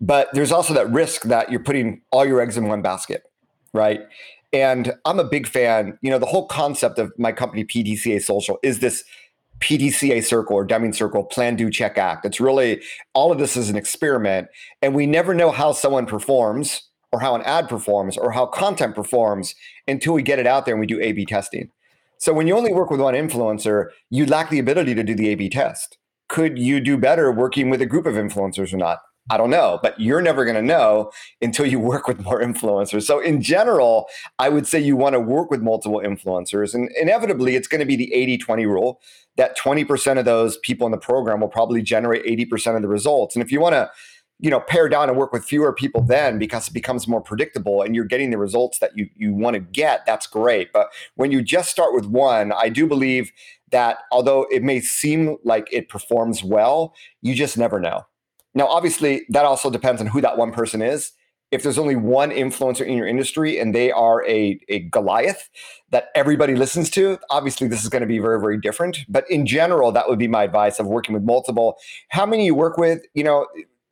but 0.00 0.28
there's 0.32 0.52
also 0.52 0.72
that 0.74 0.90
risk 0.90 1.22
that 1.24 1.50
you're 1.50 1.62
putting 1.62 2.00
all 2.10 2.24
your 2.24 2.40
eggs 2.40 2.56
in 2.56 2.66
one 2.66 2.80
basket, 2.82 3.24
right? 3.74 4.00
And 4.54 4.94
I'm 5.04 5.20
a 5.20 5.24
big 5.24 5.46
fan. 5.46 5.98
You 6.00 6.10
know, 6.10 6.18
the 6.18 6.26
whole 6.26 6.46
concept 6.46 6.98
of 6.98 7.12
my 7.18 7.32
company 7.32 7.64
PDCA 7.64 8.22
Social 8.22 8.58
is 8.62 8.78
this 8.78 9.04
PDCA 9.60 10.24
circle 10.24 10.56
or 10.56 10.64
Deming 10.64 10.94
circle, 10.94 11.24
plan, 11.24 11.56
do, 11.56 11.68
check, 11.68 11.98
act. 11.98 12.24
It's 12.24 12.40
really 12.40 12.80
all 13.12 13.30
of 13.30 13.38
this 13.38 13.54
is 13.54 13.68
an 13.68 13.76
experiment, 13.76 14.48
and 14.80 14.94
we 14.94 15.04
never 15.04 15.34
know 15.34 15.50
how 15.50 15.72
someone 15.72 16.06
performs 16.06 16.89
or 17.12 17.20
how 17.20 17.34
an 17.34 17.42
ad 17.42 17.68
performs 17.68 18.16
or 18.16 18.32
how 18.32 18.46
content 18.46 18.94
performs 18.94 19.54
until 19.88 20.12
we 20.12 20.22
get 20.22 20.38
it 20.38 20.46
out 20.46 20.64
there 20.64 20.74
and 20.74 20.80
we 20.80 20.86
do 20.86 21.00
A 21.00 21.12
B 21.12 21.24
testing. 21.24 21.70
So 22.18 22.32
when 22.32 22.46
you 22.46 22.56
only 22.56 22.72
work 22.72 22.90
with 22.90 23.00
one 23.00 23.14
influencer, 23.14 23.86
you 24.10 24.26
lack 24.26 24.50
the 24.50 24.58
ability 24.58 24.94
to 24.94 25.02
do 25.02 25.14
the 25.14 25.28
A 25.30 25.34
B 25.34 25.48
test. 25.48 25.98
Could 26.28 26.58
you 26.58 26.80
do 26.80 26.96
better 26.96 27.32
working 27.32 27.70
with 27.70 27.82
a 27.82 27.86
group 27.86 28.06
of 28.06 28.14
influencers 28.14 28.72
or 28.72 28.76
not? 28.76 29.00
I 29.30 29.36
don't 29.36 29.50
know, 29.50 29.78
but 29.82 29.98
you're 30.00 30.20
never 30.20 30.44
going 30.44 30.56
to 30.56 30.62
know 30.62 31.12
until 31.40 31.66
you 31.66 31.78
work 31.80 32.08
with 32.08 32.20
more 32.20 32.40
influencers. 32.40 33.02
So, 33.02 33.20
in 33.20 33.42
general, 33.42 34.06
I 34.38 34.48
would 34.48 34.66
say 34.66 34.78
you 34.80 34.96
want 34.96 35.14
to 35.14 35.20
work 35.20 35.50
with 35.50 35.62
multiple 35.62 36.00
influencers. 36.04 36.74
And 36.74 36.90
inevitably, 37.00 37.54
it's 37.56 37.68
going 37.68 37.80
to 37.80 37.86
be 37.86 37.96
the 37.96 38.12
80 38.12 38.38
20 38.38 38.66
rule 38.66 39.00
that 39.36 39.56
20% 39.56 40.18
of 40.18 40.24
those 40.24 40.58
people 40.58 40.86
in 40.86 40.90
the 40.90 40.98
program 40.98 41.40
will 41.40 41.48
probably 41.48 41.80
generate 41.80 42.24
80% 42.26 42.76
of 42.76 42.82
the 42.82 42.88
results. 42.88 43.34
And 43.34 43.42
if 43.42 43.50
you 43.50 43.60
want 43.60 43.74
to 43.74 43.90
you 44.40 44.50
know 44.50 44.60
pare 44.60 44.88
down 44.88 45.08
and 45.08 45.18
work 45.18 45.32
with 45.32 45.44
fewer 45.44 45.72
people 45.72 46.02
then 46.02 46.38
because 46.38 46.68
it 46.68 46.74
becomes 46.74 47.06
more 47.06 47.20
predictable 47.20 47.82
and 47.82 47.94
you're 47.94 48.04
getting 48.04 48.30
the 48.30 48.38
results 48.38 48.78
that 48.78 48.96
you 48.96 49.08
you 49.16 49.32
want 49.32 49.54
to 49.54 49.60
get 49.60 50.04
that's 50.06 50.26
great 50.26 50.72
but 50.72 50.88
when 51.14 51.30
you 51.30 51.42
just 51.42 51.70
start 51.70 51.94
with 51.94 52.06
one 52.06 52.52
i 52.52 52.68
do 52.68 52.86
believe 52.86 53.32
that 53.70 53.98
although 54.10 54.46
it 54.50 54.62
may 54.62 54.80
seem 54.80 55.36
like 55.44 55.68
it 55.70 55.88
performs 55.88 56.42
well 56.42 56.94
you 57.22 57.34
just 57.34 57.56
never 57.56 57.78
know 57.78 58.04
now 58.54 58.66
obviously 58.66 59.24
that 59.28 59.44
also 59.44 59.70
depends 59.70 60.00
on 60.00 60.06
who 60.06 60.20
that 60.20 60.36
one 60.38 60.52
person 60.52 60.82
is 60.82 61.12
if 61.50 61.64
there's 61.64 61.78
only 61.78 61.96
one 61.96 62.30
influencer 62.30 62.86
in 62.86 62.96
your 62.96 63.08
industry 63.08 63.58
and 63.58 63.74
they 63.74 63.90
are 63.90 64.24
a, 64.28 64.58
a 64.68 64.80
Goliath 64.80 65.50
that 65.90 66.08
everybody 66.14 66.54
listens 66.54 66.88
to, 66.90 67.18
obviously 67.28 67.66
this 67.66 67.82
is 67.82 67.88
going 67.88 68.02
to 68.02 68.06
be 68.06 68.20
very, 68.20 68.40
very 68.40 68.58
different. 68.58 68.98
But 69.08 69.28
in 69.28 69.46
general, 69.46 69.90
that 69.92 70.08
would 70.08 70.18
be 70.18 70.28
my 70.28 70.44
advice 70.44 70.78
of 70.78 70.86
working 70.86 71.12
with 71.12 71.24
multiple. 71.24 71.76
How 72.10 72.24
many 72.24 72.46
you 72.46 72.54
work 72.54 72.78
with, 72.78 73.02
you 73.14 73.24
know, 73.24 73.46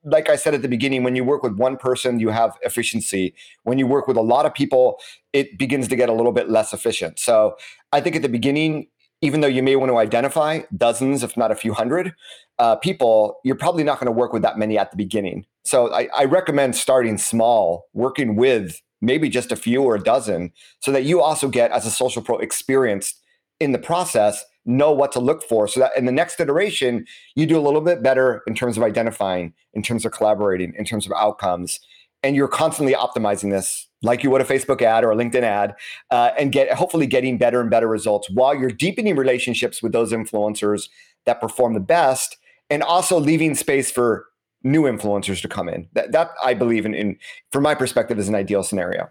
like 0.04 0.28
I 0.28 0.36
said 0.36 0.54
at 0.54 0.62
the 0.62 0.68
beginning, 0.68 1.02
when 1.02 1.16
you 1.16 1.24
work 1.24 1.42
with 1.42 1.54
one 1.56 1.76
person, 1.76 2.20
you 2.20 2.28
have 2.28 2.56
efficiency. 2.62 3.34
When 3.64 3.78
you 3.78 3.86
work 3.86 4.06
with 4.06 4.16
a 4.16 4.22
lot 4.22 4.46
of 4.46 4.54
people, 4.54 4.98
it 5.32 5.58
begins 5.58 5.88
to 5.88 5.96
get 5.96 6.08
a 6.08 6.12
little 6.12 6.32
bit 6.32 6.48
less 6.48 6.72
efficient. 6.72 7.18
So 7.18 7.56
I 7.92 8.00
think 8.00 8.16
at 8.16 8.22
the 8.22 8.28
beginning, 8.28 8.88
even 9.20 9.40
though 9.40 9.48
you 9.48 9.62
may 9.62 9.74
want 9.74 9.90
to 9.90 9.98
identify 9.98 10.60
dozens, 10.76 11.22
if 11.22 11.36
not 11.36 11.50
a 11.50 11.56
few 11.56 11.72
hundred 11.72 12.14
uh, 12.58 12.76
people, 12.76 13.40
you're 13.44 13.56
probably 13.56 13.82
not 13.82 13.98
going 13.98 14.06
to 14.06 14.12
work 14.12 14.32
with 14.32 14.42
that 14.42 14.58
many 14.58 14.78
at 14.78 14.90
the 14.90 14.96
beginning. 14.96 15.44
So 15.64 15.92
I, 15.92 16.08
I 16.16 16.24
recommend 16.24 16.76
starting 16.76 17.18
small, 17.18 17.86
working 17.92 18.36
with 18.36 18.80
maybe 19.00 19.28
just 19.28 19.52
a 19.52 19.56
few 19.56 19.82
or 19.82 19.96
a 19.96 20.02
dozen, 20.02 20.52
so 20.80 20.92
that 20.92 21.04
you 21.04 21.20
also 21.20 21.48
get, 21.48 21.70
as 21.72 21.86
a 21.86 21.90
social 21.90 22.22
pro, 22.22 22.38
experienced 22.38 23.20
in 23.60 23.72
the 23.72 23.78
process 23.78 24.44
know 24.64 24.92
what 24.92 25.12
to 25.12 25.20
look 25.20 25.42
for. 25.42 25.66
So 25.66 25.80
that 25.80 25.92
in 25.96 26.04
the 26.04 26.12
next 26.12 26.38
iteration 26.40 27.06
you 27.34 27.46
do 27.46 27.58
a 27.58 27.60
little 27.62 27.80
bit 27.80 28.02
better 28.02 28.42
in 28.46 28.54
terms 28.54 28.76
of 28.76 28.82
identifying 28.82 29.54
in 29.72 29.82
terms 29.82 30.04
of 30.04 30.12
collaborating 30.12 30.74
in 30.76 30.84
terms 30.84 31.06
of 31.06 31.12
outcomes 31.12 31.80
and 32.22 32.36
you're 32.36 32.48
constantly 32.48 32.94
optimizing 32.94 33.50
this 33.50 33.88
like 34.02 34.22
you 34.22 34.30
would 34.30 34.40
a 34.40 34.44
facebook 34.44 34.82
ad 34.82 35.04
or 35.04 35.12
a 35.12 35.16
linkedin 35.16 35.42
ad 35.42 35.74
uh, 36.10 36.30
and 36.38 36.52
get 36.52 36.72
hopefully 36.72 37.06
getting 37.06 37.38
better 37.38 37.60
and 37.60 37.70
better 37.70 37.88
results 37.88 38.28
while 38.30 38.54
you're 38.54 38.70
deepening 38.70 39.16
relationships 39.16 39.82
with 39.82 39.92
those 39.92 40.12
influencers 40.12 40.88
that 41.26 41.40
perform 41.40 41.74
the 41.74 41.80
best 41.80 42.36
and 42.70 42.82
also 42.82 43.18
leaving 43.18 43.54
space 43.54 43.90
for 43.90 44.26
new 44.64 44.82
influencers 44.82 45.40
to 45.40 45.48
come 45.48 45.68
in. 45.68 45.88
That, 45.94 46.12
that 46.12 46.30
i 46.44 46.54
believe 46.54 46.84
in, 46.84 46.94
in 46.94 47.16
from 47.52 47.62
my 47.62 47.74
perspective 47.74 48.18
is 48.18 48.28
an 48.28 48.34
ideal 48.34 48.62
scenario 48.62 49.10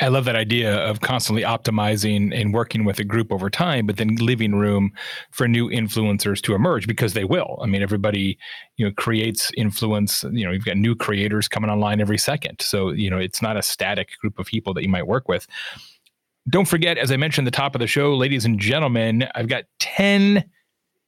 I 0.00 0.08
love 0.08 0.26
that 0.26 0.36
idea 0.36 0.76
of 0.76 1.00
constantly 1.00 1.42
optimizing 1.42 2.38
and 2.38 2.52
working 2.52 2.84
with 2.84 2.98
a 2.98 3.04
group 3.04 3.32
over 3.32 3.48
time, 3.48 3.86
but 3.86 3.96
then 3.96 4.16
leaving 4.16 4.54
room 4.54 4.92
for 5.30 5.48
new 5.48 5.70
influencers 5.70 6.42
to 6.42 6.54
emerge 6.54 6.86
because 6.86 7.14
they 7.14 7.24
will. 7.24 7.58
I 7.62 7.66
mean, 7.66 7.82
everybody, 7.82 8.38
you 8.76 8.84
know, 8.84 8.92
creates 8.92 9.50
influence. 9.56 10.22
You 10.24 10.44
know, 10.44 10.52
you've 10.52 10.66
got 10.66 10.76
new 10.76 10.94
creators 10.94 11.48
coming 11.48 11.70
online 11.70 12.00
every 12.00 12.18
second. 12.18 12.60
So, 12.60 12.90
you 12.90 13.08
know, 13.08 13.18
it's 13.18 13.40
not 13.40 13.56
a 13.56 13.62
static 13.62 14.10
group 14.20 14.38
of 14.38 14.46
people 14.46 14.74
that 14.74 14.82
you 14.82 14.90
might 14.90 15.06
work 15.06 15.28
with. 15.28 15.46
Don't 16.48 16.68
forget, 16.68 16.98
as 16.98 17.10
I 17.10 17.16
mentioned 17.16 17.46
at 17.46 17.52
the 17.52 17.56
top 17.56 17.74
of 17.74 17.80
the 17.80 17.86
show, 17.86 18.14
ladies 18.14 18.44
and 18.44 18.58
gentlemen, 18.58 19.26
I've 19.34 19.48
got 19.48 19.64
10 19.80 20.44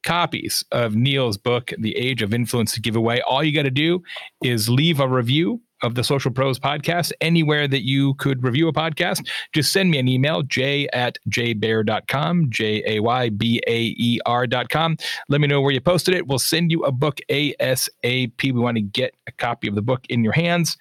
copies 0.03 0.63
of 0.71 0.95
Neal's 0.95 1.37
book, 1.37 1.71
The 1.77 1.95
Age 1.95 2.21
of 2.21 2.33
Influence 2.33 2.73
to 2.73 2.81
give 2.81 2.95
away. 2.95 3.21
All 3.21 3.43
you 3.43 3.53
got 3.53 3.63
to 3.63 3.71
do 3.71 4.01
is 4.43 4.67
leave 4.67 4.99
a 4.99 5.07
review 5.07 5.61
of 5.81 5.95
the 5.95 6.03
Social 6.03 6.31
Pros 6.31 6.59
podcast 6.59 7.11
anywhere 7.21 7.67
that 7.67 7.85
you 7.85 8.13
could 8.15 8.43
review 8.43 8.67
a 8.67 8.73
podcast. 8.73 9.27
Just 9.53 9.71
send 9.71 9.91
me 9.91 9.99
an 9.99 10.07
email, 10.07 10.43
j 10.43 10.87
at 10.93 11.17
jaybaer.com, 11.29 12.49
J 12.49 12.83
A 12.85 12.99
Y 12.99 13.29
B 13.29 13.61
A 13.67 13.95
E 13.97 14.19
R.com. 14.25 14.97
Let 15.29 15.41
me 15.41 15.47
know 15.47 15.61
where 15.61 15.71
you 15.71 15.81
posted 15.81 16.15
it. 16.15 16.27
We'll 16.27 16.39
send 16.39 16.71
you 16.71 16.83
a 16.83 16.91
book 16.91 17.19
ASAP. 17.29 18.43
We 18.43 18.51
want 18.51 18.77
to 18.77 18.81
get 18.81 19.15
a 19.27 19.31
copy 19.31 19.67
of 19.67 19.75
the 19.75 19.81
book 19.81 20.05
in 20.09 20.23
your 20.23 20.33
hands, 20.33 20.77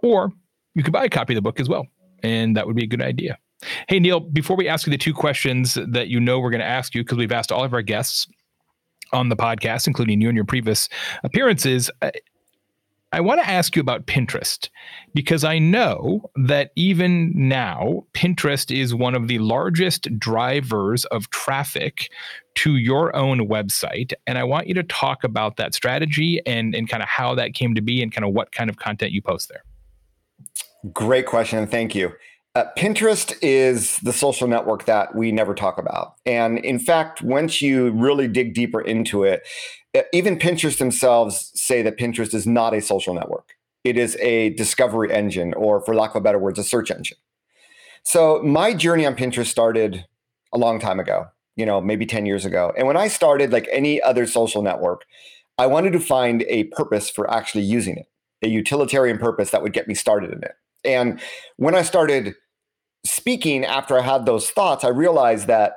or 0.00 0.32
you 0.74 0.82
could 0.82 0.92
buy 0.92 1.04
a 1.04 1.08
copy 1.08 1.34
of 1.34 1.36
the 1.36 1.42
book 1.42 1.60
as 1.60 1.68
well. 1.68 1.86
And 2.22 2.56
that 2.56 2.66
would 2.66 2.76
be 2.76 2.84
a 2.84 2.88
good 2.88 3.02
idea. 3.02 3.38
Hey, 3.88 3.98
Neal, 3.98 4.20
before 4.20 4.56
we 4.56 4.68
ask 4.68 4.86
you 4.86 4.90
the 4.90 4.98
two 4.98 5.14
questions 5.14 5.78
that 5.88 6.08
you 6.08 6.20
know 6.20 6.38
we're 6.38 6.50
going 6.50 6.60
to 6.60 6.66
ask 6.66 6.94
you, 6.94 7.02
because 7.02 7.16
we've 7.18 7.32
asked 7.32 7.50
all 7.50 7.64
of 7.64 7.72
our 7.72 7.82
guests 7.82 8.26
on 9.12 9.28
the 9.28 9.36
podcast, 9.36 9.86
including 9.86 10.20
you 10.20 10.28
and 10.28 10.36
your 10.36 10.44
previous 10.44 10.88
appearances, 11.24 11.90
uh, 12.02 12.10
I 13.12 13.20
want 13.20 13.40
to 13.40 13.48
ask 13.48 13.76
you 13.76 13.80
about 13.80 14.06
Pinterest 14.06 14.68
because 15.14 15.44
I 15.44 15.58
know 15.58 16.28
that 16.34 16.72
even 16.74 17.32
now, 17.34 18.04
Pinterest 18.14 18.76
is 18.76 18.94
one 18.94 19.14
of 19.14 19.28
the 19.28 19.38
largest 19.38 20.08
drivers 20.18 21.04
of 21.06 21.30
traffic 21.30 22.10
to 22.56 22.76
your 22.76 23.14
own 23.14 23.48
website. 23.48 24.12
And 24.26 24.38
I 24.38 24.44
want 24.44 24.66
you 24.66 24.74
to 24.74 24.82
talk 24.82 25.22
about 25.24 25.56
that 25.56 25.74
strategy 25.74 26.40
and, 26.46 26.74
and 26.74 26.88
kind 26.88 27.02
of 27.02 27.08
how 27.08 27.34
that 27.36 27.54
came 27.54 27.74
to 27.74 27.80
be 27.80 28.02
and 28.02 28.12
kind 28.12 28.24
of 28.24 28.32
what 28.32 28.52
kind 28.52 28.68
of 28.68 28.76
content 28.76 29.12
you 29.12 29.22
post 29.22 29.50
there. 29.50 29.62
Great 30.92 31.26
question. 31.26 31.66
Thank 31.66 31.94
you. 31.94 32.12
Uh, 32.56 32.64
Pinterest 32.76 33.36
is 33.42 33.98
the 33.98 34.14
social 34.14 34.48
network 34.48 34.86
that 34.86 35.14
we 35.14 35.30
never 35.30 35.54
talk 35.54 35.76
about. 35.76 36.14
And 36.24 36.58
in 36.58 36.78
fact, 36.78 37.20
once 37.20 37.60
you 37.60 37.90
really 37.90 38.28
dig 38.28 38.54
deeper 38.54 38.80
into 38.80 39.24
it, 39.24 39.46
even 40.12 40.38
Pinterest 40.38 40.78
themselves 40.78 41.52
say 41.54 41.82
that 41.82 41.98
Pinterest 41.98 42.34
is 42.34 42.46
not 42.46 42.74
a 42.74 42.80
social 42.80 43.14
network. 43.14 43.54
It 43.84 43.96
is 43.96 44.16
a 44.16 44.50
discovery 44.50 45.12
engine, 45.12 45.54
or 45.54 45.80
for 45.80 45.94
lack 45.94 46.10
of 46.10 46.16
a 46.16 46.20
better 46.20 46.38
words, 46.38 46.58
a 46.58 46.64
search 46.64 46.90
engine. 46.90 47.18
So 48.02 48.42
my 48.42 48.74
journey 48.74 49.06
on 49.06 49.14
Pinterest 49.14 49.46
started 49.46 50.04
a 50.52 50.58
long 50.58 50.78
time 50.78 50.98
ago, 50.98 51.26
you 51.56 51.66
know, 51.66 51.80
maybe 51.80 52.06
10 52.06 52.26
years 52.26 52.44
ago. 52.44 52.72
And 52.76 52.86
when 52.86 52.96
I 52.96 53.08
started, 53.08 53.52
like 53.52 53.68
any 53.70 54.00
other 54.02 54.26
social 54.26 54.62
network, 54.62 55.04
I 55.58 55.66
wanted 55.66 55.92
to 55.92 56.00
find 56.00 56.42
a 56.48 56.64
purpose 56.64 57.10
for 57.10 57.30
actually 57.30 57.64
using 57.64 57.96
it, 57.96 58.06
a 58.42 58.48
utilitarian 58.48 59.18
purpose 59.18 59.50
that 59.50 59.62
would 59.62 59.72
get 59.72 59.88
me 59.88 59.94
started 59.94 60.32
in 60.32 60.42
it. 60.42 60.54
And 60.84 61.20
when 61.56 61.74
I 61.74 61.82
started 61.82 62.34
speaking 63.04 63.64
after 63.64 63.98
I 63.98 64.02
had 64.02 64.26
those 64.26 64.50
thoughts, 64.50 64.84
I 64.84 64.88
realized 64.88 65.46
that, 65.46 65.74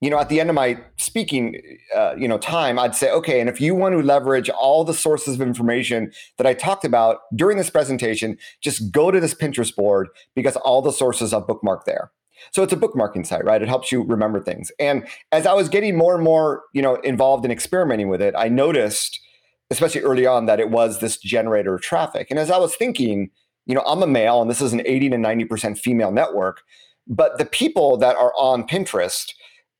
you 0.00 0.08
know, 0.08 0.18
at 0.18 0.30
the 0.30 0.40
end 0.40 0.48
of 0.48 0.54
my 0.54 0.80
speaking, 0.96 1.60
uh, 1.94 2.14
you 2.16 2.26
know, 2.26 2.38
time, 2.38 2.78
I'd 2.78 2.94
say, 2.94 3.10
okay, 3.10 3.38
and 3.38 3.50
if 3.50 3.60
you 3.60 3.74
want 3.74 3.94
to 3.94 4.02
leverage 4.02 4.48
all 4.48 4.82
the 4.82 4.94
sources 4.94 5.34
of 5.34 5.42
information 5.42 6.10
that 6.38 6.46
I 6.46 6.54
talked 6.54 6.86
about 6.86 7.18
during 7.34 7.58
this 7.58 7.68
presentation, 7.68 8.38
just 8.62 8.90
go 8.90 9.10
to 9.10 9.20
this 9.20 9.34
Pinterest 9.34 9.74
board 9.76 10.08
because 10.34 10.56
all 10.56 10.80
the 10.80 10.92
sources 10.92 11.34
are 11.34 11.44
bookmarked 11.44 11.84
there. 11.84 12.10
So 12.52 12.62
it's 12.62 12.72
a 12.72 12.76
bookmarking 12.76 13.26
site, 13.26 13.44
right? 13.44 13.60
It 13.60 13.68
helps 13.68 13.92
you 13.92 14.02
remember 14.02 14.40
things. 14.40 14.72
And 14.78 15.06
as 15.32 15.46
I 15.46 15.52
was 15.52 15.68
getting 15.68 15.96
more 15.96 16.14
and 16.14 16.24
more, 16.24 16.62
you 16.72 16.80
know, 16.80 16.94
involved 16.96 17.44
in 17.44 17.50
experimenting 17.50 18.08
with 18.08 18.22
it, 18.22 18.34
I 18.36 18.48
noticed, 18.48 19.20
especially 19.70 20.00
early 20.00 20.26
on, 20.26 20.46
that 20.46 20.60
it 20.60 20.70
was 20.70 21.00
this 21.00 21.18
generator 21.18 21.74
of 21.74 21.82
traffic. 21.82 22.28
And 22.30 22.38
as 22.38 22.50
I 22.50 22.56
was 22.56 22.74
thinking, 22.74 23.30
you 23.66 23.74
know, 23.74 23.84
I'm 23.86 24.02
a 24.02 24.06
male 24.06 24.40
and 24.40 24.50
this 24.50 24.62
is 24.62 24.72
an 24.72 24.80
80 24.86 25.10
to 25.10 25.16
90% 25.16 25.78
female 25.78 26.10
network. 26.10 26.62
But 27.06 27.38
the 27.38 27.44
people 27.44 27.96
that 27.98 28.16
are 28.16 28.32
on 28.36 28.66
Pinterest, 28.66 29.32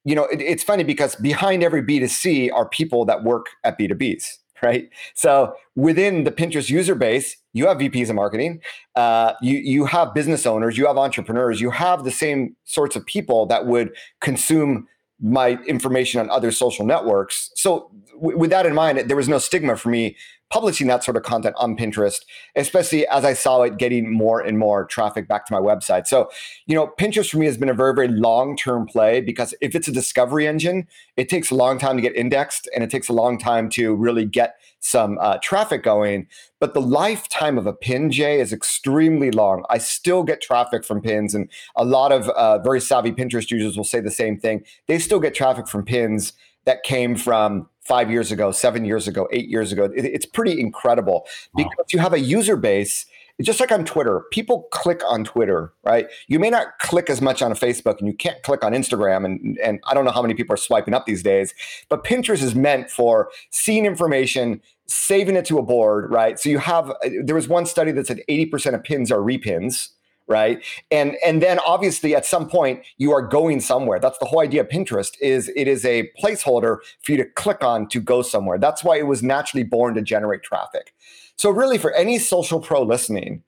you 0.05 0.15
know, 0.15 0.25
it, 0.25 0.41
it's 0.41 0.63
funny 0.63 0.85
because 0.85 1.15
behind 1.17 1.63
every 1.63 1.83
B2C 1.83 2.53
are 2.53 2.69
people 2.69 3.05
that 3.05 3.23
work 3.23 3.47
at 3.65 3.79
B2Bs, 3.79 4.39
right? 4.63 4.89
So 5.15 5.55
within 5.77 6.25
the 6.25 6.31
Pinterest 6.31 6.71
user 6.71 6.95
base, 6.95 7.37
you 7.53 7.67
have 7.67 7.79
VPs 7.79 8.09
of 8.09 8.15
marketing, 8.17 8.61
uh, 8.95 9.33
you 9.43 9.59
you 9.59 9.85
have 9.87 10.15
business 10.15 10.47
owners, 10.47 10.79
you 10.79 10.87
have 10.87 10.97
entrepreneurs, 10.97 11.61
you 11.61 11.71
have 11.71 12.05
the 12.05 12.11
same 12.11 12.57
sorts 12.65 12.97
of 12.97 13.05
people 13.07 13.47
that 13.47 13.67
would 13.67 13.91
consume 14.21 14.87
my 15.23 15.59
information 15.67 16.21
on 16.21 16.31
other 16.31 16.51
social 16.51 16.87
networks. 16.87 17.51
So 17.55 17.91
w- 18.15 18.39
with 18.39 18.51
that 18.51 18.67
in 18.67 18.75
mind, 18.75 18.99
there 18.99 19.17
was 19.17 19.29
no 19.29 19.39
stigma 19.39 19.77
for 19.77 19.91
me 19.91 20.17
publishing 20.51 20.89
that 20.89 21.05
sort 21.05 21.17
of 21.17 21.23
content 21.23 21.55
on 21.59 21.77
Pinterest, 21.77 22.21
especially 22.57 23.07
as 23.07 23.25
I 23.25 23.33
saw 23.33 23.63
it 23.63 23.79
getting 23.79 24.13
more 24.13 24.41
and 24.41 24.59
more 24.59 24.85
traffic 24.85 25.29
back 25.29 25.47
to 25.47 25.53
my 25.53 25.61
website. 25.61 26.07
So, 26.07 26.29
you 26.67 26.75
know, 26.75 26.93
Pinterest 26.99 27.31
for 27.31 27.39
me 27.39 27.47
has 27.47 27.57
been 27.57 27.69
a 27.69 27.75
very, 27.75 27.95
very 27.95 28.09
long 28.09 28.57
term 28.57 28.87
play 28.87 29.21
because 29.21 29.55
if 29.61 29.75
it's 29.75 29.89
a 29.89 29.93
discovery 29.93 30.47
engine, 30.47 30.89
it 31.17 31.29
takes 31.29 31.51
a 31.51 31.55
long 31.55 31.79
time 31.79 31.97
to 31.97 32.03
get 32.03 32.17
indexed 32.17 32.69
and 32.75 32.83
it 32.83 32.91
takes 32.91 33.09
a 33.09 33.13
long 33.13 33.39
time 33.39 33.71
to 33.71 33.95
really 33.95 34.25
get 34.25 34.57
some 34.81 35.19
uh, 35.21 35.39
traffic 35.43 35.83
going. 35.83 36.27
But 36.59 36.75
the 36.75 36.81
lifetime 36.81 37.57
of 37.57 37.67
a 37.67 37.73
pin, 37.73 38.11
Jay, 38.11 38.41
is 38.41 38.53
extremely 38.53 39.31
long. 39.31 39.65
I 39.71 39.79
still 39.79 40.25
get 40.25 40.43
traffic 40.43 40.85
from 40.85 41.01
pins, 41.01 41.35
and 41.35 41.49
a 41.77 41.85
lot 41.85 42.13
of 42.13 42.29
uh, 42.31 42.59
very 42.59 42.81
savvy 42.81 43.13
Pinterest 43.13 43.51
users 43.51 43.77
will 43.77 43.85
say 43.85 44.01
the 44.01 44.11
same 44.11 44.39
thing. 44.39 44.65
They 44.87 44.99
still 44.99 45.21
get 45.21 45.35
traffic 45.35 45.69
from 45.69 45.85
pins 45.85 46.33
that 46.65 46.83
came 46.83 47.17
from 47.17 47.69
five 47.81 48.11
years 48.11 48.31
ago, 48.31 48.53
seven 48.53 48.85
years 48.85 49.09
ago, 49.09 49.29
eight 49.33 49.49
years 49.49 49.73
ago. 49.73 49.85
It, 49.85 50.05
it's 50.05 50.27
pretty 50.27 50.61
incredible 50.61 51.27
wow. 51.55 51.65
because 51.65 51.93
you 51.93 51.99
have 51.99 52.13
a 52.13 52.21
user 52.21 52.57
base. 52.57 53.07
Just 53.41 53.59
like 53.59 53.73
on 53.73 53.87
Twitter, 53.87 54.25
people 54.31 54.69
click 54.71 55.01
on 55.09 55.25
Twitter, 55.25 55.73
right? 55.83 56.09
You 56.29 56.39
may 56.39 56.51
not 56.51 56.79
click 56.79 57.09
as 57.09 57.23
much 57.23 57.41
on 57.41 57.53
Facebook 57.53 57.99
and 57.99 58.07
you 58.07 58.13
can't 58.13 58.43
click 58.43 58.63
on 58.63 58.73
Instagram. 58.73 59.25
And, 59.25 59.59
and 59.65 59.81
I 59.89 59.95
don't 59.95 60.05
know 60.05 60.11
how 60.11 60.21
many 60.21 60.35
people 60.35 60.53
are 60.53 60.59
swiping 60.59 60.93
up 60.93 61.07
these 61.07 61.23
days, 61.23 61.55
but 61.89 62.05
Pinterest 62.05 62.43
is 62.43 62.55
meant 62.55 62.91
for 62.91 63.31
seeing 63.49 63.87
information, 63.87 64.61
saving 64.89 65.37
it 65.37 65.47
to 65.47 65.59
a 65.59 65.63
board, 65.63 66.11
right? 66.11 66.39
So 66.39 66.51
you 66.51 66.59
have, 66.59 66.91
uh, 66.91 66.95
there 67.25 67.35
was 67.35 67.49
one 67.49 67.65
study 67.65 67.93
that 67.93 68.07
said 68.07 68.21
80% 68.29 68.75
of 68.75 68.85
pins 68.85 69.11
are 69.11 69.21
repins 69.21 69.89
right? 70.31 70.65
And 70.91 71.17
and 71.27 71.43
then 71.43 71.59
obviously 71.59 72.15
at 72.15 72.25
some 72.25 72.49
point 72.49 72.83
you 72.97 73.13
are 73.13 73.21
going 73.21 73.61
somewhere. 73.61 73.99
That's 73.99 74.17
the 74.19 74.25
whole 74.25 74.41
idea 74.41 74.63
of 74.63 74.69
pinterest 74.69 75.17
is 75.21 75.51
it 75.57 75.69
is 75.69 75.85
a 75.85 76.09
placeholder 76.23 76.79
for 77.03 77.13
you 77.13 77.19
to 77.19 77.25
click 77.25 77.63
on 77.63 77.89
to 77.89 78.01
go 78.01 78.23
somewhere. 78.23 78.57
That's 78.57 78.83
why 78.83 78.97
it 78.97 79.07
was 79.07 79.23
naturally 79.23 79.65
born 79.65 79.95
to 79.97 80.03
generate 80.03 80.43
traffic. 80.43 80.95
So 81.37 81.51
really 81.51 81.77
for 81.77 81.93
any 81.93 82.19
social 82.19 82.61
pro 82.61 82.83
listening 82.83 83.43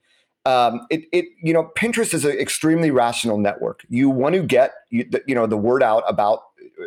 um, 0.44 0.86
it, 0.90 1.04
it 1.12 1.26
you 1.40 1.52
know 1.52 1.70
pinterest 1.78 2.12
is 2.12 2.24
an 2.24 2.32
extremely 2.32 2.90
rational 2.90 3.38
network. 3.38 3.86
You 3.88 4.10
want 4.10 4.34
to 4.34 4.42
get 4.42 4.72
you, 4.90 5.06
the, 5.08 5.22
you 5.26 5.36
know 5.36 5.46
the 5.46 5.56
word 5.56 5.84
out 5.84 6.02
about 6.08 6.40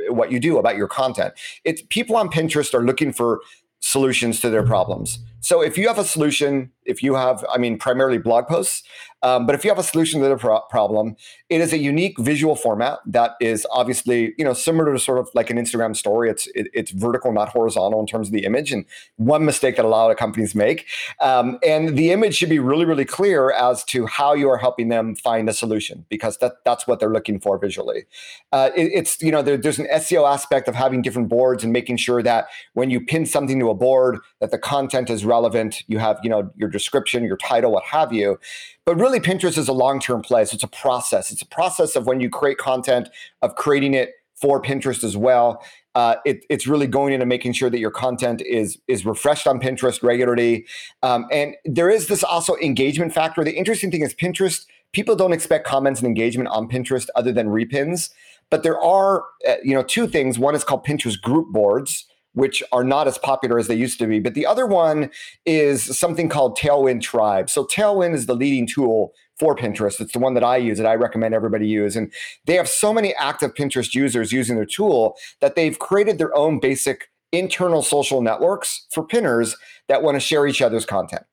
what 0.09 0.29
you 0.29 0.41
do 0.41 0.57
about 0.57 0.75
your 0.75 0.89
content. 0.89 1.33
It's 1.63 1.81
people 1.89 2.17
on 2.17 2.29
pinterest 2.29 2.73
are 2.73 2.83
looking 2.83 3.13
for 3.13 3.39
solutions 3.79 4.41
to 4.41 4.49
their 4.49 4.63
problems. 4.63 5.19
So 5.39 5.61
if 5.61 5.77
you 5.77 5.87
have 5.87 5.97
a 5.97 6.03
solution 6.03 6.71
if 6.85 7.03
you 7.03 7.15
have 7.15 7.43
i 7.53 7.57
mean 7.57 7.77
primarily 7.77 8.17
blog 8.17 8.47
posts 8.47 8.83
um, 9.25 9.47
but 9.47 9.55
if 9.55 9.63
you 9.65 9.71
have 9.71 9.79
a 9.79 9.83
solution 9.83 10.21
to 10.21 10.29
the 10.29 10.37
pro- 10.37 10.61
problem, 10.69 11.15
it 11.49 11.59
is 11.59 11.73
a 11.73 11.79
unique 11.79 12.19
visual 12.19 12.55
format 12.55 12.99
that 13.07 13.31
is 13.41 13.65
obviously 13.71 14.35
you 14.37 14.45
know 14.45 14.53
similar 14.53 14.93
to 14.93 14.99
sort 14.99 15.17
of 15.17 15.27
like 15.33 15.49
an 15.49 15.57
Instagram 15.57 15.95
story. 15.95 16.29
It's 16.29 16.45
it, 16.53 16.67
it's 16.73 16.91
vertical, 16.91 17.31
not 17.31 17.49
horizontal 17.49 17.99
in 17.99 18.05
terms 18.05 18.27
of 18.27 18.33
the 18.33 18.45
image. 18.45 18.71
And 18.71 18.85
one 19.15 19.43
mistake 19.43 19.77
that 19.77 19.85
a 19.85 19.87
lot 19.87 20.11
of 20.11 20.17
companies 20.17 20.53
make. 20.53 20.85
Um, 21.21 21.57
and 21.65 21.97
the 21.97 22.11
image 22.11 22.35
should 22.35 22.49
be 22.49 22.59
really 22.59 22.85
really 22.85 23.03
clear 23.03 23.51
as 23.51 23.83
to 23.85 24.05
how 24.05 24.33
you 24.35 24.47
are 24.47 24.57
helping 24.57 24.89
them 24.89 25.15
find 25.15 25.49
a 25.49 25.53
solution 25.53 26.05
because 26.07 26.37
that 26.37 26.63
that's 26.63 26.85
what 26.85 26.99
they're 26.99 27.09
looking 27.09 27.39
for 27.39 27.57
visually. 27.57 28.05
Uh, 28.51 28.69
it, 28.75 28.91
it's 28.93 29.19
you 29.23 29.31
know 29.31 29.41
there, 29.41 29.57
there's 29.57 29.79
an 29.79 29.87
SEO 29.91 30.31
aspect 30.31 30.67
of 30.67 30.75
having 30.75 31.01
different 31.01 31.29
boards 31.29 31.63
and 31.63 31.73
making 31.73 31.97
sure 31.97 32.21
that 32.21 32.45
when 32.73 32.91
you 32.91 33.01
pin 33.01 33.25
something 33.25 33.59
to 33.59 33.71
a 33.71 33.73
board 33.73 34.19
that 34.39 34.51
the 34.51 34.59
content 34.59 35.09
is 35.09 35.25
relevant. 35.25 35.81
You 35.87 35.97
have 35.97 36.19
you 36.21 36.29
know 36.29 36.51
your 36.55 36.69
description, 36.69 37.23
your 37.23 37.37
title, 37.37 37.71
what 37.71 37.83
have 37.85 38.13
you. 38.13 38.37
But 38.85 38.97
really, 38.97 39.19
Pinterest 39.19 39.57
is 39.57 39.67
a 39.67 39.73
long 39.73 39.99
term 39.99 40.21
play. 40.21 40.45
So 40.45 40.55
it's 40.55 40.63
a 40.63 40.67
process. 40.67 41.31
It's 41.31 41.41
a 41.41 41.47
process 41.47 41.95
of 41.95 42.05
when 42.05 42.19
you 42.19 42.29
create 42.29 42.57
content, 42.57 43.09
of 43.41 43.55
creating 43.55 43.95
it 43.95 44.11
for 44.35 44.61
Pinterest 44.61 45.03
as 45.03 45.17
well. 45.17 45.63
Uh, 45.95 46.15
it, 46.25 46.45
it's 46.49 46.67
really 46.67 46.87
going 46.87 47.13
into 47.13 47.25
making 47.25 47.53
sure 47.53 47.69
that 47.69 47.79
your 47.79 47.91
content 47.91 48.41
is 48.41 48.77
is 48.87 49.05
refreshed 49.05 49.47
on 49.47 49.59
Pinterest 49.59 50.03
regularly. 50.03 50.65
Um, 51.01 51.25
and 51.31 51.55
there 51.65 51.89
is 51.89 52.07
this 52.07 52.23
also 52.23 52.55
engagement 52.57 53.13
factor. 53.13 53.43
The 53.43 53.55
interesting 53.55 53.91
thing 53.91 54.01
is 54.01 54.13
Pinterest. 54.13 54.65
People 54.91 55.15
don't 55.15 55.33
expect 55.33 55.65
comments 55.65 55.99
and 55.99 56.07
engagement 56.07 56.49
on 56.49 56.69
Pinterest 56.69 57.07
other 57.15 57.31
than 57.31 57.47
repins. 57.47 58.09
But 58.49 58.63
there 58.63 58.79
are, 58.79 59.23
uh, 59.47 59.55
you 59.63 59.73
know, 59.73 59.83
two 59.83 60.07
things. 60.07 60.37
One 60.37 60.53
is 60.53 60.63
called 60.63 60.85
Pinterest 60.85 61.19
group 61.19 61.51
boards, 61.51 62.05
which 62.35 62.61
are 62.71 62.83
not 62.83 63.07
as 63.07 63.17
popular 63.17 63.57
as 63.57 63.67
they 63.67 63.75
used 63.75 63.97
to 63.99 64.07
be. 64.07 64.19
But 64.19 64.35
the 64.35 64.45
other 64.45 64.65
one 64.65 65.09
is 65.45 65.97
something 65.97 66.29
called 66.29 66.57
Tailwind 66.57 67.01
Tribe. 67.01 67.49
So 67.49 67.65
Tailwind 67.65 68.13
is 68.13 68.27
the 68.27 68.35
leading 68.35 68.67
tool 68.67 69.13
for 69.39 69.55
Pinterest. 69.55 69.99
It's 69.99 70.13
the 70.13 70.19
one 70.19 70.33
that 70.35 70.43
I 70.43 70.57
use 70.57 70.77
that 70.77 70.87
I 70.87 70.95
recommend 70.95 71.33
everybody 71.33 71.67
use. 71.67 71.95
And 71.95 72.11
they 72.45 72.55
have 72.55 72.69
so 72.69 72.93
many 72.93 73.13
active 73.15 73.53
Pinterest 73.53 73.93
users 73.93 74.31
using 74.31 74.55
their 74.55 74.65
tool 74.65 75.17
that 75.41 75.55
they've 75.55 75.77
created 75.77 76.17
their 76.17 76.35
own 76.35 76.59
basic 76.59 77.09
internal 77.31 77.81
social 77.81 78.21
networks 78.21 78.85
for 78.91 79.05
pinners 79.05 79.57
that 79.87 80.03
want 80.03 80.15
to 80.15 80.19
share 80.19 80.47
each 80.47 80.61
other's 80.61 80.85
content. 80.85 81.23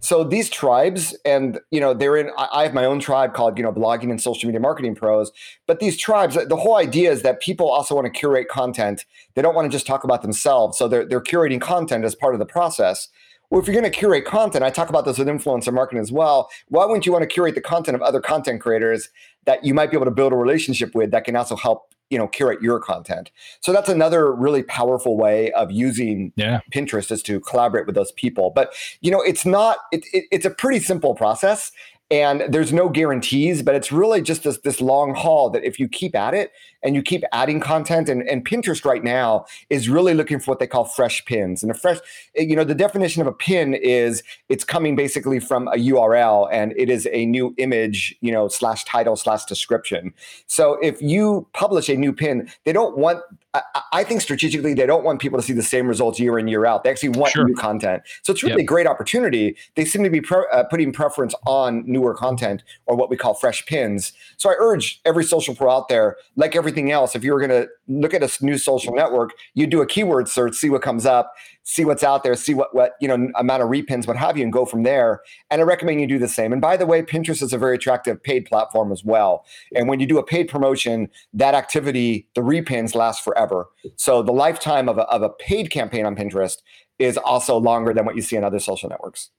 So 0.00 0.24
these 0.24 0.50
tribes, 0.50 1.16
and 1.24 1.60
you 1.70 1.80
know, 1.80 1.94
they're 1.94 2.16
in. 2.16 2.30
I 2.36 2.64
have 2.64 2.74
my 2.74 2.84
own 2.84 2.98
tribe 2.98 3.34
called, 3.34 3.56
you 3.56 3.62
know, 3.62 3.72
blogging 3.72 4.10
and 4.10 4.20
social 4.20 4.46
media 4.48 4.60
marketing 4.60 4.94
pros. 4.94 5.30
But 5.66 5.80
these 5.80 5.96
tribes, 5.96 6.34
the 6.34 6.56
whole 6.56 6.76
idea 6.76 7.10
is 7.10 7.22
that 7.22 7.40
people 7.40 7.70
also 7.70 7.94
want 7.94 8.06
to 8.06 8.10
curate 8.10 8.48
content. 8.48 9.04
They 9.34 9.42
don't 9.42 9.54
want 9.54 9.70
to 9.70 9.74
just 9.74 9.86
talk 9.86 10.04
about 10.04 10.22
themselves. 10.22 10.76
So 10.76 10.88
they're 10.88 11.06
they're 11.06 11.22
curating 11.22 11.60
content 11.60 12.04
as 12.04 12.14
part 12.14 12.34
of 12.34 12.40
the 12.40 12.46
process. 12.46 13.08
Well, 13.50 13.60
if 13.60 13.66
you're 13.66 13.74
going 13.74 13.90
to 13.90 13.96
curate 13.96 14.24
content, 14.24 14.62
I 14.64 14.70
talk 14.70 14.88
about 14.88 15.04
this 15.04 15.18
with 15.18 15.26
influencer 15.26 15.72
marketing 15.72 16.00
as 16.00 16.12
well. 16.12 16.48
Why 16.68 16.84
wouldn't 16.84 17.04
you 17.04 17.10
want 17.10 17.22
to 17.22 17.28
curate 17.28 17.56
the 17.56 17.60
content 17.60 17.96
of 17.96 18.02
other 18.02 18.20
content 18.20 18.60
creators 18.60 19.08
that 19.44 19.64
you 19.64 19.74
might 19.74 19.90
be 19.90 19.96
able 19.96 20.04
to 20.04 20.12
build 20.12 20.32
a 20.32 20.36
relationship 20.36 20.94
with 20.94 21.10
that 21.10 21.24
can 21.24 21.34
also 21.34 21.56
help 21.56 21.92
you 22.10 22.18
know 22.18 22.28
curate 22.28 22.60
your 22.60 22.80
content. 22.80 23.30
So 23.60 23.72
that's 23.72 23.88
another 23.88 24.32
really 24.32 24.62
powerful 24.62 25.16
way 25.16 25.52
of 25.52 25.70
using 25.70 26.32
yeah. 26.36 26.60
pinterest 26.72 27.10
is 27.10 27.22
to 27.24 27.40
collaborate 27.40 27.86
with 27.86 27.94
those 27.94 28.12
people. 28.12 28.52
But 28.54 28.74
you 29.00 29.10
know 29.10 29.22
it's 29.22 29.46
not 29.46 29.78
it, 29.92 30.04
it, 30.12 30.24
it's 30.30 30.44
a 30.44 30.50
pretty 30.50 30.80
simple 30.80 31.14
process 31.14 31.72
and 32.10 32.42
there's 32.48 32.72
no 32.72 32.88
guarantees 32.88 33.62
but 33.62 33.74
it's 33.74 33.92
really 33.92 34.20
just 34.20 34.42
this 34.42 34.58
this 34.58 34.80
long 34.80 35.14
haul 35.14 35.50
that 35.50 35.64
if 35.64 35.78
you 35.78 35.88
keep 35.88 36.14
at 36.14 36.34
it 36.34 36.52
and 36.82 36.94
you 36.94 37.02
keep 37.02 37.22
adding 37.32 37.60
content 37.60 38.08
and, 38.08 38.22
and 38.28 38.44
pinterest 38.46 38.84
right 38.84 39.04
now 39.04 39.44
is 39.68 39.88
really 39.88 40.14
looking 40.14 40.38
for 40.38 40.50
what 40.52 40.58
they 40.58 40.66
call 40.66 40.84
fresh 40.84 41.24
pins. 41.24 41.62
And 41.62 41.70
a 41.70 41.74
fresh 41.74 41.98
eh, 42.36 42.42
you 42.42 42.56
know 42.56 42.64
the 42.64 42.74
definition 42.74 43.20
of 43.20 43.28
a 43.28 43.32
pin 43.32 43.74
is 43.74 44.22
it's 44.48 44.64
coming 44.64 44.96
basically 44.96 45.40
from 45.40 45.68
a 45.68 45.76
url 45.76 46.48
and 46.52 46.72
it 46.76 46.90
is 46.90 47.08
a 47.12 47.26
new 47.26 47.54
image 47.58 48.16
you 48.20 48.32
know 48.32 48.48
slash 48.48 48.84
title 48.84 49.16
slash 49.16 49.44
description. 49.44 50.12
So 50.46 50.74
if 50.82 51.00
you 51.02 51.46
publish 51.52 51.88
a 51.88 51.96
new 51.96 52.12
pin 52.12 52.48
they 52.64 52.72
don't 52.72 52.96
want 52.96 53.20
I, 53.54 53.62
I, 53.92 54.04
think 54.04 54.20
strategically 54.20 54.74
they 54.74 54.86
don't 54.86 55.02
want 55.02 55.20
people 55.20 55.36
to 55.36 55.44
see 55.44 55.52
the 55.52 55.62
same 55.62 55.88
results 55.88 56.20
year 56.20 56.38
in 56.38 56.46
year 56.46 56.66
out. 56.66 56.84
They 56.84 56.90
actually 56.90 57.10
want 57.10 57.32
sure. 57.32 57.44
new 57.44 57.54
content. 57.54 58.02
So 58.22 58.32
it's 58.32 58.44
really 58.44 58.54
yep. 58.54 58.60
a 58.60 58.64
great 58.64 58.86
opportunity. 58.86 59.56
They 59.74 59.84
seem 59.84 60.04
to 60.04 60.10
be 60.10 60.20
pre- 60.20 60.46
uh, 60.52 60.64
putting 60.64 60.92
preference 60.92 61.34
on 61.46 61.82
newer 61.84 62.14
content 62.14 62.62
or 62.86 62.94
what 62.94 63.10
we 63.10 63.16
call 63.16 63.34
fresh 63.34 63.66
pins. 63.66 64.12
So 64.36 64.50
I 64.50 64.54
urge 64.58 65.00
every 65.04 65.24
social 65.24 65.54
pro 65.54 65.70
out 65.70 65.88
there, 65.88 66.16
like 66.36 66.54
everything 66.54 66.92
else, 66.92 67.16
if 67.16 67.24
you 67.24 67.32
were 67.32 67.40
going 67.40 67.50
to 67.50 67.68
look 67.90 68.14
at 68.14 68.22
a 68.22 68.44
new 68.44 68.56
social 68.56 68.94
network, 68.94 69.32
you 69.54 69.66
do 69.66 69.82
a 69.82 69.86
keyword 69.86 70.28
search, 70.28 70.54
see 70.54 70.70
what 70.70 70.82
comes 70.82 71.04
up, 71.04 71.32
see 71.64 71.84
what's 71.84 72.02
out 72.02 72.22
there, 72.22 72.34
see 72.34 72.54
what 72.54 72.74
what 72.74 72.92
you 73.00 73.08
know 73.08 73.28
amount 73.34 73.62
of 73.62 73.68
repins, 73.68 74.06
what 74.06 74.16
have 74.16 74.36
you, 74.36 74.44
and 74.44 74.52
go 74.52 74.64
from 74.64 74.84
there. 74.84 75.20
And 75.50 75.60
I 75.60 75.64
recommend 75.64 76.00
you 76.00 76.06
do 76.06 76.18
the 76.18 76.28
same. 76.28 76.52
And 76.52 76.60
by 76.60 76.76
the 76.76 76.86
way, 76.86 77.02
Pinterest 77.02 77.42
is 77.42 77.52
a 77.52 77.58
very 77.58 77.76
attractive 77.76 78.22
paid 78.22 78.46
platform 78.46 78.92
as 78.92 79.04
well. 79.04 79.44
And 79.74 79.88
when 79.88 80.00
you 80.00 80.06
do 80.06 80.18
a 80.18 80.24
paid 80.24 80.48
promotion, 80.48 81.08
that 81.34 81.54
activity, 81.54 82.28
the 82.34 82.40
repins 82.40 82.94
last 82.94 83.22
forever. 83.22 83.66
So 83.96 84.22
the 84.22 84.32
lifetime 84.32 84.88
of 84.88 84.98
a, 84.98 85.02
of 85.02 85.22
a 85.22 85.30
paid 85.30 85.70
campaign 85.70 86.06
on 86.06 86.16
Pinterest 86.16 86.56
is 86.98 87.16
also 87.16 87.56
longer 87.56 87.92
than 87.94 88.04
what 88.04 88.14
you 88.14 88.22
see 88.22 88.36
on 88.36 88.44
other 88.44 88.60
social 88.60 88.88
networks. 88.88 89.30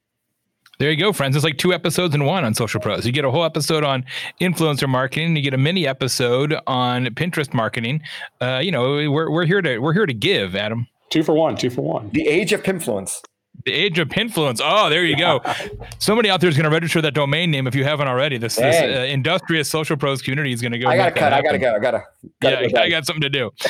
There 0.80 0.90
you 0.90 0.98
go, 0.98 1.14
friends. 1.14 1.36
It's 1.36 1.46
like 1.46 1.58
two 1.58 1.74
episodes 1.74 2.16
in 2.16 2.26
one 2.26 2.44
on 2.44 2.56
Social 2.56 2.82
Pros. 2.82 3.06
You 3.06 3.12
get 3.12 3.24
a 3.24 3.30
whole 3.30 3.44
episode 3.44 3.84
on 3.84 4.04
influencer 4.40 4.90
marketing. 4.90 5.36
You 5.36 5.44
get 5.44 5.54
a 5.54 5.58
mini 5.58 5.88
episode 5.88 6.56
on 6.66 7.06
Pinterest 7.08 7.54
marketing. 7.54 8.02
Uh, 8.42 8.62
you 8.64 8.72
know, 8.72 8.94
we're, 9.12 9.30
we're 9.30 9.46
here 9.46 9.62
to 9.62 9.78
we're 9.78 9.94
here 9.94 10.08
to 10.08 10.14
give, 10.14 10.56
Adam. 10.56 10.88
Two 11.12 11.22
for 11.22 11.34
one. 11.34 11.56
Two 11.56 11.70
for 11.70 11.82
one. 11.82 12.10
The 12.14 12.28
age 12.28 12.52
of 12.52 12.64
Pinfluence. 12.64 13.22
The 13.66 13.74
age 13.74 14.00
of 14.00 14.08
Pinfluence. 14.08 14.60
Oh, 14.64 14.90
there 14.90 15.06
you 15.06 15.16
go. 15.16 15.42
Somebody 16.00 16.30
out 16.30 16.42
there 16.42 16.50
is 16.50 16.58
going 16.58 16.68
to 16.68 16.74
register 16.74 17.02
that 17.02 17.14
domain 17.14 17.52
name 17.52 17.68
if 17.68 17.76
you 17.76 17.84
haven't 17.84 18.08
already. 18.08 18.38
This, 18.40 18.56
this 18.56 18.82
uh, 18.82 19.04
industrious 19.04 19.70
social 19.70 19.98
pros 19.98 20.22
community 20.22 20.52
is 20.52 20.62
going 20.62 20.72
to 20.72 20.80
go. 20.80 20.88
I 20.88 20.96
got 20.96 21.06
to 21.06 21.12
cut. 21.12 21.34
I 21.34 21.42
got 21.42 21.52
to 21.52 21.60
go. 21.60 21.76
I 21.76 21.80
got 21.80 21.92
to. 21.92 22.04
Yeah, 22.42 22.68
go 22.68 22.80
I 22.80 22.90
got 22.90 23.06
something 23.06 23.22
to 23.22 23.30
do. 23.30 23.52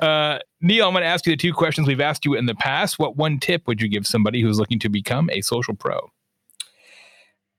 Uh, 0.00 0.38
Neal, 0.62 0.86
I'm 0.86 0.94
going 0.94 1.02
to 1.02 1.08
ask 1.08 1.26
you 1.26 1.32
the 1.34 1.36
two 1.36 1.52
questions 1.52 1.86
we've 1.86 2.00
asked 2.00 2.24
you 2.24 2.32
in 2.32 2.46
the 2.46 2.54
past. 2.54 2.98
What 2.98 3.18
one 3.18 3.38
tip 3.38 3.66
would 3.66 3.82
you 3.82 3.88
give 3.88 4.06
somebody 4.06 4.40
who's 4.40 4.58
looking 4.58 4.78
to 4.78 4.88
become 4.88 5.28
a 5.30 5.42
social 5.42 5.74
pro? 5.74 6.10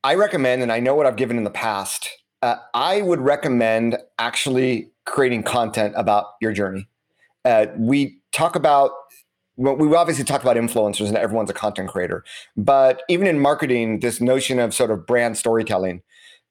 I 0.04 0.16
recommend, 0.16 0.62
and 0.62 0.72
I 0.72 0.80
know 0.80 0.96
what 0.96 1.06
I've 1.06 1.16
given 1.16 1.38
in 1.38 1.44
the 1.44 1.52
past, 1.52 2.10
uh, 2.42 2.56
I 2.74 3.02
would 3.02 3.20
recommend 3.20 3.98
actually 4.18 4.90
creating 5.06 5.44
content 5.44 5.94
about 5.96 6.26
your 6.42 6.54
journey. 6.54 6.88
Uh, 7.46 7.68
we 7.78 8.20
talk 8.32 8.56
about 8.56 8.92
well, 9.58 9.76
we 9.76 9.94
obviously 9.94 10.24
talk 10.24 10.42
about 10.42 10.56
influencers 10.56 11.08
and 11.08 11.18
everyone's 11.18 11.50
a 11.50 11.54
content 11.54 11.90
creator, 11.90 12.24
but 12.58 13.04
even 13.10 13.28
in 13.28 13.40
marketing, 13.40 14.00
this 14.00 14.20
notion 14.20 14.60
of 14.60 14.74
sort 14.74 14.90
of 14.90 15.06
brand 15.06 15.38
storytelling 15.38 16.02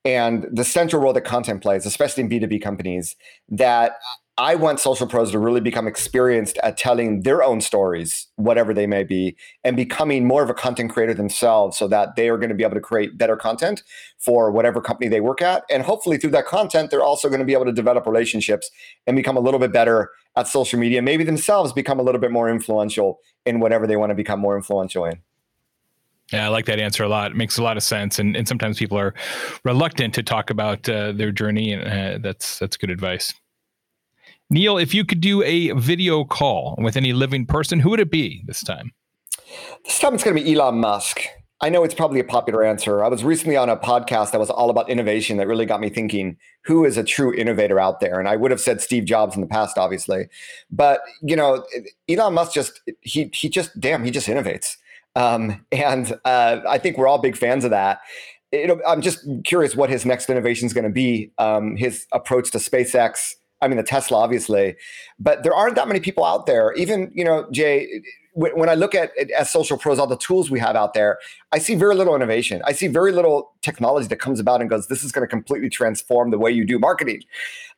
and 0.05 0.47
the 0.53 0.65
central 0.65 1.03
role 1.03 1.13
that 1.13 1.23
content 1.23 1.63
plays, 1.63 1.87
especially 1.87 2.23
in 2.23 2.29
B2B 2.29 2.63
companies, 2.63 3.17
that 3.49 3.95
I 4.41 4.55
want 4.55 4.81
social 4.81 5.07
pros 5.07 5.33
to 5.33 5.39
really 5.39 5.61
become 5.61 5.87
experienced 5.87 6.57
at 6.63 6.79
telling 6.79 7.25
their 7.25 7.43
own 7.43 7.61
stories, 7.61 8.27
whatever 8.37 8.73
they 8.73 8.87
may 8.87 9.05
be, 9.05 9.37
and 9.65 9.77
becoming 9.77 10.25
more 10.25 10.43
of 10.43 10.49
a 10.49 10.55
content 10.55 10.91
creator 10.91 11.13
themselves 11.13 11.77
so 11.77 11.87
that 11.89 12.17
they 12.17 12.31
are 12.31 12.39
going 12.39 12.49
to 12.49 12.55
be 12.55 12.65
able 12.65 12.75
to 12.75 12.81
create 12.81 13.19
better 13.19 13.37
content 13.37 13.83
for 14.17 14.51
whatever 14.51 14.81
company 14.81 15.09
they 15.11 15.21
work 15.21 15.43
at. 15.43 15.65
And 15.71 15.83
hopefully, 15.83 16.17
through 16.17 16.31
that 16.31 16.47
content, 16.47 16.91
they're 16.91 17.03
also 17.03 17.29
going 17.29 17.41
to 17.41 17.45
be 17.45 17.53
able 17.53 17.67
to 17.67 17.73
develop 17.73 18.07
relationships 18.07 18.71
and 19.07 19.15
become 19.15 19.37
a 19.37 19.41
little 19.41 19.61
bit 19.61 19.75
better 19.75 20.09
at 20.37 20.49
social 20.49 20.79
media, 20.79 21.03
maybe 21.03 21.23
themselves 21.23 21.75
become 21.75 22.01
a 22.01 22.03
little 22.03 22.21
bit 22.21 22.31
more 22.31 22.49
influential 22.49 23.19
in 23.45 23.61
whatever 23.61 23.87
they 23.87 23.97
want 23.97 24.09
to 24.09 24.15
become 24.15 24.41
more 24.41 24.57
influential 24.57 25.05
in. 25.05 25.21
Yeah, 26.33 26.47
I 26.47 26.49
like 26.49 26.65
that 26.65 26.79
answer 26.79 27.03
a 27.03 27.09
lot. 27.09 27.33
It 27.33 27.37
makes 27.37 27.59
a 27.59 27.63
lot 27.63 27.77
of 27.77 27.83
sense, 27.83 28.19
and 28.19 28.35
and 28.37 28.49
sometimes 28.49 28.79
people 28.79 28.97
are 28.97 29.13
reluctant 29.65 30.15
to 30.15 30.23
talk 30.23 30.49
about 30.49 30.89
uh, 30.89 31.13
their 31.13 31.31
journey, 31.31 31.75
and 31.75 31.83
uh, 31.83 32.19
that's 32.23 32.59
that's 32.59 32.79
good 32.79 32.89
advice. 32.89 33.35
Neal, 34.51 34.79
if 34.79 34.93
you 34.93 35.05
could 35.05 35.21
do 35.21 35.43
a 35.45 35.71
video 35.73 36.25
call 36.25 36.75
with 36.79 36.97
any 36.97 37.13
living 37.13 37.47
person, 37.47 37.79
who 37.79 37.91
would 37.91 38.01
it 38.01 38.11
be 38.11 38.43
this 38.47 38.63
time? 38.63 38.93
This 39.85 39.99
time 40.01 40.15
it's 40.15 40.25
going 40.25 40.37
to 40.37 40.43
be 40.43 40.53
Elon 40.53 40.81
Musk. 40.81 41.23
I 41.63 41.69
know 41.69 41.85
it's 41.85 41.95
probably 41.95 42.21
a 42.21 42.25
popular 42.25 42.65
answer. 42.65 43.05
I 43.05 43.09
was 43.09 43.23
recently 43.23 43.57
on 43.57 43.69
a 43.69 43.77
podcast 43.77 44.33
that 44.33 44.41
was 44.41 44.51
all 44.51 44.71
about 44.71 44.89
innovation 44.89 45.37
that 45.37 45.47
really 45.47 45.67
got 45.67 45.81
me 45.81 45.91
thinking 45.91 46.37
who 46.65 46.85
is 46.85 46.97
a 46.97 47.05
true 47.05 47.33
innovator 47.35 47.79
out 47.79 48.01
there? 48.01 48.19
And 48.19 48.27
I 48.27 48.35
would 48.35 48.51
have 48.51 48.61
said 48.61 48.81
Steve 48.81 49.05
Jobs 49.05 49.35
in 49.35 49.41
the 49.41 49.47
past, 49.47 49.79
obviously. 49.79 50.29
But, 50.71 51.01
you 51.23 51.37
know, 51.37 51.65
Elon 52.09 52.35
Musk 52.35 52.53
just, 52.53 52.81
he, 53.03 53.31
he 53.33 53.49
just, 53.49 53.79
damn, 53.79 54.05
he 54.05 54.11
just 54.11 54.27
innovates. 54.27 54.77
Um, 55.15 55.65
and 55.71 56.19
uh, 56.25 56.61
I 56.69 56.79
think 56.79 56.97
we're 56.97 57.09
all 57.09 57.19
big 57.19 57.37
fans 57.37 57.65
of 57.65 57.71
that. 57.71 58.01
I'm 58.53 59.01
just 59.01 59.25
curious 59.45 59.77
what 59.77 59.91
his 59.91 60.05
next 60.05 60.29
innovation 60.29 60.67
is 60.67 60.73
going 60.73 60.85
to 60.85 60.91
be. 60.91 61.31
Um, 61.39 61.77
his 61.77 62.07
approach 62.13 62.51
to 62.53 62.59
SpaceX, 62.59 63.35
I 63.63 63.69
mean, 63.69 63.77
the 63.77 63.83
Tesla, 63.83 64.19
obviously, 64.19 64.77
but 65.19 65.43
there 65.43 65.55
aren't 65.55 65.77
that 65.77 65.87
many 65.87 66.01
people 66.01 66.25
out 66.25 66.47
there. 66.47 66.73
Even, 66.75 67.11
you 67.15 67.25
know, 67.25 67.47
Jay, 67.51 68.03
when 68.35 68.69
I 68.69 68.75
look 68.75 68.95
at 68.95 69.13
as 69.37 69.51
social 69.51 69.77
pros, 69.77 69.99
all 69.99 70.07
the 70.07 70.17
tools 70.17 70.51
we 70.51 70.61
have 70.61 70.77
out 70.77 70.95
there, 70.95 71.19
I 71.53 71.59
see 71.59 71.75
very 71.75 71.95
little 71.95 72.15
innovation. 72.15 72.63
I 72.65 72.73
see 72.73 72.87
very 72.87 73.13
little 73.13 73.53
technology 73.61 74.07
that 74.09 74.17
comes 74.17 74.41
about 74.41 74.61
and 74.61 74.71
goes, 74.71 74.87
this 74.87 75.03
is 75.03 75.13
going 75.13 75.27
to 75.27 75.29
completely 75.29 75.69
transform 75.69 76.31
the 76.31 76.39
way 76.39 76.51
you 76.51 76.65
do 76.65 76.79
marketing. 76.79 77.23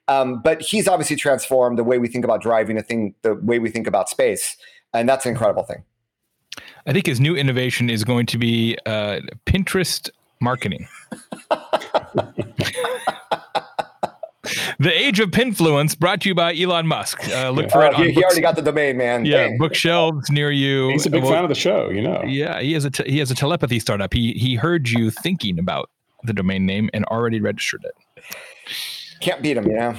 Um, 0.08 0.40
but 0.42 0.60
he's 0.60 0.88
obviously 0.88 1.16
transformed 1.16 1.78
the 1.78 1.84
way 1.84 1.98
we 1.98 2.08
think 2.08 2.24
about 2.24 2.42
driving 2.42 2.76
a 2.76 2.82
thing, 2.82 3.14
the 3.22 3.34
way 3.34 3.58
we 3.58 3.70
think 3.70 3.86
about 3.86 4.08
space. 4.08 4.56
And 4.92 5.08
that's 5.08 5.24
an 5.24 5.30
incredible 5.30 5.62
thing. 5.62 5.84
I 6.86 6.92
think 6.92 7.06
his 7.06 7.20
new 7.20 7.34
innovation 7.34 7.88
is 7.88 8.04
going 8.04 8.26
to 8.26 8.38
be 8.38 8.76
uh, 8.84 9.20
Pinterest 9.46 10.10
marketing. 10.40 10.86
The 14.82 14.92
Age 14.92 15.20
of 15.20 15.30
Pinfluence, 15.30 15.96
brought 15.96 16.22
to 16.22 16.28
you 16.28 16.34
by 16.34 16.56
Elon 16.56 16.88
Musk. 16.88 17.28
Uh, 17.28 17.50
look 17.54 17.70
for 17.70 17.86
it. 17.86 17.94
he, 17.94 18.10
he 18.10 18.24
already 18.24 18.40
got 18.40 18.56
the 18.56 18.62
domain, 18.62 18.96
man. 18.96 19.24
Yeah, 19.24 19.46
hey. 19.46 19.56
bookshelves 19.56 20.28
near 20.28 20.50
you. 20.50 20.88
He's 20.88 21.06
a 21.06 21.10
big 21.10 21.22
well, 21.22 21.30
fan 21.30 21.44
of 21.44 21.48
the 21.50 21.54
show, 21.54 21.88
you 21.88 22.02
know. 22.02 22.20
Yeah, 22.26 22.60
he 22.60 22.72
has 22.72 22.84
a 22.84 22.90
te- 22.90 23.08
he 23.08 23.20
has 23.20 23.30
a 23.30 23.34
telepathy 23.36 23.78
startup. 23.78 24.12
He 24.12 24.32
he 24.32 24.56
heard 24.56 24.88
you 24.88 25.12
thinking 25.12 25.60
about 25.60 25.88
the 26.24 26.32
domain 26.32 26.66
name 26.66 26.90
and 26.92 27.04
already 27.04 27.40
registered 27.40 27.84
it. 27.84 28.24
Can't 29.20 29.40
beat 29.40 29.56
him, 29.56 29.68
you 29.68 29.76
know. 29.76 29.94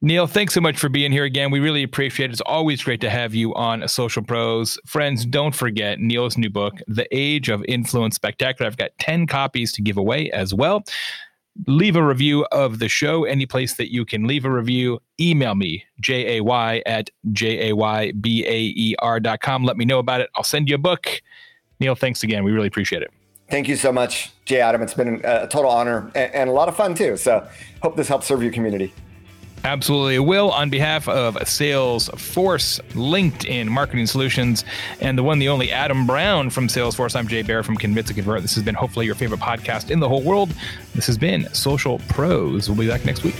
Neal, 0.00 0.28
thanks 0.28 0.54
so 0.54 0.60
much 0.60 0.78
for 0.78 0.88
being 0.88 1.10
here 1.10 1.24
again. 1.24 1.50
We 1.50 1.58
really 1.58 1.82
appreciate 1.82 2.30
it. 2.30 2.32
It's 2.32 2.40
always 2.42 2.84
great 2.84 3.00
to 3.00 3.10
have 3.10 3.34
you 3.34 3.52
on 3.56 3.86
Social 3.88 4.22
Pros. 4.22 4.78
Friends, 4.86 5.26
don't 5.26 5.54
forget 5.56 5.98
Neal's 5.98 6.38
new 6.38 6.50
book, 6.50 6.74
The 6.86 7.08
Age 7.10 7.48
of 7.48 7.64
Influence 7.64 8.14
Spectacular. 8.14 8.68
I've 8.68 8.76
got 8.76 8.92
10 9.00 9.26
copies 9.26 9.72
to 9.72 9.82
give 9.82 9.96
away 9.96 10.30
as 10.30 10.54
well 10.54 10.84
leave 11.66 11.96
a 11.96 12.02
review 12.04 12.46
of 12.52 12.78
the 12.78 12.88
show. 12.88 13.24
Any 13.24 13.46
place 13.46 13.74
that 13.74 13.92
you 13.92 14.04
can 14.04 14.26
leave 14.26 14.44
a 14.44 14.50
review 14.50 15.00
email 15.20 15.54
me 15.54 15.84
j-a-y 16.00 16.82
at 16.86 17.10
j-a-y-b-a-e-r 17.32 19.20
dot 19.20 19.40
com. 19.40 19.64
Let 19.64 19.76
me 19.76 19.84
know 19.84 19.98
about 19.98 20.20
it. 20.20 20.30
I'll 20.34 20.44
send 20.44 20.68
you 20.68 20.76
a 20.76 20.78
book. 20.78 21.22
Neal 21.80 21.94
thanks 21.94 22.22
again. 22.22 22.44
We 22.44 22.52
really 22.52 22.68
appreciate 22.68 23.02
it. 23.02 23.10
Thank 23.50 23.68
you 23.68 23.76
so 23.76 23.92
much 23.92 24.30
jay 24.44 24.60
adam. 24.60 24.80
It's 24.80 24.94
been 24.94 25.20
a 25.24 25.46
total 25.48 25.70
honor 25.70 26.10
and, 26.14 26.48
a 26.48 26.52
lot 26.52 26.68
of 26.68 26.76
fun 26.76 26.94
too. 26.94 27.16
So 27.16 27.46
hope 27.82 27.96
this 27.96 28.06
helps 28.08 28.26
serve 28.26 28.42
your 28.42 28.52
community 28.52 28.92
Absolutely. 29.62 30.18
Will, 30.18 30.50
on 30.50 30.70
behalf 30.70 31.06
of 31.06 31.34
Salesforce, 31.36 32.80
LinkedIn 32.92 33.68
Marketing 33.68 34.06
Solutions, 34.06 34.64
and 35.00 35.18
the 35.18 35.22
one, 35.22 35.38
the 35.38 35.48
only 35.48 35.70
Adam 35.70 36.06
Brown 36.06 36.48
from 36.48 36.66
Salesforce, 36.68 37.14
I'm 37.14 37.28
Jay 37.28 37.42
Baer 37.42 37.62
from 37.62 37.76
Convince 37.76 38.08
and 38.08 38.16
Convert. 38.16 38.40
This 38.40 38.54
has 38.54 38.64
been 38.64 38.74
hopefully 38.74 39.04
your 39.04 39.14
favorite 39.14 39.40
podcast 39.40 39.90
in 39.90 40.00
the 40.00 40.08
whole 40.08 40.22
world. 40.22 40.50
This 40.94 41.06
has 41.06 41.18
been 41.18 41.52
Social 41.52 41.98
Pros. 42.08 42.70
We'll 42.70 42.78
be 42.78 42.88
back 42.88 43.04
next 43.04 43.22
week. 43.22 43.36